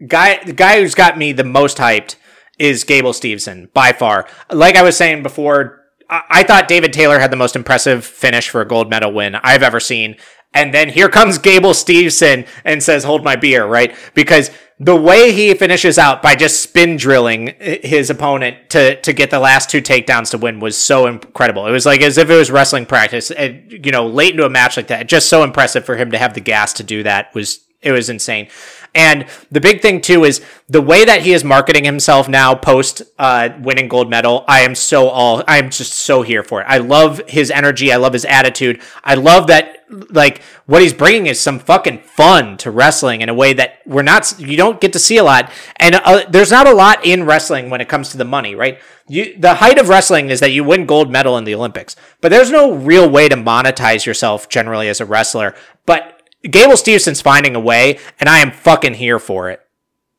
guy 0.07 0.43
the 0.45 0.53
guy 0.53 0.81
who's 0.81 0.95
got 0.95 1.19
me 1.19 1.33
the 1.33 1.45
most 1.45 1.79
hyped 1.79 2.17
is 2.59 2.85
Gable 2.85 3.13
Steveson 3.13 3.73
by 3.73 3.93
far. 3.93 4.27
Like 4.51 4.77
I 4.77 4.83
was 4.83 4.97
saying 4.97 5.23
before, 5.23 5.81
I 6.09 6.45
thought 6.45 6.69
David 6.69 6.93
Taylor 6.93 7.19
had 7.19 7.33
the 7.33 7.37
most 7.37 7.57
impressive 7.57 8.05
finish 8.05 8.49
for 8.49 8.61
a 8.61 8.69
gold 8.69 8.89
medal 8.89 9.13
win 9.13 9.35
I've 9.37 9.63
ever 9.63 9.81
seen. 9.81 10.17
And 10.53 10.73
then 10.73 10.89
here 10.89 11.09
comes 11.09 11.39
Gable 11.39 11.71
Steveson 11.71 12.47
and 12.65 12.81
says, 12.81 13.03
hold 13.03 13.25
my 13.25 13.35
beer, 13.35 13.67
right? 13.67 13.95
Because 14.15 14.53
the 14.81 14.97
way 14.97 15.33
he 15.33 15.55
finishes 15.55 15.99
out 15.99 16.21
by 16.21 16.35
just 16.35 16.61
spin 16.61 16.97
drilling 16.97 17.55
his 17.61 18.11
opponent 18.11 18.71
to, 18.71 19.01
to 19.03 19.13
get 19.13 19.31
the 19.31 19.39
last 19.39 19.71
two 19.71 19.81
takedowns 19.81 20.31
to 20.33 20.39
win 20.39 20.59
was 20.59 20.77
so 20.77 21.07
incredible. 21.07 21.67
It 21.67 21.71
was 21.71 21.87
like 21.87 22.03
as 22.03 22.19
if 22.19 22.29
it 22.29 22.35
was 22.35 22.51
wrestling 22.51 22.85
practice. 22.85 23.31
And, 23.31 23.71
you 23.85 23.93
know, 23.93 24.07
late 24.07 24.33
into 24.33 24.45
a 24.45 24.51
match 24.51 24.77
like 24.77 24.89
that, 24.89 25.07
just 25.07 25.29
so 25.29 25.45
impressive 25.45 25.85
for 25.85 25.97
him 25.97 26.11
to 26.11 26.19
have 26.19 26.35
the 26.35 26.41
gas 26.41 26.73
to 26.75 26.83
do 26.83 27.05
that 27.05 27.33
was 27.35 27.61
it 27.83 27.93
was 27.93 28.09
insane. 28.09 28.49
And 28.95 29.27
the 29.51 29.61
big 29.61 29.83
thing 29.83 30.01
too 30.01 30.25
is 30.25 30.45
the 30.69 30.81
way 30.81 31.05
that 31.05 31.23
he 31.23 31.33
is 31.33 31.43
marketing 31.43 31.85
himself 31.85 32.29
now 32.29 32.55
post 32.55 33.03
uh, 33.19 33.51
winning 33.61 33.89
gold 33.89 34.09
medal. 34.09 34.45
I 34.47 34.61
am 34.61 34.75
so 34.75 35.09
all 35.09 35.43
I 35.49 35.59
am 35.59 35.71
just 35.71 35.95
so 35.95 36.23
here 36.23 36.45
for 36.45 36.61
it. 36.61 36.67
I 36.69 36.79
love 36.79 37.21
his 37.27 37.51
energy. 37.51 37.93
I 37.93 37.97
love 37.97 38.13
his 38.13 38.25
attitude. 38.25 38.81
I 39.03 39.15
love 39.15 39.49
that 39.49 39.85
like 40.11 40.43
what 40.67 40.81
he's 40.83 40.95
bringing 40.95 41.27
is 41.27 41.41
some 41.41 41.59
fucking 41.59 41.99
fun 42.01 42.57
to 42.59 42.71
wrestling 42.71 43.21
in 43.21 43.29
a 43.29 43.35
way 43.35 43.53
that 43.53 43.81
we're 43.85 44.03
not 44.03 44.39
you 44.39 44.57
don't 44.57 44.81
get 44.81 44.93
to 44.93 44.99
see 44.99 45.17
a 45.17 45.25
lot. 45.25 45.51
And 45.77 45.97
uh, 45.97 46.25
there's 46.29 46.51
not 46.53 46.69
a 46.69 46.75
lot 46.75 47.05
in 47.05 47.25
wrestling 47.25 47.71
when 47.71 47.81
it 47.81 47.89
comes 47.89 48.11
to 48.11 48.17
the 48.17 48.25
money, 48.25 48.55
right? 48.55 48.79
You 49.09 49.37
the 49.37 49.55
height 49.55 49.79
of 49.79 49.89
wrestling 49.89 50.31
is 50.31 50.39
that 50.41 50.53
you 50.53 50.63
win 50.63 50.87
gold 50.87 51.11
medal 51.11 51.37
in 51.37 51.45
the 51.45 51.55
Olympics, 51.55 51.97
but 52.21 52.31
there's 52.31 52.51
no 52.51 52.73
real 52.73 53.09
way 53.09 53.29
to 53.29 53.37
monetize 53.37 54.07
yourself 54.07 54.49
generally 54.49 54.89
as 54.89 55.01
a 55.01 55.05
wrestler. 55.05 55.55
But 55.85 56.14
Gable 56.51 56.77
Steveson's 56.77 57.21
finding 57.21 57.57
a 57.57 57.61
way, 57.61 57.99
and 58.21 58.29
I 58.29 58.39
am 58.39 58.51
fucking 58.51 58.95
here 58.95 59.19
for 59.19 59.51
it. 59.51 59.61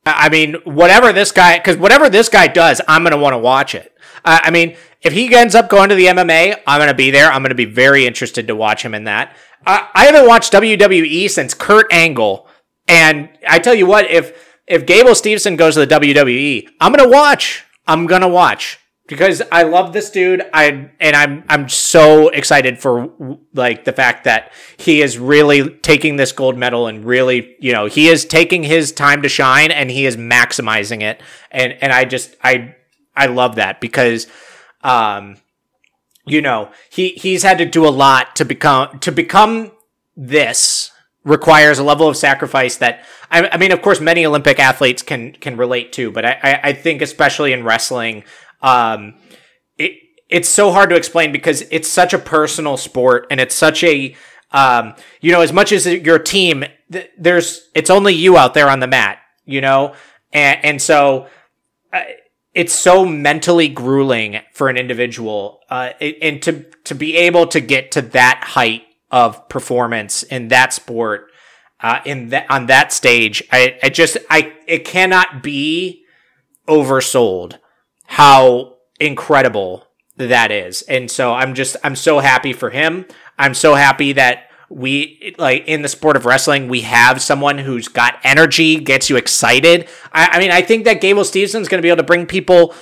I 0.04 0.28
mean, 0.28 0.54
whatever 0.64 1.12
this 1.12 1.32
guy, 1.32 1.58
because 1.58 1.76
whatever 1.76 2.08
this 2.08 2.28
guy 2.28 2.46
does, 2.46 2.80
I'm 2.86 3.02
going 3.02 3.12
to 3.12 3.18
want 3.18 3.34
to 3.34 3.38
watch 3.38 3.74
it. 3.74 3.92
I 4.24 4.50
mean, 4.50 4.76
if 5.02 5.12
he 5.12 5.32
ends 5.34 5.54
up 5.54 5.68
going 5.68 5.88
to 5.88 5.94
the 5.94 6.06
MMA, 6.06 6.60
I'm 6.66 6.78
going 6.78 6.88
to 6.88 6.94
be 6.94 7.10
there. 7.10 7.30
I'm 7.30 7.42
going 7.42 7.50
to 7.50 7.56
be 7.56 7.64
very 7.64 8.06
interested 8.06 8.46
to 8.48 8.56
watch 8.56 8.84
him 8.84 8.94
in 8.94 9.04
that. 9.04 9.36
I, 9.64 9.88
I 9.94 10.04
haven't 10.06 10.26
watched 10.26 10.52
WWE 10.52 11.30
since 11.30 11.54
Kurt 11.54 11.92
Angle. 11.92 12.48
And 12.88 13.28
I 13.48 13.58
tell 13.58 13.74
you 13.74 13.86
what, 13.86 14.10
if, 14.10 14.56
if 14.66 14.86
Gable 14.86 15.10
Steveson 15.10 15.56
goes 15.56 15.74
to 15.74 15.86
the 15.86 15.94
WWE, 15.94 16.68
I'm 16.80 16.92
going 16.92 17.08
to 17.08 17.16
watch. 17.16 17.64
I'm 17.86 18.06
going 18.06 18.22
to 18.22 18.28
watch 18.28 18.78
because 19.06 19.42
I 19.52 19.62
love 19.62 19.92
this 19.92 20.10
dude. 20.10 20.42
I 20.52 20.90
and 21.00 21.16
I'm 21.16 21.44
I'm 21.48 21.68
so 21.68 22.28
excited 22.28 22.78
for 22.78 23.38
like 23.54 23.84
the 23.84 23.92
fact 23.92 24.24
that 24.24 24.52
he 24.76 25.00
is 25.00 25.18
really 25.18 25.70
taking 25.70 26.16
this 26.16 26.32
gold 26.32 26.56
medal 26.56 26.86
and 26.86 27.04
really, 27.04 27.56
you 27.60 27.72
know, 27.72 27.86
he 27.86 28.08
is 28.08 28.24
taking 28.24 28.64
his 28.64 28.92
time 28.92 29.22
to 29.22 29.28
shine 29.28 29.70
and 29.70 29.90
he 29.90 30.06
is 30.06 30.16
maximizing 30.16 31.02
it. 31.02 31.22
And 31.50 31.76
and 31.80 31.92
I 31.92 32.04
just 32.04 32.34
I 32.42 32.74
I 33.14 33.26
love 33.26 33.56
that 33.56 33.80
because 33.80 34.26
um 34.82 35.36
you 36.24 36.42
know, 36.42 36.70
he 36.90 37.10
he's 37.10 37.44
had 37.44 37.58
to 37.58 37.64
do 37.64 37.86
a 37.86 37.90
lot 37.90 38.34
to 38.36 38.44
become 38.44 38.98
to 39.00 39.12
become 39.12 39.70
this 40.16 40.90
requires 41.22 41.78
a 41.78 41.84
level 41.84 42.08
of 42.08 42.16
sacrifice 42.16 42.76
that 42.76 43.04
I, 43.30 43.48
I 43.48 43.56
mean, 43.56 43.72
of 43.72 43.82
course, 43.82 44.00
many 44.00 44.24
Olympic 44.24 44.58
athletes 44.58 45.02
can 45.02 45.32
can 45.32 45.56
relate 45.56 45.92
to, 45.94 46.10
but 46.10 46.24
I, 46.24 46.60
I 46.62 46.72
think 46.72 47.02
especially 47.02 47.52
in 47.52 47.64
wrestling, 47.64 48.24
um, 48.62 49.14
it 49.78 49.92
it's 50.28 50.48
so 50.48 50.72
hard 50.72 50.90
to 50.90 50.96
explain 50.96 51.32
because 51.32 51.62
it's 51.70 51.88
such 51.88 52.12
a 52.12 52.18
personal 52.18 52.76
sport 52.76 53.26
and 53.30 53.40
it's 53.40 53.54
such 53.54 53.84
a 53.84 54.16
um, 54.52 54.94
you 55.20 55.32
know, 55.32 55.40
as 55.40 55.52
much 55.52 55.72
as 55.72 55.86
your 55.86 56.18
team, 56.18 56.64
th- 56.90 57.10
there's 57.18 57.68
it's 57.74 57.90
only 57.90 58.14
you 58.14 58.36
out 58.36 58.54
there 58.54 58.70
on 58.70 58.80
the 58.80 58.86
mat, 58.86 59.18
you 59.44 59.60
know, 59.60 59.94
and 60.32 60.64
and 60.64 60.82
so 60.82 61.26
uh, 61.92 62.02
it's 62.54 62.72
so 62.72 63.04
mentally 63.04 63.68
grueling 63.68 64.40
for 64.52 64.68
an 64.68 64.76
individual, 64.76 65.60
uh, 65.68 65.90
and 66.00 66.42
to 66.42 66.64
to 66.84 66.94
be 66.94 67.16
able 67.16 67.46
to 67.48 67.60
get 67.60 67.90
to 67.92 68.02
that 68.02 68.42
height 68.44 68.84
of 69.10 69.48
performance 69.48 70.22
in 70.22 70.48
that 70.48 70.72
sport, 70.72 71.30
uh, 71.80 72.00
in 72.04 72.28
that 72.30 72.46
on 72.50 72.66
that 72.66 72.92
stage, 72.92 73.42
I, 73.50 73.78
I 73.82 73.88
just 73.88 74.16
I 74.30 74.54
it 74.66 74.84
cannot 74.84 75.42
be 75.42 76.04
oversold 76.68 77.58
how 78.06 78.76
incredible 78.98 79.86
that 80.16 80.50
is. 80.50 80.82
And 80.82 81.10
so 81.10 81.32
I'm 81.32 81.54
just, 81.54 81.76
I'm 81.84 81.96
so 81.96 82.20
happy 82.20 82.52
for 82.52 82.70
him. 82.70 83.06
I'm 83.38 83.54
so 83.54 83.74
happy 83.74 84.12
that 84.12 84.44
we, 84.68 85.34
like, 85.38 85.68
in 85.68 85.82
the 85.82 85.88
sport 85.88 86.16
of 86.16 86.24
wrestling, 86.24 86.68
we 86.68 86.80
have 86.80 87.22
someone 87.22 87.58
who's 87.58 87.88
got 87.88 88.18
energy, 88.24 88.76
gets 88.76 89.08
you 89.10 89.16
excited. 89.16 89.88
I, 90.12 90.28
I 90.32 90.38
mean, 90.38 90.50
I 90.50 90.62
think 90.62 90.84
that 90.84 91.00
Gable 91.00 91.24
Steveson's 91.24 91.68
going 91.68 91.78
to 91.78 91.82
be 91.82 91.88
able 91.88 91.98
to 91.98 92.02
bring 92.02 92.26
people 92.26 92.74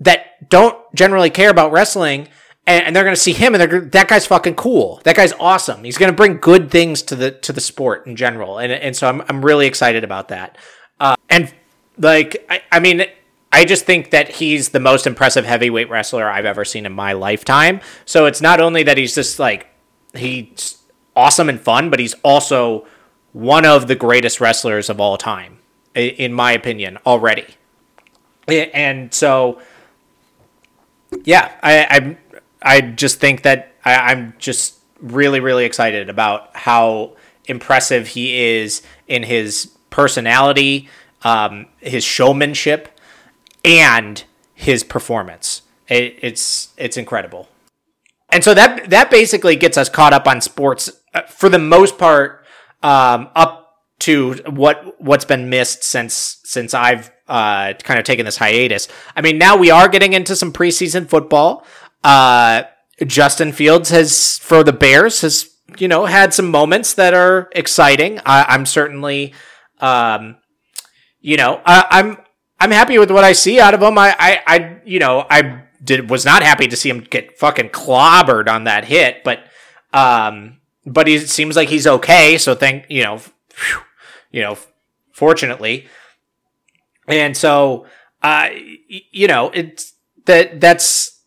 that 0.00 0.48
don't 0.48 0.78
generally 0.94 1.30
care 1.30 1.50
about 1.50 1.72
wrestling 1.72 2.28
and, 2.66 2.86
and 2.86 2.96
they're 2.96 3.04
going 3.04 3.14
to 3.14 3.20
see 3.20 3.32
him 3.32 3.54
and 3.54 3.60
they're 3.60 3.80
that 3.80 4.08
guy's 4.08 4.26
fucking 4.26 4.54
cool. 4.54 5.00
That 5.04 5.16
guy's 5.16 5.32
awesome. 5.34 5.84
He's 5.84 5.98
going 5.98 6.12
to 6.12 6.16
bring 6.16 6.38
good 6.38 6.70
things 6.70 7.02
to 7.02 7.16
the 7.16 7.30
to 7.30 7.52
the 7.52 7.60
sport 7.60 8.06
in 8.06 8.16
general. 8.16 8.58
And 8.58 8.72
and 8.72 8.96
so 8.96 9.08
I'm 9.08 9.22
I'm 9.28 9.44
really 9.44 9.66
excited 9.66 10.04
about 10.04 10.28
that. 10.28 10.58
Uh, 11.00 11.16
and 11.28 11.52
like 11.98 12.44
I, 12.48 12.62
I 12.70 12.80
mean 12.80 13.04
I 13.52 13.66
just 13.66 13.84
think 13.84 14.10
that 14.10 14.30
he's 14.30 14.70
the 14.70 14.80
most 14.80 15.06
impressive 15.06 15.44
heavyweight 15.44 15.90
wrestler 15.90 16.28
I've 16.28 16.46
ever 16.46 16.64
seen 16.64 16.86
in 16.86 16.92
my 16.92 17.12
lifetime. 17.12 17.80
So 18.06 18.24
it's 18.24 18.40
not 18.40 18.60
only 18.60 18.82
that 18.84 18.96
he's 18.96 19.14
just 19.14 19.38
like 19.38 19.66
he's 20.14 20.82
awesome 21.14 21.50
and 21.50 21.60
fun, 21.60 21.90
but 21.90 22.00
he's 22.00 22.14
also 22.22 22.86
one 23.32 23.66
of 23.66 23.88
the 23.88 23.94
greatest 23.94 24.40
wrestlers 24.40 24.88
of 24.88 25.00
all 25.00 25.18
time, 25.18 25.58
in 25.94 26.32
my 26.32 26.52
opinion, 26.52 26.98
already. 27.04 27.46
And 28.48 29.12
so, 29.12 29.60
yeah, 31.24 31.52
I 31.62 32.16
I, 32.62 32.76
I 32.76 32.80
just 32.80 33.20
think 33.20 33.42
that 33.42 33.74
I, 33.84 33.96
I'm 33.96 34.34
just 34.38 34.78
really 34.98 35.40
really 35.40 35.66
excited 35.66 36.08
about 36.08 36.56
how 36.56 37.16
impressive 37.44 38.06
he 38.06 38.40
is 38.40 38.82
in 39.08 39.22
his 39.24 39.76
personality, 39.90 40.88
um, 41.22 41.66
his 41.80 42.02
showmanship 42.02 42.88
and 43.64 44.24
his 44.54 44.84
performance. 44.84 45.62
It, 45.88 46.18
it's 46.22 46.68
it's 46.76 46.96
incredible. 46.96 47.48
And 48.30 48.42
so 48.42 48.54
that 48.54 48.90
that 48.90 49.10
basically 49.10 49.56
gets 49.56 49.76
us 49.76 49.88
caught 49.88 50.12
up 50.12 50.26
on 50.26 50.40
sports 50.40 50.90
uh, 51.14 51.22
for 51.22 51.48
the 51.48 51.58
most 51.58 51.98
part, 51.98 52.44
um, 52.82 53.28
up 53.34 53.62
to 54.00 54.34
what 54.46 55.00
what's 55.00 55.24
been 55.24 55.50
missed 55.50 55.84
since 55.84 56.40
since 56.44 56.74
I've 56.74 57.10
uh, 57.28 57.74
kind 57.74 58.00
of 58.00 58.04
taken 58.04 58.24
this 58.24 58.36
hiatus. 58.36 58.88
I 59.14 59.20
mean, 59.20 59.38
now 59.38 59.56
we 59.56 59.70
are 59.70 59.88
getting 59.88 60.12
into 60.12 60.34
some 60.34 60.52
preseason 60.52 61.08
football. 61.08 61.66
Uh, 62.02 62.64
Justin 63.06 63.52
Fields 63.52 63.90
has 63.90 64.38
for 64.38 64.64
the 64.64 64.72
Bears 64.72 65.20
has 65.20 65.50
you 65.78 65.88
know 65.88 66.06
had 66.06 66.34
some 66.34 66.50
moments 66.50 66.94
that 66.94 67.14
are 67.14 67.48
exciting. 67.52 68.18
I, 68.26 68.54
am 68.54 68.66
certainly, 68.66 69.34
um, 69.80 70.36
you 71.20 71.36
know, 71.36 71.60
I, 71.64 71.86
I'm 71.90 72.18
I'm 72.62 72.70
happy 72.70 72.96
with 72.96 73.10
what 73.10 73.24
I 73.24 73.32
see 73.32 73.58
out 73.58 73.74
of 73.74 73.82
him. 73.82 73.98
I, 73.98 74.14
I, 74.16 74.42
I, 74.46 74.76
you 74.84 75.00
know, 75.00 75.26
I 75.28 75.64
did 75.82 76.08
was 76.08 76.24
not 76.24 76.44
happy 76.44 76.68
to 76.68 76.76
see 76.76 76.88
him 76.88 77.00
get 77.00 77.36
fucking 77.36 77.70
clobbered 77.70 78.48
on 78.48 78.64
that 78.64 78.84
hit, 78.84 79.24
but, 79.24 79.40
um, 79.92 80.60
but 80.86 81.08
he 81.08 81.18
seems 81.18 81.56
like 81.56 81.68
he's 81.68 81.88
okay. 81.88 82.38
So 82.38 82.54
thank 82.54 82.86
you 82.88 83.02
know, 83.02 83.20
you 84.30 84.42
know, 84.42 84.56
fortunately, 85.10 85.88
and 87.08 87.36
so, 87.36 87.86
uh, 88.22 88.50
you 88.88 89.26
know, 89.26 89.50
it's 89.52 89.94
that 90.26 90.60
that's 90.60 91.20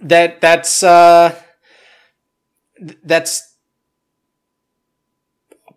that 0.00 0.40
that's 0.40 0.82
uh 0.82 1.40
that's 3.04 3.55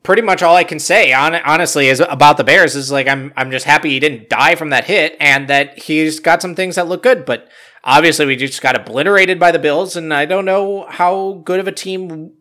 pretty 0.03 0.21
much 0.21 0.41
all 0.41 0.55
I 0.55 0.63
can 0.63 0.79
say 0.79 1.13
on 1.13 1.35
honestly 1.35 1.87
is 1.87 1.99
about 1.99 2.37
the 2.37 2.43
Bears 2.43 2.75
is 2.75 2.91
like 2.91 3.07
I'm 3.07 3.33
I'm 3.35 3.51
just 3.51 3.65
happy 3.65 3.89
he 3.89 3.99
didn't 3.99 4.29
die 4.29 4.55
from 4.55 4.69
that 4.69 4.85
hit 4.85 5.15
and 5.19 5.47
that 5.47 5.79
he's 5.79 6.19
got 6.19 6.41
some 6.41 6.55
things 6.55 6.75
that 6.75 6.87
look 6.87 7.03
good, 7.03 7.25
but 7.25 7.47
obviously 7.83 8.25
we 8.25 8.35
just 8.35 8.61
got 8.61 8.75
obliterated 8.75 9.39
by 9.39 9.51
the 9.51 9.59
Bills 9.59 9.95
and 9.95 10.13
I 10.13 10.25
don't 10.25 10.45
know 10.45 10.85
how 10.89 11.41
good 11.45 11.59
of 11.59 11.67
a 11.67 11.71
team 11.71 12.33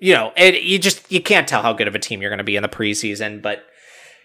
you 0.00 0.14
know, 0.14 0.32
it, 0.36 0.62
you 0.62 0.78
just 0.78 1.10
you 1.12 1.22
can't 1.22 1.46
tell 1.46 1.62
how 1.62 1.74
good 1.74 1.86
of 1.86 1.94
a 1.94 1.98
team 1.98 2.20
you're 2.20 2.30
going 2.30 2.38
to 2.38 2.44
be 2.44 2.56
in 2.56 2.62
the 2.62 2.68
preseason, 2.68 3.40
but 3.42 3.64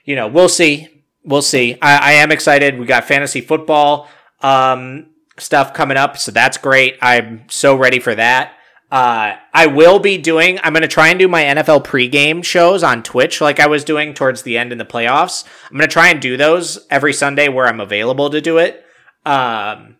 you 0.05 0.15
know, 0.15 0.27
we'll 0.27 0.49
see. 0.49 1.03
We'll 1.23 1.41
see. 1.41 1.77
I, 1.81 1.97
I 1.97 2.11
am 2.13 2.31
excited. 2.31 2.79
We 2.79 2.85
got 2.85 3.03
fantasy 3.03 3.41
football 3.41 4.07
um, 4.41 5.07
stuff 5.37 5.73
coming 5.73 5.97
up, 5.97 6.17
so 6.17 6.31
that's 6.31 6.57
great. 6.57 6.97
I'm 7.01 7.43
so 7.49 7.75
ready 7.75 7.99
for 7.99 8.15
that. 8.15 8.53
Uh, 8.91 9.35
I 9.53 9.67
will 9.67 9.99
be 9.99 10.17
doing, 10.17 10.59
I'm 10.63 10.73
going 10.73 10.83
to 10.83 10.87
try 10.87 11.09
and 11.09 11.19
do 11.19 11.27
my 11.27 11.43
NFL 11.43 11.85
pregame 11.85 12.43
shows 12.43 12.83
on 12.83 13.03
Twitch 13.03 13.41
like 13.41 13.59
I 13.59 13.67
was 13.67 13.83
doing 13.83 14.13
towards 14.13 14.43
the 14.43 14.57
end 14.57 14.71
in 14.71 14.77
the 14.77 14.85
playoffs. 14.85 15.43
I'm 15.65 15.77
going 15.77 15.87
to 15.89 15.93
try 15.93 16.09
and 16.09 16.21
do 16.21 16.37
those 16.37 16.85
every 16.89 17.11
Sunday 17.11 17.49
where 17.49 17.67
I'm 17.67 17.81
available 17.81 18.29
to 18.29 18.41
do 18.41 18.57
it. 18.57 18.85
Um, 19.25 19.95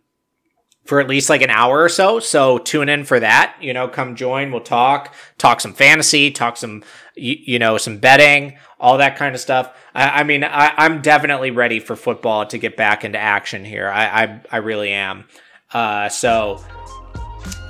for 0.85 0.99
at 0.99 1.07
least 1.07 1.29
like 1.29 1.41
an 1.41 1.49
hour 1.49 1.81
or 1.81 1.89
so. 1.89 2.19
So 2.19 2.59
tune 2.59 2.89
in 2.89 3.03
for 3.03 3.19
that. 3.19 3.55
You 3.59 3.73
know, 3.73 3.87
come 3.87 4.15
join. 4.15 4.51
We'll 4.51 4.61
talk, 4.61 5.13
talk 5.37 5.59
some 5.59 5.73
fantasy, 5.73 6.31
talk 6.31 6.57
some, 6.57 6.83
you, 7.15 7.35
you 7.43 7.59
know, 7.59 7.77
some 7.77 7.97
betting, 7.97 8.57
all 8.79 8.99
that 8.99 9.17
kind 9.17 9.33
of 9.33 9.41
stuff. 9.41 9.75
I, 9.93 10.21
I 10.21 10.23
mean, 10.23 10.43
I, 10.43 10.85
am 10.85 11.01
definitely 11.01 11.51
ready 11.51 11.79
for 11.79 11.95
football 11.95 12.45
to 12.45 12.57
get 12.57 12.77
back 12.77 13.03
into 13.03 13.17
action 13.17 13.65
here. 13.65 13.89
I, 13.89 14.23
I, 14.23 14.41
I 14.51 14.57
really 14.57 14.91
am. 14.91 15.25
Uh, 15.73 16.07
so 16.09 16.63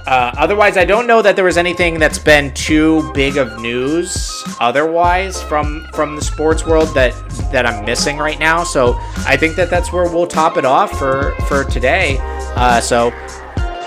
uh, 0.07 0.31
otherwise, 0.37 0.77
I 0.77 0.85
don't 0.85 1.07
know 1.07 1.21
that 1.21 1.35
there 1.35 1.45
was 1.45 1.57
anything 1.57 1.99
that's 1.99 2.19
been 2.19 2.53
too 2.53 3.11
big 3.13 3.37
of 3.37 3.59
news 3.59 4.43
otherwise 4.59 5.41
from 5.43 5.87
from 5.93 6.15
the 6.15 6.21
sports 6.21 6.65
world 6.65 6.89
that 6.89 7.13
that 7.51 7.65
I'm 7.65 7.83
missing 7.85 8.17
right 8.17 8.37
now. 8.37 8.63
So 8.63 8.95
I 9.25 9.35
think 9.35 9.55
that 9.55 9.69
that's 9.69 9.91
where 9.91 10.09
we'll 10.09 10.27
top 10.27 10.57
it 10.57 10.65
off 10.65 10.97
for 10.97 11.35
for 11.47 11.63
today. 11.63 12.17
Uh, 12.55 12.79
so 12.81 13.07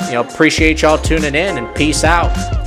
you 0.07 0.13
know, 0.13 0.23
appreciate 0.23 0.83
y'all 0.83 0.99
tuning 0.99 1.35
in 1.35 1.59
and 1.59 1.75
peace 1.75 2.05
out. 2.05 2.58